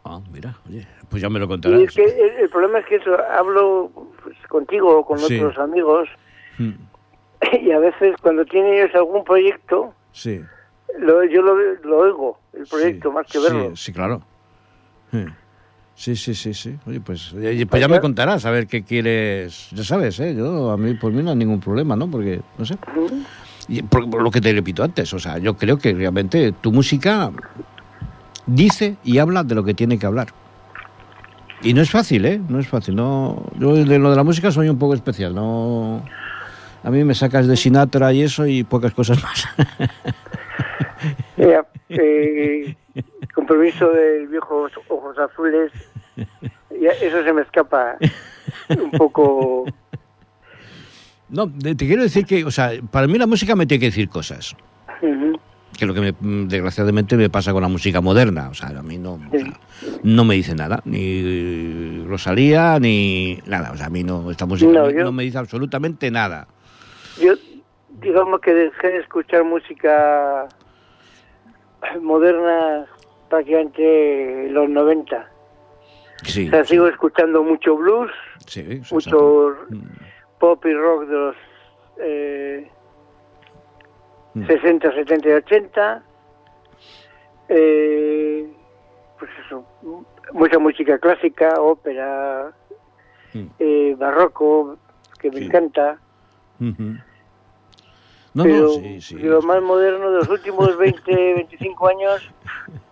Ah, 0.05 0.19
mira, 0.31 0.55
oye, 0.69 0.87
pues 1.09 1.21
ya 1.21 1.29
me 1.29 1.39
lo 1.39 1.47
contarás. 1.47 1.79
Y 1.79 1.83
es 1.83 1.93
que 1.93 2.03
el, 2.39 2.49
problema 2.49 2.79
es 2.79 2.85
que 2.85 2.95
eso, 2.95 3.17
hablo 3.37 3.91
pues, 4.23 4.35
contigo 4.47 4.99
o 4.99 5.05
con 5.05 5.19
otros 5.21 5.57
amigos 5.57 6.09
hmm. 6.57 6.71
y 7.61 7.71
a 7.71 7.79
veces 7.79 8.15
cuando 8.21 8.45
tienen 8.45 8.73
ellos 8.73 8.95
algún 8.95 9.23
proyecto, 9.23 9.93
sí. 10.11 10.41
lo, 10.97 11.23
yo 11.25 11.41
lo, 11.41 11.55
lo 11.55 11.97
oigo, 11.99 12.39
el 12.53 12.65
proyecto, 12.67 13.11
más 13.11 13.27
que 13.27 13.39
verlo. 13.39 13.75
Sí, 13.75 13.93
claro. 13.93 14.21
Sí, 15.95 16.15
sí, 16.15 16.33
sí, 16.33 16.53
sí. 16.53 16.75
Oye, 16.87 16.99
pues, 16.99 17.33
pues 17.69 17.81
ya 17.81 17.87
me 17.87 17.99
contarás 17.99 18.45
a 18.45 18.51
ver 18.51 18.67
qué 18.67 18.83
quieres. 18.83 19.69
Ya 19.71 19.83
sabes, 19.83 20.19
¿eh? 20.19 20.35
Yo, 20.35 20.71
a 20.71 20.77
mí, 20.77 20.95
por 20.95 21.11
mí 21.11 21.21
no 21.21 21.29
hay 21.29 21.35
ningún 21.35 21.59
problema, 21.59 21.95
¿no? 21.95 22.09
Porque, 22.09 22.41
no 22.57 22.65
sé. 22.65 22.75
Y 23.67 23.83
por, 23.83 24.21
lo 24.21 24.31
que 24.31 24.41
te 24.41 24.51
repito 24.51 24.83
antes, 24.83 25.13
o 25.13 25.19
sea, 25.19 25.37
yo 25.37 25.55
creo 25.55 25.77
que 25.77 25.93
realmente 25.93 26.51
tu 26.51 26.71
música 26.71 27.31
dice 28.45 28.97
y 29.03 29.19
habla 29.19 29.43
de 29.43 29.55
lo 29.55 29.63
que 29.63 29.73
tiene 29.73 29.99
que 29.99 30.05
hablar. 30.05 30.27
Y 31.61 31.73
no 31.73 31.81
es 31.81 31.91
fácil, 31.91 32.25
¿eh? 32.25 32.41
No 32.49 32.59
es 32.59 32.67
fácil. 32.67 32.95
No, 32.95 33.45
yo 33.57 33.73
de 33.75 33.99
lo 33.99 34.09
de 34.09 34.15
la 34.15 34.23
música 34.23 34.51
soy 34.51 34.67
un 34.67 34.77
poco 34.77 34.95
especial. 34.95 35.33
No, 35.33 36.03
a 36.83 36.89
mí 36.89 37.03
me 37.03 37.15
sacas 37.15 37.47
de 37.47 37.55
Sinatra 37.55 38.11
y 38.11 38.23
eso 38.23 38.45
y 38.45 38.63
pocas 38.63 38.93
cosas 38.93 39.21
más. 39.21 39.47
Eh, 41.89 42.75
compromiso 43.33 43.89
del 43.91 44.27
viejo 44.27 44.67
Ojos 44.87 45.17
Azules, 45.17 45.71
eso 46.69 47.23
se 47.23 47.33
me 47.33 47.41
escapa 47.41 47.97
un 48.69 48.91
poco. 48.91 49.65
No, 51.29 51.51
te 51.51 51.75
quiero 51.75 52.03
decir 52.03 52.25
que, 52.25 52.45
o 52.45 52.51
sea, 52.51 52.71
para 52.91 53.07
mí 53.07 53.17
la 53.17 53.27
música 53.27 53.55
me 53.55 53.65
tiene 53.65 53.79
que 53.79 53.87
decir 53.87 54.07
cosas. 54.07 54.55
Que 55.77 55.87
lo 55.87 55.93
que 55.95 56.01
me, 56.01 56.13
desgraciadamente 56.47 57.15
me 57.17 57.29
pasa 57.29 57.51
con 57.51 57.63
la 57.63 57.67
música 57.67 58.01
moderna. 58.01 58.49
O 58.49 58.53
sea, 58.53 58.69
a 58.69 58.83
mí 58.83 58.99
no, 58.99 59.19
no 60.03 60.23
me 60.25 60.35
dice 60.35 60.53
nada. 60.53 60.81
Ni 60.85 62.05
Rosalía, 62.05 62.77
ni 62.79 63.39
nada. 63.47 63.71
O 63.71 63.77
sea, 63.77 63.87
a 63.87 63.89
mí 63.89 64.03
no, 64.03 64.29
esta 64.29 64.45
música 64.45 64.71
no, 64.71 65.11
me 65.11 65.23
dice 65.23 65.39
absolutamente 65.39 66.11
nada. 66.11 66.47
Yo, 67.19 67.33
digamos 67.99 68.39
que 68.41 68.53
dejé 68.53 68.89
de 68.89 68.99
escuchar 68.99 69.43
música 69.43 70.47
moderna 71.99 72.85
prácticamente 73.33 74.47
los 74.51 74.69
90. 74.69 75.27
Sí, 76.23 76.47
o 76.47 76.51
sea, 76.51 76.63
sigo 76.65 76.87
escuchando 76.87 77.43
mucho 77.43 77.75
blues, 77.75 78.11
mucho 78.91 79.57
mm. 79.69 79.81
pop 80.37 80.63
y 80.65 80.73
rock 80.73 81.07
de 81.07 81.15
los 81.15 81.35
eh, 81.99 82.71
60, 84.35 84.93
70 84.93 85.27
y 85.27 85.31
80. 85.31 86.03
Eh, 87.49 88.53
pues 89.17 89.31
eso, 89.45 89.65
mucha 90.31 90.59
música 90.59 90.99
clásica, 90.99 91.59
ópera, 91.59 92.51
mm. 93.33 93.45
eh, 93.57 93.95
barroco, 93.97 94.77
que 95.19 95.31
me 95.31 95.45
encanta. 95.45 95.97
No, 96.59 98.43
Pero 98.43 98.67
no, 98.79 99.01
sí, 99.01 99.17
lo 99.17 99.41
más 99.41 99.61
moderno 99.63 100.11
de 100.11 100.17
los 100.19 100.29
últimos 100.29 100.77
20, 100.77 101.33
25 101.33 101.87
años 101.87 102.31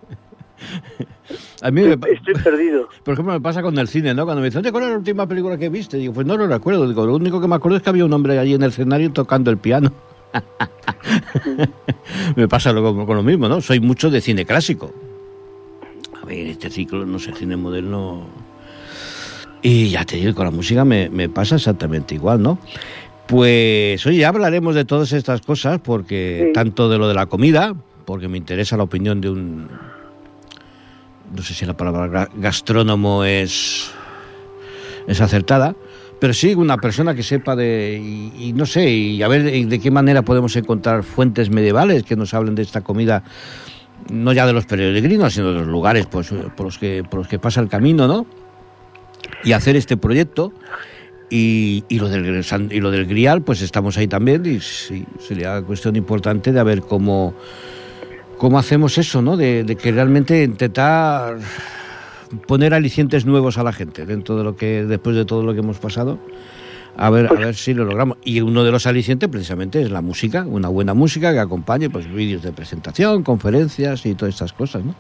a 1.62 1.72
mí 1.72 1.82
me, 1.82 1.93
estoy 1.93 2.34
perdido. 2.43 2.89
Por 3.03 3.14
ejemplo, 3.14 3.34
me 3.34 3.41
pasa 3.41 3.62
con 3.62 3.78
el 3.78 3.88
cine, 3.88 4.14
¿no? 4.14 4.26
Cuando 4.26 4.41
me 4.41 4.49
dicen, 4.49 4.64
¿cuál 4.72 4.84
es 4.84 4.89
la 4.89 4.97
última 4.97 5.28
película 5.28 5.57
que 5.57 5.70
viste? 5.70 5.97
Digo, 5.97 6.14
pues 6.14 6.28
no 6.28 6.38
lo 6.38 6.47
recuerdo. 6.47 6.88
Digo, 6.88 7.05
lo 7.05 7.16
único 7.16 7.41
que 7.41 7.47
me 7.47 7.55
acuerdo 7.55 7.78
es 7.78 7.84
que 7.84 7.89
había 7.89 8.05
un 8.05 8.14
hombre 8.14 8.38
allí 8.39 8.53
en 8.53 8.64
el 8.64 8.70
escenario 8.70 9.12
tocando 9.12 9.51
el 9.51 9.57
piano. 9.57 9.91
me 12.36 12.47
pasa 12.47 12.72
lo, 12.72 13.05
con 13.05 13.16
lo 13.16 13.24
mismo, 13.24 13.47
¿no? 13.47 13.62
Soy 13.62 13.80
mucho 13.80 14.09
de 14.09 14.22
cine 14.22 14.45
clásico. 14.45 14.93
A 16.22 16.26
ver, 16.26 16.47
este 16.47 16.70
ciclo, 16.70 17.05
no 17.05 17.20
sé, 17.20 17.34
cine 17.34 17.55
moderno... 17.55 18.28
Y 19.64 19.89
ya 19.89 20.05
te 20.05 20.16
digo, 20.16 20.34
con 20.34 20.45
la 20.45 20.51
música 20.51 20.84
me, 20.84 21.09
me 21.09 21.30
pasa 21.30 21.55
exactamente 21.55 22.16
igual, 22.16 22.41
¿no? 22.41 22.57
Pues 23.28 24.03
oye, 24.07 24.18
ya 24.18 24.30
hablaremos 24.30 24.74
de 24.74 24.86
todas 24.86 25.14
estas 25.14 25.41
cosas, 25.41 25.80
porque 25.80 26.51
tanto 26.53 26.89
de 26.89 26.97
lo 26.97 27.07
de 27.07 27.14
la 27.14 27.28
comida, 27.28 27.76
porque 28.05 28.28
me 28.28 28.38
interesa 28.38 28.76
la 28.76 28.84
opinión 28.84 29.22
de 29.22 29.30
un, 29.30 29.70
no 31.36 31.41
sé 31.43 31.53
si 31.53 31.65
la 31.65 31.75
palabra 31.75 32.29
gastrónomo 32.36 33.23
es, 33.23 33.91
es 35.07 35.21
acertada, 35.21 35.75
pero 36.19 36.34
sí 36.34 36.53
una 36.53 36.77
persona 36.77 37.15
que 37.15 37.23
sepa 37.23 37.55
de, 37.55 37.99
y, 38.38 38.53
no 38.53 38.65
sé, 38.65 38.89
y 38.89 39.23
a 39.23 39.27
ver 39.27 39.43
de, 39.67 39.79
qué 39.79 39.91
manera 39.91 40.21
podemos 40.21 40.55
encontrar 40.55 41.03
fuentes 41.03 41.49
medievales 41.49 42.03
que 42.03 42.15
nos 42.15 42.34
hablen 42.34 42.55
de 42.55 42.61
esta 42.61 42.82
comida, 42.82 43.23
no 44.11 44.34
ya 44.34 44.45
de 44.45 44.53
los 44.53 44.65
peregrinos, 44.65 45.34
sino 45.34 45.51
de 45.51 45.59
los 45.59 45.67
lugares 45.67 46.05
pues, 46.07 46.32
por, 46.55 46.65
los 46.65 46.77
que, 46.77 47.03
por 47.03 47.19
los 47.19 47.27
que 47.27 47.39
pasa 47.39 47.61
el 47.61 47.69
camino, 47.69 48.07
¿no? 48.07 48.25
Y 49.43 49.53
hacer 49.53 49.75
este 49.75 49.97
proyecto 49.97 50.53
y, 51.29 51.86
y, 51.88 51.99
lo 51.99 52.09
del, 52.09 52.45
y 52.69 52.79
lo 52.79 52.91
del 52.91 53.05
grial, 53.05 53.41
pues 53.41 53.61
estamos 53.61 53.97
ahí 53.97 54.07
también 54.07 54.45
y 54.45 54.59
sí, 54.59 55.05
sería 55.19 55.61
cuestión 55.61 55.95
importante 55.95 56.51
de 56.51 56.63
ver 56.63 56.82
cómo, 56.82 57.34
cómo 58.42 58.58
hacemos 58.58 58.98
eso, 58.98 59.22
¿no? 59.22 59.38
De, 59.38 59.78
que 59.80 59.92
realmente 59.92 60.42
intentar 60.42 61.38
poner 62.48 62.74
alicientes 62.74 63.24
nuevos 63.24 63.60
a 63.60 63.64
la 63.64 63.72
gente 63.72 64.08
dentro 64.08 64.36
de 64.36 64.44
lo 64.44 64.56
que, 64.56 64.84
después 64.84 65.16
de 65.16 65.26
todo 65.26 65.44
lo 65.44 65.54
que 65.54 65.60
hemos 65.60 65.78
pasado. 65.78 66.18
A 66.98 67.12
ver, 67.12 67.28
a 67.28 67.30
pues 67.30 67.39
ver 67.39 67.54
si 67.54 67.76
lo 67.76 67.86
logramos. 67.86 68.18
Y 68.24 68.42
uno 68.42 68.64
de 68.64 68.72
los 68.72 68.88
alicientes 68.88 69.30
precisamente 69.30 69.84
es 69.84 69.92
la 69.92 70.02
música, 70.02 70.44
una 70.44 70.70
buena 70.70 70.96
música 70.96 71.32
que 71.34 71.39
acompañe 71.39 71.92
pues 71.92 72.12
vídeos 72.12 72.42
de 72.42 72.52
presentación, 72.52 73.22
conferencias 73.22 74.08
y 74.08 74.16
todas 74.16 74.34
estas 74.34 74.54
cosas, 74.54 74.84
¿no? 74.84 74.96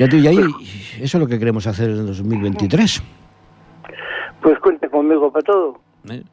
Y 0.00 0.26
ahí, 0.26 0.38
eso 1.00 1.18
es 1.18 1.20
lo 1.20 1.28
que 1.28 1.38
queremos 1.38 1.68
hacer 1.68 1.90
en 1.90 2.06
2023. 2.06 3.02
Pues 4.42 4.58
cuente 4.58 4.90
conmigo 4.90 5.30
para 5.30 5.44
todo. 5.44 5.80
¿Eh? 6.10 6.24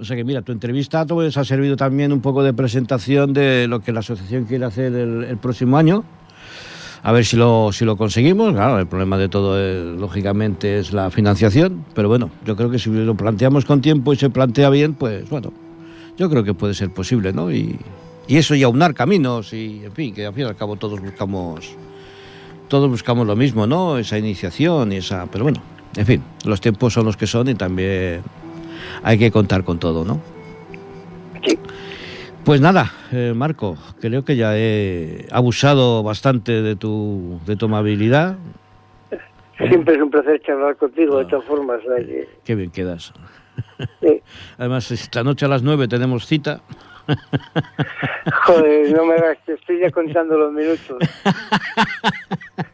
O 0.00 0.04
sea 0.04 0.16
que 0.16 0.24
mira, 0.24 0.42
tu 0.42 0.52
entrevista 0.52 1.04
pues, 1.06 1.36
ha 1.36 1.44
servido 1.44 1.76
también 1.76 2.12
un 2.12 2.20
poco 2.20 2.42
de 2.42 2.52
presentación 2.52 3.32
de 3.32 3.66
lo 3.66 3.80
que 3.80 3.92
la 3.92 4.00
asociación 4.00 4.44
quiere 4.44 4.64
hacer 4.64 4.92
el, 4.94 5.36
próximo 5.38 5.76
año. 5.76 6.04
A 7.02 7.12
ver 7.12 7.24
si 7.24 7.36
lo, 7.36 7.70
si 7.72 7.84
lo 7.84 7.96
conseguimos. 7.96 8.52
Claro, 8.52 8.78
el 8.78 8.86
problema 8.86 9.18
de 9.18 9.28
todo, 9.28 9.56
lógicamente, 9.96 10.78
es 10.78 10.92
la 10.92 11.10
financiación. 11.10 11.84
Pero 11.94 12.08
bueno, 12.08 12.30
yo 12.44 12.56
creo 12.56 12.70
que 12.70 12.78
si 12.78 12.90
lo 12.90 13.16
planteamos 13.16 13.64
con 13.64 13.80
tiempo 13.80 14.12
y 14.12 14.16
se 14.16 14.30
plantea 14.30 14.70
bien, 14.70 14.94
pues 14.94 15.28
bueno, 15.28 15.52
yo 16.16 16.30
creo 16.30 16.44
que 16.44 16.54
puede 16.54 16.74
ser 16.74 16.90
posible, 16.90 17.32
¿no? 17.32 17.50
Y, 17.50 17.78
y 18.28 18.36
eso 18.36 18.54
y 18.54 18.62
aunar 18.62 18.94
caminos 18.94 19.52
y, 19.52 19.84
en 19.84 19.92
fin, 19.92 20.14
que 20.14 20.26
al 20.26 20.34
fin 20.34 20.44
y 20.44 20.48
al 20.48 20.56
cabo 20.56 20.76
todos 20.76 21.00
buscamos 21.00 21.76
todos 22.68 22.88
buscamos 22.88 23.26
lo 23.26 23.34
mismo, 23.34 23.66
¿no? 23.66 23.98
Esa 23.98 24.18
iniciación 24.18 24.92
y 24.92 24.96
esa... 24.96 25.26
Pero 25.26 25.44
bueno, 25.44 25.62
en 25.96 26.06
fin, 26.06 26.22
los 26.44 26.60
tiempos 26.60 26.92
son 26.92 27.06
los 27.06 27.16
que 27.16 27.26
son 27.26 27.48
y 27.48 27.54
también 27.54 28.22
hay 29.02 29.18
que 29.18 29.30
contar 29.30 29.64
con 29.64 29.78
todo, 29.78 30.04
¿no? 30.04 30.20
Sí. 31.46 31.58
Pues 32.44 32.60
nada, 32.60 32.92
eh, 33.12 33.34
Marco, 33.36 33.76
creo 34.00 34.24
que 34.24 34.36
ya 34.36 34.56
he 34.56 35.26
abusado 35.30 36.02
bastante 36.02 36.62
de 36.62 36.76
tu, 36.76 37.40
de 37.44 37.56
tu 37.56 37.66
amabilidad. 37.66 38.36
Siempre 39.58 39.96
es 39.96 40.02
un 40.02 40.10
placer 40.10 40.40
charlar 40.40 40.76
contigo, 40.76 41.18
de 41.18 41.26
todas 41.26 41.44
formas. 41.44 41.80
Qué 42.44 42.54
bien 42.54 42.70
quedas. 42.70 43.12
Además, 44.58 44.90
esta 44.90 45.22
noche 45.22 45.44
a 45.44 45.48
las 45.48 45.62
nueve 45.62 45.88
tenemos 45.88 46.26
cita. 46.26 46.60
Joder, 48.46 48.92
no 48.92 49.06
me 49.06 49.14
hagas, 49.14 49.38
estoy 49.46 49.80
ya 49.80 49.90
contando 49.90 50.38
los 50.38 50.52
minutos. 50.52 50.98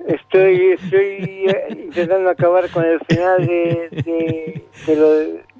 Estoy, 0.07 0.73
estoy 0.73 1.47
intentando 1.71 2.31
acabar 2.31 2.69
con 2.71 2.85
el 2.85 3.01
final 3.09 3.47
de, 3.47 3.89
de, 3.91 4.65
de 4.87 4.97
lo 4.97 5.54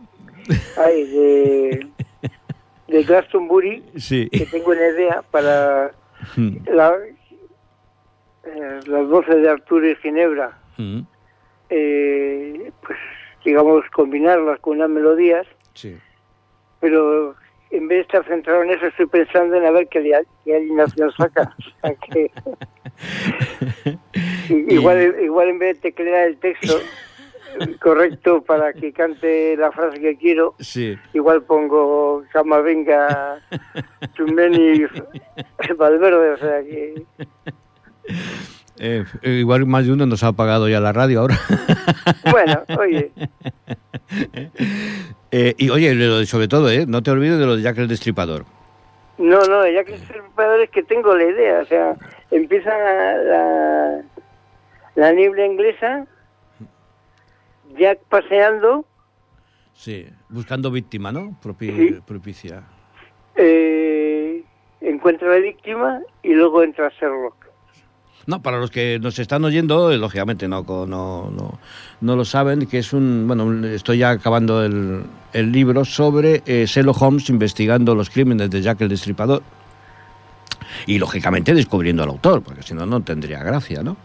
Ay, 0.77 1.05
de, 1.05 1.87
de 2.89 3.03
Glastonbury, 3.05 3.83
que 4.09 4.47
tengo 4.51 4.71
una 4.71 4.89
idea 4.89 5.23
para 5.31 5.93
hmm. 6.37 6.57
la, 6.67 6.95
eh, 8.45 8.81
las 8.87 9.09
voces 9.09 9.37
de 9.37 9.49
Arturo 9.49 9.89
y 9.89 9.97
Ginebra. 9.97 10.59
Hmm. 10.77 11.01
Eh, 11.71 12.71
pues, 12.83 12.99
digamos, 13.45 13.85
combinarlas 13.91 14.59
con 14.61 14.77
unas 14.79 14.91
melodías. 14.91 15.47
Pero 16.81 17.35
en 17.71 17.89
vez 17.89 17.97
de 17.99 18.03
estar 18.03 18.25
centrado 18.27 18.63
en 18.63 18.71
eso, 18.71 18.87
estoy 18.87 19.07
pensando 19.07 19.57
en 19.57 19.65
a 19.65 19.71
ver 19.71 19.89
qué, 19.89 20.23
qué 20.45 20.57
alineación 20.57 21.11
saca. 21.13 21.55
igual, 24.49 25.17
igual 25.21 25.49
en 25.49 25.59
vez 25.59 25.77
de 25.77 25.91
teclear 25.91 26.29
el 26.29 26.37
texto, 26.39 26.79
correcto 27.81 28.43
para 28.43 28.73
que 28.73 28.93
cante 28.93 29.57
la 29.57 29.73
frase 29.73 30.01
que 30.01 30.17
quiero. 30.17 30.55
Sí. 30.59 30.97
Igual 31.13 31.43
pongo 31.43 32.25
Camavinga, 32.33 33.41
Chumeni, 34.15 34.85
Valverde, 35.79 36.31
o 36.31 36.37
sea 36.39 36.63
que... 36.63 37.03
Eh, 38.79 39.05
igual 39.23 39.67
más 39.67 39.87
de 39.87 39.93
uno 39.93 40.05
nos 40.05 40.25
ha 40.25 40.29
apagado 40.29 40.69
ya 40.69 40.81
la 40.81 40.93
radio 40.93 41.21
ahora. 41.21 41.39
Bueno, 42.31 42.63
oye. 42.79 43.13
Eh, 45.37 45.53
y 45.59 45.69
oye, 45.69 46.27
sobre 46.27 46.47
todo, 46.47 46.71
¿eh? 46.71 46.85
no 46.87 47.03
te 47.03 47.11
olvides 47.11 47.41
de 47.41 47.45
lo 47.45 47.57
de 47.57 47.63
Jack 47.63 47.79
el 47.79 47.89
Destripador. 47.89 48.45
No, 49.19 49.41
no, 49.41 49.67
Jack 49.67 49.89
el 49.89 49.99
Destripador 49.99 50.61
es 50.61 50.71
que 50.71 50.85
tengo 50.85 51.13
la 51.13 51.25
idea, 51.25 51.59
o 51.59 51.65
sea, 51.65 51.97
empieza 52.31 52.71
la, 52.71 54.01
la 54.95 55.13
niebla 55.13 55.45
inglesa 55.45 56.07
Jack 57.79 58.01
paseando. 58.09 58.85
Sí, 59.75 60.07
buscando 60.29 60.71
víctima, 60.71 61.13
¿no? 61.13 61.39
Propicia. 61.43 62.63
Eh, 63.37 64.45
encuentra 64.81 65.29
la 65.29 65.37
víctima 65.37 66.01
y 66.23 66.35
luego 66.35 66.63
entra 66.63 66.87
a 66.87 66.91
Sherlock. 66.91 67.45
No, 68.27 68.41
para 68.41 68.59
los 68.59 68.71
que 68.71 68.99
nos 69.01 69.19
están 69.19 69.45
oyendo, 69.45 69.91
eh, 69.93 69.99
lógicamente 69.99 70.49
no, 70.49 70.63
no, 70.63 70.87
no, 71.31 71.59
no, 72.01 72.17
lo 72.17 72.25
saben, 72.25 72.67
que 72.67 72.79
es 72.79 72.95
un, 72.95 73.27
bueno, 73.27 73.67
estoy 73.67 73.99
ya 73.99 74.11
acabando 74.11 74.65
el, 74.65 75.03
el 75.35 75.53
libro 75.53 75.85
sobre 75.85 76.43
eh, 76.47 76.65
Sherlock 76.67 77.03
Holmes 77.03 77.29
investigando 77.29 77.95
los 77.95 78.09
crímenes 78.09 78.49
de 78.49 78.63
Jack 78.63 78.81
el 78.81 78.89
Destripador 78.89 79.43
y 80.87 80.99
lógicamente 80.99 81.53
descubriendo 81.53 82.03
al 82.03 82.09
autor, 82.09 82.43
porque 82.43 82.63
si 82.63 82.73
no, 82.73 82.87
no 82.87 83.03
tendría 83.03 83.43
gracia, 83.43 83.83
¿no? 83.83 83.97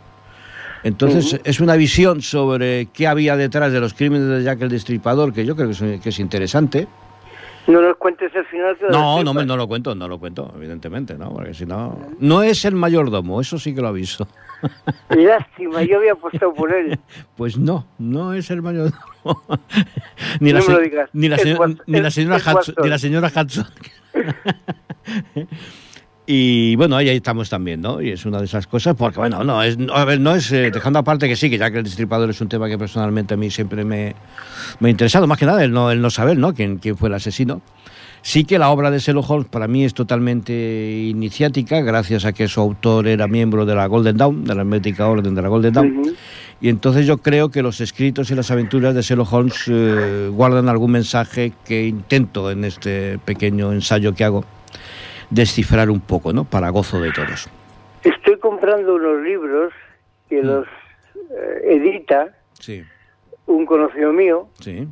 Entonces, 0.84 1.40
es 1.44 1.60
una 1.60 1.76
visión 1.76 2.22
sobre 2.22 2.88
qué 2.94 3.08
había 3.08 3.36
detrás 3.36 3.72
de 3.72 3.80
los 3.80 3.94
crímenes 3.94 4.28
de 4.28 4.44
Jack 4.44 4.62
el 4.62 4.70
Destripador 4.70 5.34
que 5.34 5.46
yo 5.46 5.56
creo 5.56 5.68
que 5.68 5.74
es, 5.74 6.02
que 6.02 6.10
es 6.10 6.20
interesante. 6.20 6.88
No 7.68 7.82
nos 7.82 7.98
cuentes 7.98 8.34
el 8.34 8.46
final. 8.46 8.76
no, 8.90 9.24
no, 9.24 9.34
no 9.34 9.58
lo 9.58 9.68
cuento, 9.68 9.94
no 9.94 10.08
lo 10.08 10.20
cuento, 10.20 10.52
evidentemente, 10.56 11.16
¿no? 11.16 11.32
Porque 11.32 11.54
si 11.54 11.68
no... 11.68 12.00
No 12.20 12.42
es 12.42 12.66
el 12.66 12.74
mayordomo, 12.74 13.40
eso 13.40 13.60
sí 13.60 13.76
que 13.76 13.82
lo 13.82 13.90
aviso. 13.90 14.28
Lástima, 15.10 15.84
yo 15.84 15.98
había 15.98 16.14
apostado 16.14 16.54
por 16.54 16.74
él. 16.74 16.98
Pues 17.38 17.58
no, 17.58 17.86
no 18.00 18.34
es 18.34 18.50
el 18.50 18.62
mayordomo. 18.62 19.00
ni, 20.40 20.52
la, 20.52 20.62
ni, 21.14 21.30
la, 21.30 21.38
señora, 21.38 21.74
ni, 21.86 22.02
la 22.02 22.12
señora 22.12 22.38
Hudson, 22.38 22.76
ni 22.82 22.90
la 22.90 22.98
señora 22.98 23.32
Hudson. 23.34 23.68
Y 26.32 26.76
bueno, 26.76 26.96
ahí 26.96 27.10
estamos 27.10 27.50
también, 27.50 27.82
¿no? 27.82 28.04
Y 28.04 28.12
es 28.12 28.24
una 28.24 28.38
de 28.38 28.46
esas 28.46 28.68
cosas, 28.68 28.94
porque 28.96 29.18
bueno, 29.18 29.44
no 29.44 29.64
es, 29.64 29.80
a 29.92 30.06
ver, 30.06 30.20
no 30.20 30.36
es, 30.36 30.52
eh, 30.52 30.70
dejando 30.70 31.00
aparte 31.00 31.28
que 31.28 31.36
sí, 31.36 31.50
que 31.50 31.58
ya 31.58 31.72
que 31.72 31.80
el 31.80 31.84
destripador 31.84 32.30
es 32.30 32.40
un 32.40 32.48
tema 32.48 32.70
que 32.70 32.78
personalmente 32.78 33.34
a 33.34 33.38
mí 33.38 33.50
siempre 33.50 33.84
me, 33.84 34.14
me 34.80 34.90
ha 34.90 34.92
interesado, 34.92 35.26
más 35.26 35.40
que 35.40 35.48
nada 35.48 35.64
el 35.64 35.72
no, 35.72 35.90
el 35.90 36.02
no 36.02 36.12
saber, 36.12 36.38
¿no? 36.38 36.54
Quién, 36.54 36.78
quién 36.78 36.96
fue 36.98 37.10
el 37.10 37.16
asesino. 37.16 37.64
Sí 38.22 38.44
que 38.44 38.60
la 38.60 38.70
obra 38.70 38.92
de 38.92 39.00
Sherlock 39.00 39.28
Holmes 39.28 39.48
para 39.50 39.68
mí 39.68 39.84
es 39.84 39.96
totalmente 39.96 41.08
iniciática, 41.10 41.82
gracias 41.82 42.26
a 42.26 42.32
que 42.32 42.48
su 42.48 42.62
autor 42.62 43.08
era 43.08 43.28
miembro 43.28 43.66
de 43.66 43.74
la 43.74 43.88
Golden 43.88 44.18
Dawn, 44.18 44.44
de 44.44 44.54
la 44.54 44.62
hermética 44.62 45.08
orden 45.08 45.34
de 45.34 45.42
la 45.42 45.48
Golden 45.48 45.74
Dawn. 45.74 46.04
Y 46.62 46.70
entonces 46.70 47.08
yo 47.08 47.18
creo 47.18 47.50
que 47.50 47.64
los 47.64 47.82
escritos 47.82 48.30
y 48.30 48.36
las 48.36 48.52
aventuras 48.52 48.94
de 48.94 49.02
Sherlock 49.02 49.34
Holmes 49.34 49.64
eh, 49.66 50.30
guardan 50.32 50.70
algún 50.70 50.92
mensaje 50.92 51.54
que 51.66 51.88
intento 51.88 52.52
en 52.52 52.66
este 52.66 53.18
pequeño 53.18 53.72
ensayo 53.74 54.14
que 54.14 54.26
hago 54.26 54.46
descifrar 55.30 55.90
un 55.90 56.00
poco, 56.00 56.34
¿no? 56.34 56.44
Para 56.44 56.70
gozo 56.70 57.00
de 57.00 57.12
todos. 57.12 57.50
Estoy 58.04 58.38
comprando 58.40 58.96
unos 58.96 59.22
libros 59.22 59.74
que 60.30 60.42
mm. 60.42 60.46
los 60.46 60.68
eh, 61.32 61.62
edita 61.64 62.30
sí. 62.54 62.84
un 63.46 63.66
conocido 63.66 64.14
mío. 64.14 64.48
Sí. 64.60 64.88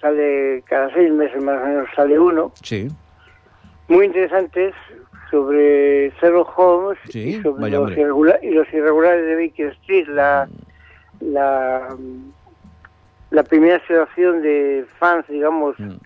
Sale 0.00 0.62
cada 0.66 0.92
seis 0.92 1.10
meses 1.10 1.42
más 1.42 1.62
o 1.62 1.66
menos 1.66 1.88
sale 1.94 2.18
uno. 2.18 2.52
Sí. 2.62 2.88
Muy 3.88 4.06
interesantes 4.06 4.74
sobre 5.30 6.10
Sherlock 6.20 6.58
Holmes 6.58 6.98
y 7.14 7.40
sobre 7.40 7.70
los, 7.70 7.92
y 8.42 8.50
los 8.50 8.72
irregulares 8.72 9.26
de 9.26 9.46
Baker 9.46 9.68
Street, 9.82 10.08
la, 10.08 10.48
mm. 10.48 11.32
la, 11.32 11.96
la 13.30 13.42
primera 13.42 13.80
situación 13.80 14.42
de 14.42 14.86
fans, 14.98 15.26
digamos, 15.28 15.78
mm. 15.78 15.96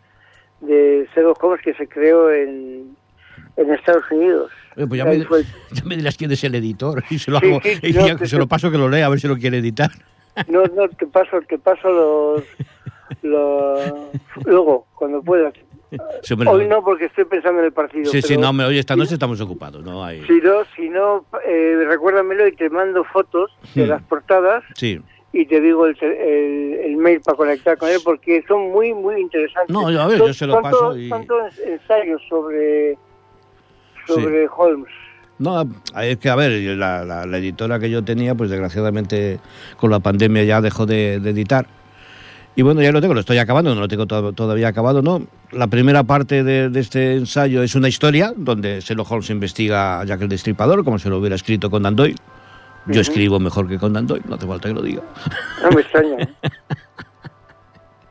de 0.60 1.08
Sherlock 1.14 1.42
Holmes 1.42 1.62
que 1.62 1.74
se 1.74 1.88
creó 1.88 2.30
en, 2.32 2.96
en 3.60 3.74
Estados 3.74 4.04
Unidos. 4.10 4.50
pues 4.74 4.90
ya 4.90 5.04
me, 5.04 5.18
ya 5.72 5.84
me, 5.84 5.96
dirás 5.96 6.16
quién 6.16 6.32
es 6.32 6.42
el 6.44 6.54
editor 6.54 7.02
y 7.10 7.18
se 7.18 7.30
lo, 7.30 7.38
hago, 7.38 7.60
y 7.82 8.26
se 8.26 8.38
lo 8.38 8.46
paso 8.46 8.70
que 8.70 8.78
lo 8.78 8.88
lea 8.88 9.06
a 9.06 9.08
ver 9.08 9.20
si 9.20 9.28
lo 9.28 9.36
quiere 9.36 9.58
editar. 9.58 9.90
No, 10.48 10.62
no, 10.62 10.88
te 10.88 11.06
paso, 11.08 11.40
te 11.46 11.58
paso 11.58 11.90
los, 11.90 12.44
los 13.22 13.92
luego, 14.46 14.86
cuando 14.94 15.20
puedas. 15.20 15.52
Hoy 16.46 16.66
no, 16.68 16.84
porque 16.84 17.06
estoy 17.06 17.24
pensando 17.24 17.58
en 17.58 17.66
el 17.66 17.72
partido. 17.72 18.10
Sí, 18.10 18.22
sí, 18.22 18.36
no, 18.36 18.50
oye, 18.50 18.78
esta 18.78 18.94
noche 18.94 19.14
estamos 19.14 19.40
ocupados. 19.40 19.84
No 19.84 20.04
hay... 20.04 20.24
Si 20.24 20.40
no, 20.40 20.64
si 20.76 20.88
no 20.88 21.26
eh, 21.44 21.84
recuérdamelo 21.88 22.46
y 22.46 22.52
te 22.52 22.70
mando 22.70 23.02
fotos 23.04 23.50
de 23.74 23.84
hmm. 23.84 23.88
las 23.88 24.02
portadas. 24.02 24.62
Sí. 24.76 25.00
Y 25.32 25.46
te 25.46 25.60
digo 25.60 25.86
el, 25.86 25.96
el, 26.00 26.96
mail 26.96 27.20
para 27.20 27.36
conectar 27.36 27.76
con 27.76 27.88
él 27.88 27.98
porque 28.04 28.42
son 28.46 28.70
muy, 28.70 28.94
muy 28.94 29.20
interesantes. 29.20 29.74
No, 29.74 29.88
a 29.88 30.06
ver, 30.06 30.18
yo 30.18 30.32
se 30.32 30.46
lo 30.46 30.62
paso. 30.62 30.96
y... 30.96 31.10
Ensayos 31.66 32.22
sobre 32.28 32.96
sobre 34.06 34.48
Holmes. 34.48 34.92
No, 35.40 35.66
es 35.98 36.18
que 36.18 36.28
a 36.28 36.36
ver, 36.36 36.52
la, 36.76 37.02
la, 37.02 37.38
editora 37.38 37.80
que 37.80 37.88
yo 37.88 38.04
tenía, 38.04 38.34
pues 38.34 38.50
desgraciadamente 38.50 39.40
con 39.78 39.90
la 39.90 39.98
pandemia 39.98 40.44
ya 40.44 40.60
dejó 40.60 40.84
de, 40.84 41.14
editar. 41.14 41.66
Y 42.54 42.60
bueno, 42.60 42.82
ya 42.82 42.92
lo 42.92 43.00
tengo, 43.00 43.14
lo 43.14 43.20
estoy 43.20 43.38
acabando, 43.38 43.74
no 43.74 43.80
lo 43.80 43.88
tengo 43.88 44.06
todavía 44.06 44.68
acabado, 44.68 45.00
¿no? 45.00 45.22
La 45.50 45.66
primera 45.68 46.04
parte 46.04 46.44
de, 46.44 46.70
este 46.78 47.14
ensayo 47.14 47.62
es 47.62 47.74
una 47.74 47.88
historia 47.88 48.34
donde 48.36 48.80
Sherlock 48.80 49.10
Holmes 49.10 49.30
investiga 49.30 50.00
a 50.00 50.04
Jack 50.04 50.20
el 50.20 50.28
Destripador, 50.28 50.84
como 50.84 50.98
se 50.98 51.08
lo 51.08 51.16
hubiera 51.16 51.36
escrito 51.36 51.70
con 51.70 51.84
Doyle. 51.84 52.16
Yo 52.86 53.00
escribo 53.00 53.40
mejor 53.40 53.66
que 53.66 53.78
con 53.78 53.94
Doyle, 53.94 54.24
no 54.28 54.34
hace 54.34 54.46
falta 54.46 54.68
que 54.68 54.74
lo 54.74 54.82
diga. 54.82 55.02
No 55.62 55.70
me 55.70 55.80
extraña. 55.80 56.16
¿eh? 56.18 56.28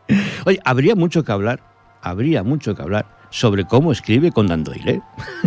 Oye, 0.45 0.59
habría 0.65 0.95
mucho 0.95 1.23
que 1.23 1.31
hablar, 1.31 1.59
habría 2.01 2.41
mucho 2.41 2.73
que 2.73 2.81
hablar 2.81 3.18
sobre 3.29 3.65
cómo 3.65 3.91
escribe 3.91 4.31
con 4.31 4.47
Doyle, 4.47 5.01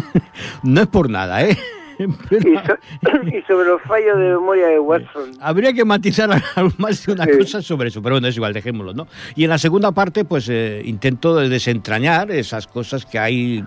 no 0.63 0.83
es 0.83 0.87
por 0.87 1.11
nada, 1.11 1.43
¿eh? 1.45 1.57
Y, 1.99 3.43
sobre 3.47 3.69
los 3.69 3.83
fallos 3.83 4.17
de 4.17 4.25
memoria 4.31 4.69
de 4.69 4.79
Watson. 4.79 5.33
Habría 5.41 5.73
que 5.73 5.85
matizar 5.85 6.31
más 6.79 7.07
de 7.07 7.13
una 7.13 7.27
cosa 7.27 7.63
sobre 7.63 7.89
eso, 7.89 8.03
pero 8.03 8.17
bueno, 8.17 8.29
es 8.29 8.37
igual, 8.37 8.53
dejémoslo, 8.53 8.95
¿no? 8.95 9.07
Y 9.37 9.45
en 9.45 9.51
la 9.51 9.59
segunda 9.59 9.93
parte, 9.93 10.25
pues 10.25 10.49
eh, 10.49 10.83
intento 10.85 11.37
desentrañar 11.37 12.31
esas 12.31 12.67
cosas 12.67 13.07
que 13.07 13.19
hay 13.19 13.65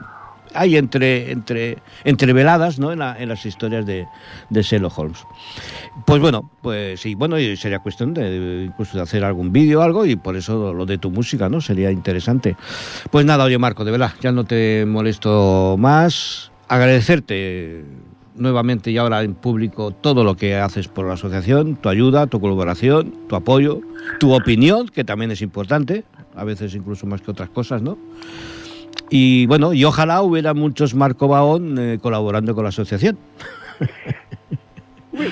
hay 0.56 0.78
entre, 0.78 1.32
entre, 1.32 1.78
entreveladas 2.04 2.80
¿no? 2.80 2.92
en, 2.92 3.02
en 3.02 3.30
las 3.30 3.46
historias 3.46 3.86
de, 3.86 4.08
de 4.50 4.62
Sherlock 4.62 4.98
Holmes. 4.98 5.20
Pues 6.06 6.22
bueno, 6.22 6.50
pues 6.62 7.00
sí, 7.00 7.16
bueno, 7.16 7.38
sería 7.56 7.80
cuestión 7.80 8.14
de 8.14 8.66
incluso 8.68 8.98
de 8.98 9.04
hacer 9.04 9.24
algún 9.24 9.52
vídeo 9.52 9.80
o 9.80 9.84
algo 9.84 10.06
y 10.06 10.16
por 10.16 10.36
eso 10.36 10.74
lo 10.74 10.86
de 10.86 10.98
tu 10.98 11.12
música, 11.12 11.50
¿no? 11.50 11.62
Sería 11.62 11.92
interesante. 11.92 12.56
Pues 13.12 13.26
nada, 13.26 13.44
oye 13.44 13.58
Marco, 13.58 13.86
de 13.86 13.92
verdad, 13.92 14.12
ya 14.22 14.32
no 14.32 14.44
te 14.44 14.86
molesto 14.86 15.76
más. 15.78 16.52
Agradecerte 16.68 17.86
nuevamente 18.36 18.92
y 18.92 18.98
ahora 18.98 19.24
en 19.24 19.34
público 19.34 19.92
todo 19.92 20.24
lo 20.24 20.36
que 20.36 20.56
haces 20.56 20.88
por 20.88 21.08
la 21.08 21.14
asociación, 21.14 21.76
tu 21.76 21.90
ayuda, 21.90 22.28
tu 22.28 22.40
colaboración, 22.40 23.14
tu 23.28 23.36
apoyo, 23.36 23.82
tu 24.20 24.34
opinión, 24.34 24.88
que 24.88 25.04
también 25.04 25.32
es 25.32 25.42
importante, 25.42 26.04
a 26.36 26.44
veces 26.44 26.76
incluso 26.76 27.06
más 27.08 27.22
que 27.22 27.32
otras 27.32 27.50
cosas, 27.50 27.82
¿no? 27.82 27.98
Y 29.10 29.46
bueno, 29.46 29.74
y 29.74 29.86
ojalá 29.86 30.22
hubiera 30.22 30.54
muchos 30.54 30.96
Marco 30.96 31.28
Baón 31.28 31.78
eh, 31.78 32.00
colaborando 32.02 32.56
con 32.56 32.64
la 32.64 32.70
asociación. 32.70 33.18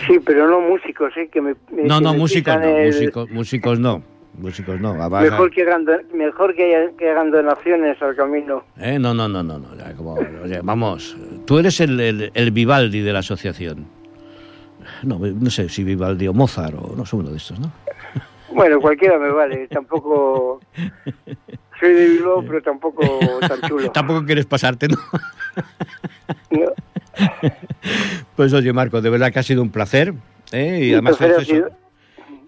Sí, 0.08 0.18
pero 0.26 0.50
no 0.50 0.62
músicos, 0.62 1.12
¿eh? 1.18 1.28
Que 1.30 1.42
me, 1.42 1.56
no, 1.72 2.00
no, 2.00 2.14
músicos 2.14 2.56
no, 2.58 2.70
músicos, 2.86 3.30
músicos 3.30 3.80
no. 3.80 4.02
Músicos 4.38 4.80
no. 4.80 4.94
Mejor 4.94 5.52
que, 5.52 5.62
hagan, 5.64 5.86
mejor 6.14 6.56
que, 6.56 6.94
hagan 7.06 7.32
donaciones 7.32 8.02
al 8.02 8.16
camino. 8.16 8.64
Eh, 8.80 8.98
no, 8.98 9.14
no, 9.14 9.28
no, 9.28 9.44
no. 9.44 9.60
no. 9.60 9.68
oye, 10.44 10.62
vamos, 10.64 11.18
tú 11.46 11.60
eres 11.60 11.82
el, 11.82 12.00
el, 12.00 12.32
el, 12.34 12.52
Vivaldi 12.52 13.02
de 13.02 13.14
la 13.14 13.20
asociación. 13.20 13.86
No, 15.04 15.20
no 15.20 15.50
sé 15.50 15.70
si 15.70 15.84
Vivaldi 15.84 16.28
o 16.28 16.34
Mozart 16.34 16.76
o 16.76 16.96
no 16.96 17.06
sé 17.06 17.16
uno 17.16 17.30
de 17.30 17.38
estos, 17.38 17.60
¿no? 17.60 17.72
Bueno, 18.54 18.80
cualquiera 18.80 19.20
me 19.20 19.32
vale. 19.32 19.68
Tampoco 19.68 20.62
soy 21.84 21.94
de 21.94 22.10
Bilbao, 22.10 22.44
pero 22.46 22.62
tampoco 22.62 23.04
tan 23.42 23.62
chulo. 23.68 23.92
tampoco 23.92 24.26
quieres 24.26 24.46
pasarte, 24.46 24.88
¿no? 24.88 24.98
Pues 28.36 28.54
oye, 28.54 28.74
Marco, 28.74 29.02
de 29.02 29.10
verdad 29.10 29.32
que 29.32 29.40
ha 29.40 29.44
sido 29.44 29.62
un 29.62 29.70
placer. 29.70 30.14
¿eh? 30.52 30.80
Y 30.84 30.94
además 30.94 31.18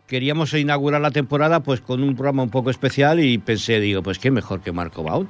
queríamos 0.07 0.53
inaugurar 0.53 1.01
la 1.01 1.11
temporada 1.11 1.61
pues 1.61 1.81
con 1.81 2.01
un 2.01 2.15
programa 2.15 2.43
un 2.43 2.49
poco 2.49 2.69
especial 2.69 3.19
y 3.19 3.38
pensé, 3.38 3.79
digo, 3.79 4.01
pues 4.01 4.17
qué 4.17 4.31
mejor 4.31 4.61
que 4.61 4.71
Marco 4.71 5.03
Baud. 5.03 5.27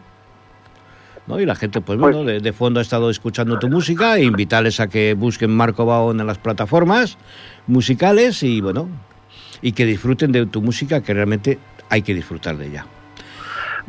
¿no? 1.27 1.39
Y 1.39 1.45
la 1.45 1.55
gente, 1.55 1.81
pues, 1.81 1.97
bueno, 1.97 2.23
pues 2.23 2.43
de, 2.43 2.53
fondo 2.53 2.79
ha 2.79 2.83
estado 2.83 3.09
escuchando 3.09 3.57
tu 3.57 3.67
música 3.67 4.17
e 4.17 4.23
invitarles 4.23 4.79
a 4.79 4.87
que 4.87 5.15
busquen 5.15 5.49
Marco 5.49 5.85
Baud 5.85 6.19
en 6.19 6.27
las 6.27 6.37
plataformas 6.37 7.17
musicales 7.65 8.43
y, 8.43 8.61
bueno, 8.61 8.87
y 9.61 9.71
que 9.71 9.85
disfruten 9.85 10.31
de 10.31 10.45
tu 10.45 10.61
música, 10.61 11.01
que 11.01 11.13
realmente 11.13 11.57
hay 11.89 12.03
que 12.03 12.13
disfrutar 12.13 12.57
de 12.57 12.67
ella 12.67 12.85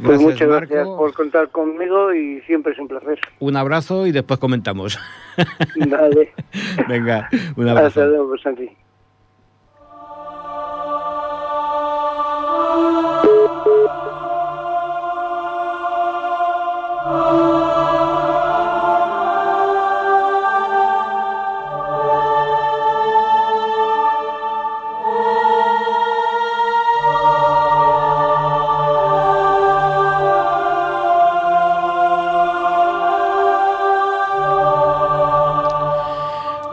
pues 0.02 0.20
muchas 0.20 0.48
gracias 0.48 0.86
por 0.86 1.12
contar 1.14 1.50
conmigo 1.50 2.12
y 2.12 2.40
siempre 2.42 2.72
es 2.72 2.78
un 2.78 2.88
placer. 2.88 3.18
Un 3.38 3.56
abrazo 3.56 4.06
y 4.06 4.12
después 4.12 4.38
comentamos. 4.38 4.98
Vale. 5.88 6.32
Venga, 6.88 7.28
un 7.56 7.68
abrazo. 7.68 7.86
Hasta 7.86 8.06
luego, 8.06 8.36
Santi. 8.38 8.70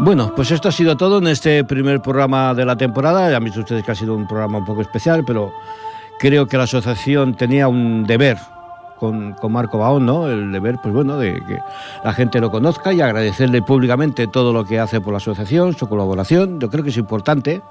Bueno, 0.04 0.34
pues 0.36 0.52
esto 0.52 0.68
ha 0.68 0.72
sido 0.74 0.98
todo 0.98 1.20
en 1.20 1.28
este 1.28 1.64
primer 1.64 2.02
programa 2.02 2.54
de 2.54 2.66
la 2.66 2.76
temporada. 2.76 3.32
Ya 3.32 3.38
han 3.38 3.44
visto 3.46 3.62
ustedes 3.62 3.86
que 3.86 3.92
ha 3.94 3.96
sido 3.96 4.16
un 4.16 4.28
programa 4.28 4.58
un 4.58 4.66
poco 4.66 4.82
especial, 4.82 5.24
pero 5.26 5.54
creo 6.20 6.46
que 6.46 6.58
la 6.58 6.64
asociación 6.64 7.36
tenía 7.36 7.70
un 7.70 8.04
deber 8.04 8.38
con, 9.00 9.32
con, 9.32 9.54
Marco 9.54 9.78
Baón, 9.78 10.06
¿no? 10.06 10.28
El 10.28 10.52
deber, 10.52 10.76
pues 10.84 10.94
bueno, 10.94 11.18
de 11.18 11.36
que 11.48 11.58
la 12.04 12.12
gente 12.12 12.42
lo 12.42 12.52
conozca 12.52 12.92
y 12.92 13.00
agradecerle 13.00 13.62
públicamente 13.62 14.28
todo 14.28 14.52
lo 14.52 14.66
que 14.66 14.78
hace 14.78 15.00
por 15.00 15.14
la 15.14 15.18
asociación, 15.20 15.74
su 15.74 15.88
colaboración. 15.88 16.60
Yo 16.60 16.70
creo 16.70 16.84
que 16.84 16.90
es 16.90 16.98
importante 16.98 17.62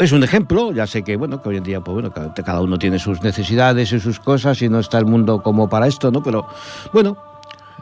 es 0.00 0.10
un 0.10 0.24
ejemplo, 0.24 0.72
ya 0.72 0.86
sé 0.86 1.04
que 1.04 1.16
bueno, 1.16 1.40
que 1.40 1.50
hoy 1.50 1.58
en 1.58 1.62
día 1.62 1.80
pues 1.80 1.94
bueno, 1.94 2.10
cada, 2.10 2.60
uno 2.60 2.78
tiene 2.78 2.98
sus 2.98 3.22
necesidades 3.22 3.92
y 3.92 4.00
sus 4.00 4.18
cosas 4.18 4.60
y 4.62 4.68
no 4.68 4.80
está 4.80 4.98
el 4.98 5.06
mundo 5.06 5.42
como 5.42 5.68
para 5.68 5.86
esto, 5.86 6.10
¿no? 6.10 6.22
Pero 6.22 6.46
bueno, 6.92 7.16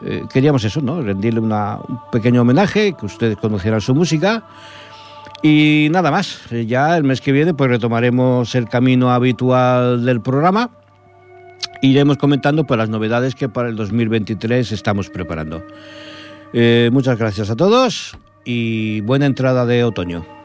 eh, 0.05 0.23
queríamos 0.31 0.63
eso, 0.63 0.81
¿no? 0.81 1.01
Rendirle 1.01 1.39
un 1.39 1.53
pequeño 2.11 2.41
homenaje, 2.41 2.93
que 2.93 3.05
ustedes 3.05 3.37
conocieran 3.37 3.81
su 3.81 3.93
música. 3.93 4.43
Y 5.43 5.87
nada 5.91 6.11
más, 6.11 6.41
eh, 6.51 6.65
ya 6.65 6.95
el 6.97 7.03
mes 7.03 7.19
que 7.21 7.31
viene 7.31 7.53
pues 7.53 7.69
retomaremos 7.69 8.53
el 8.55 8.67
camino 8.67 9.11
habitual 9.11 10.05
del 10.05 10.21
programa. 10.21 10.69
Iremos 11.81 12.17
comentando 12.17 12.63
pues, 12.63 12.77
las 12.77 12.89
novedades 12.89 13.33
que 13.33 13.49
para 13.49 13.69
el 13.69 13.75
2023 13.75 14.71
estamos 14.71 15.09
preparando. 15.09 15.63
Eh, 16.53 16.89
muchas 16.91 17.17
gracias 17.17 17.49
a 17.49 17.55
todos 17.55 18.17
y 18.45 19.01
buena 19.01 19.25
entrada 19.25 19.65
de 19.65 19.83
otoño. 19.83 20.40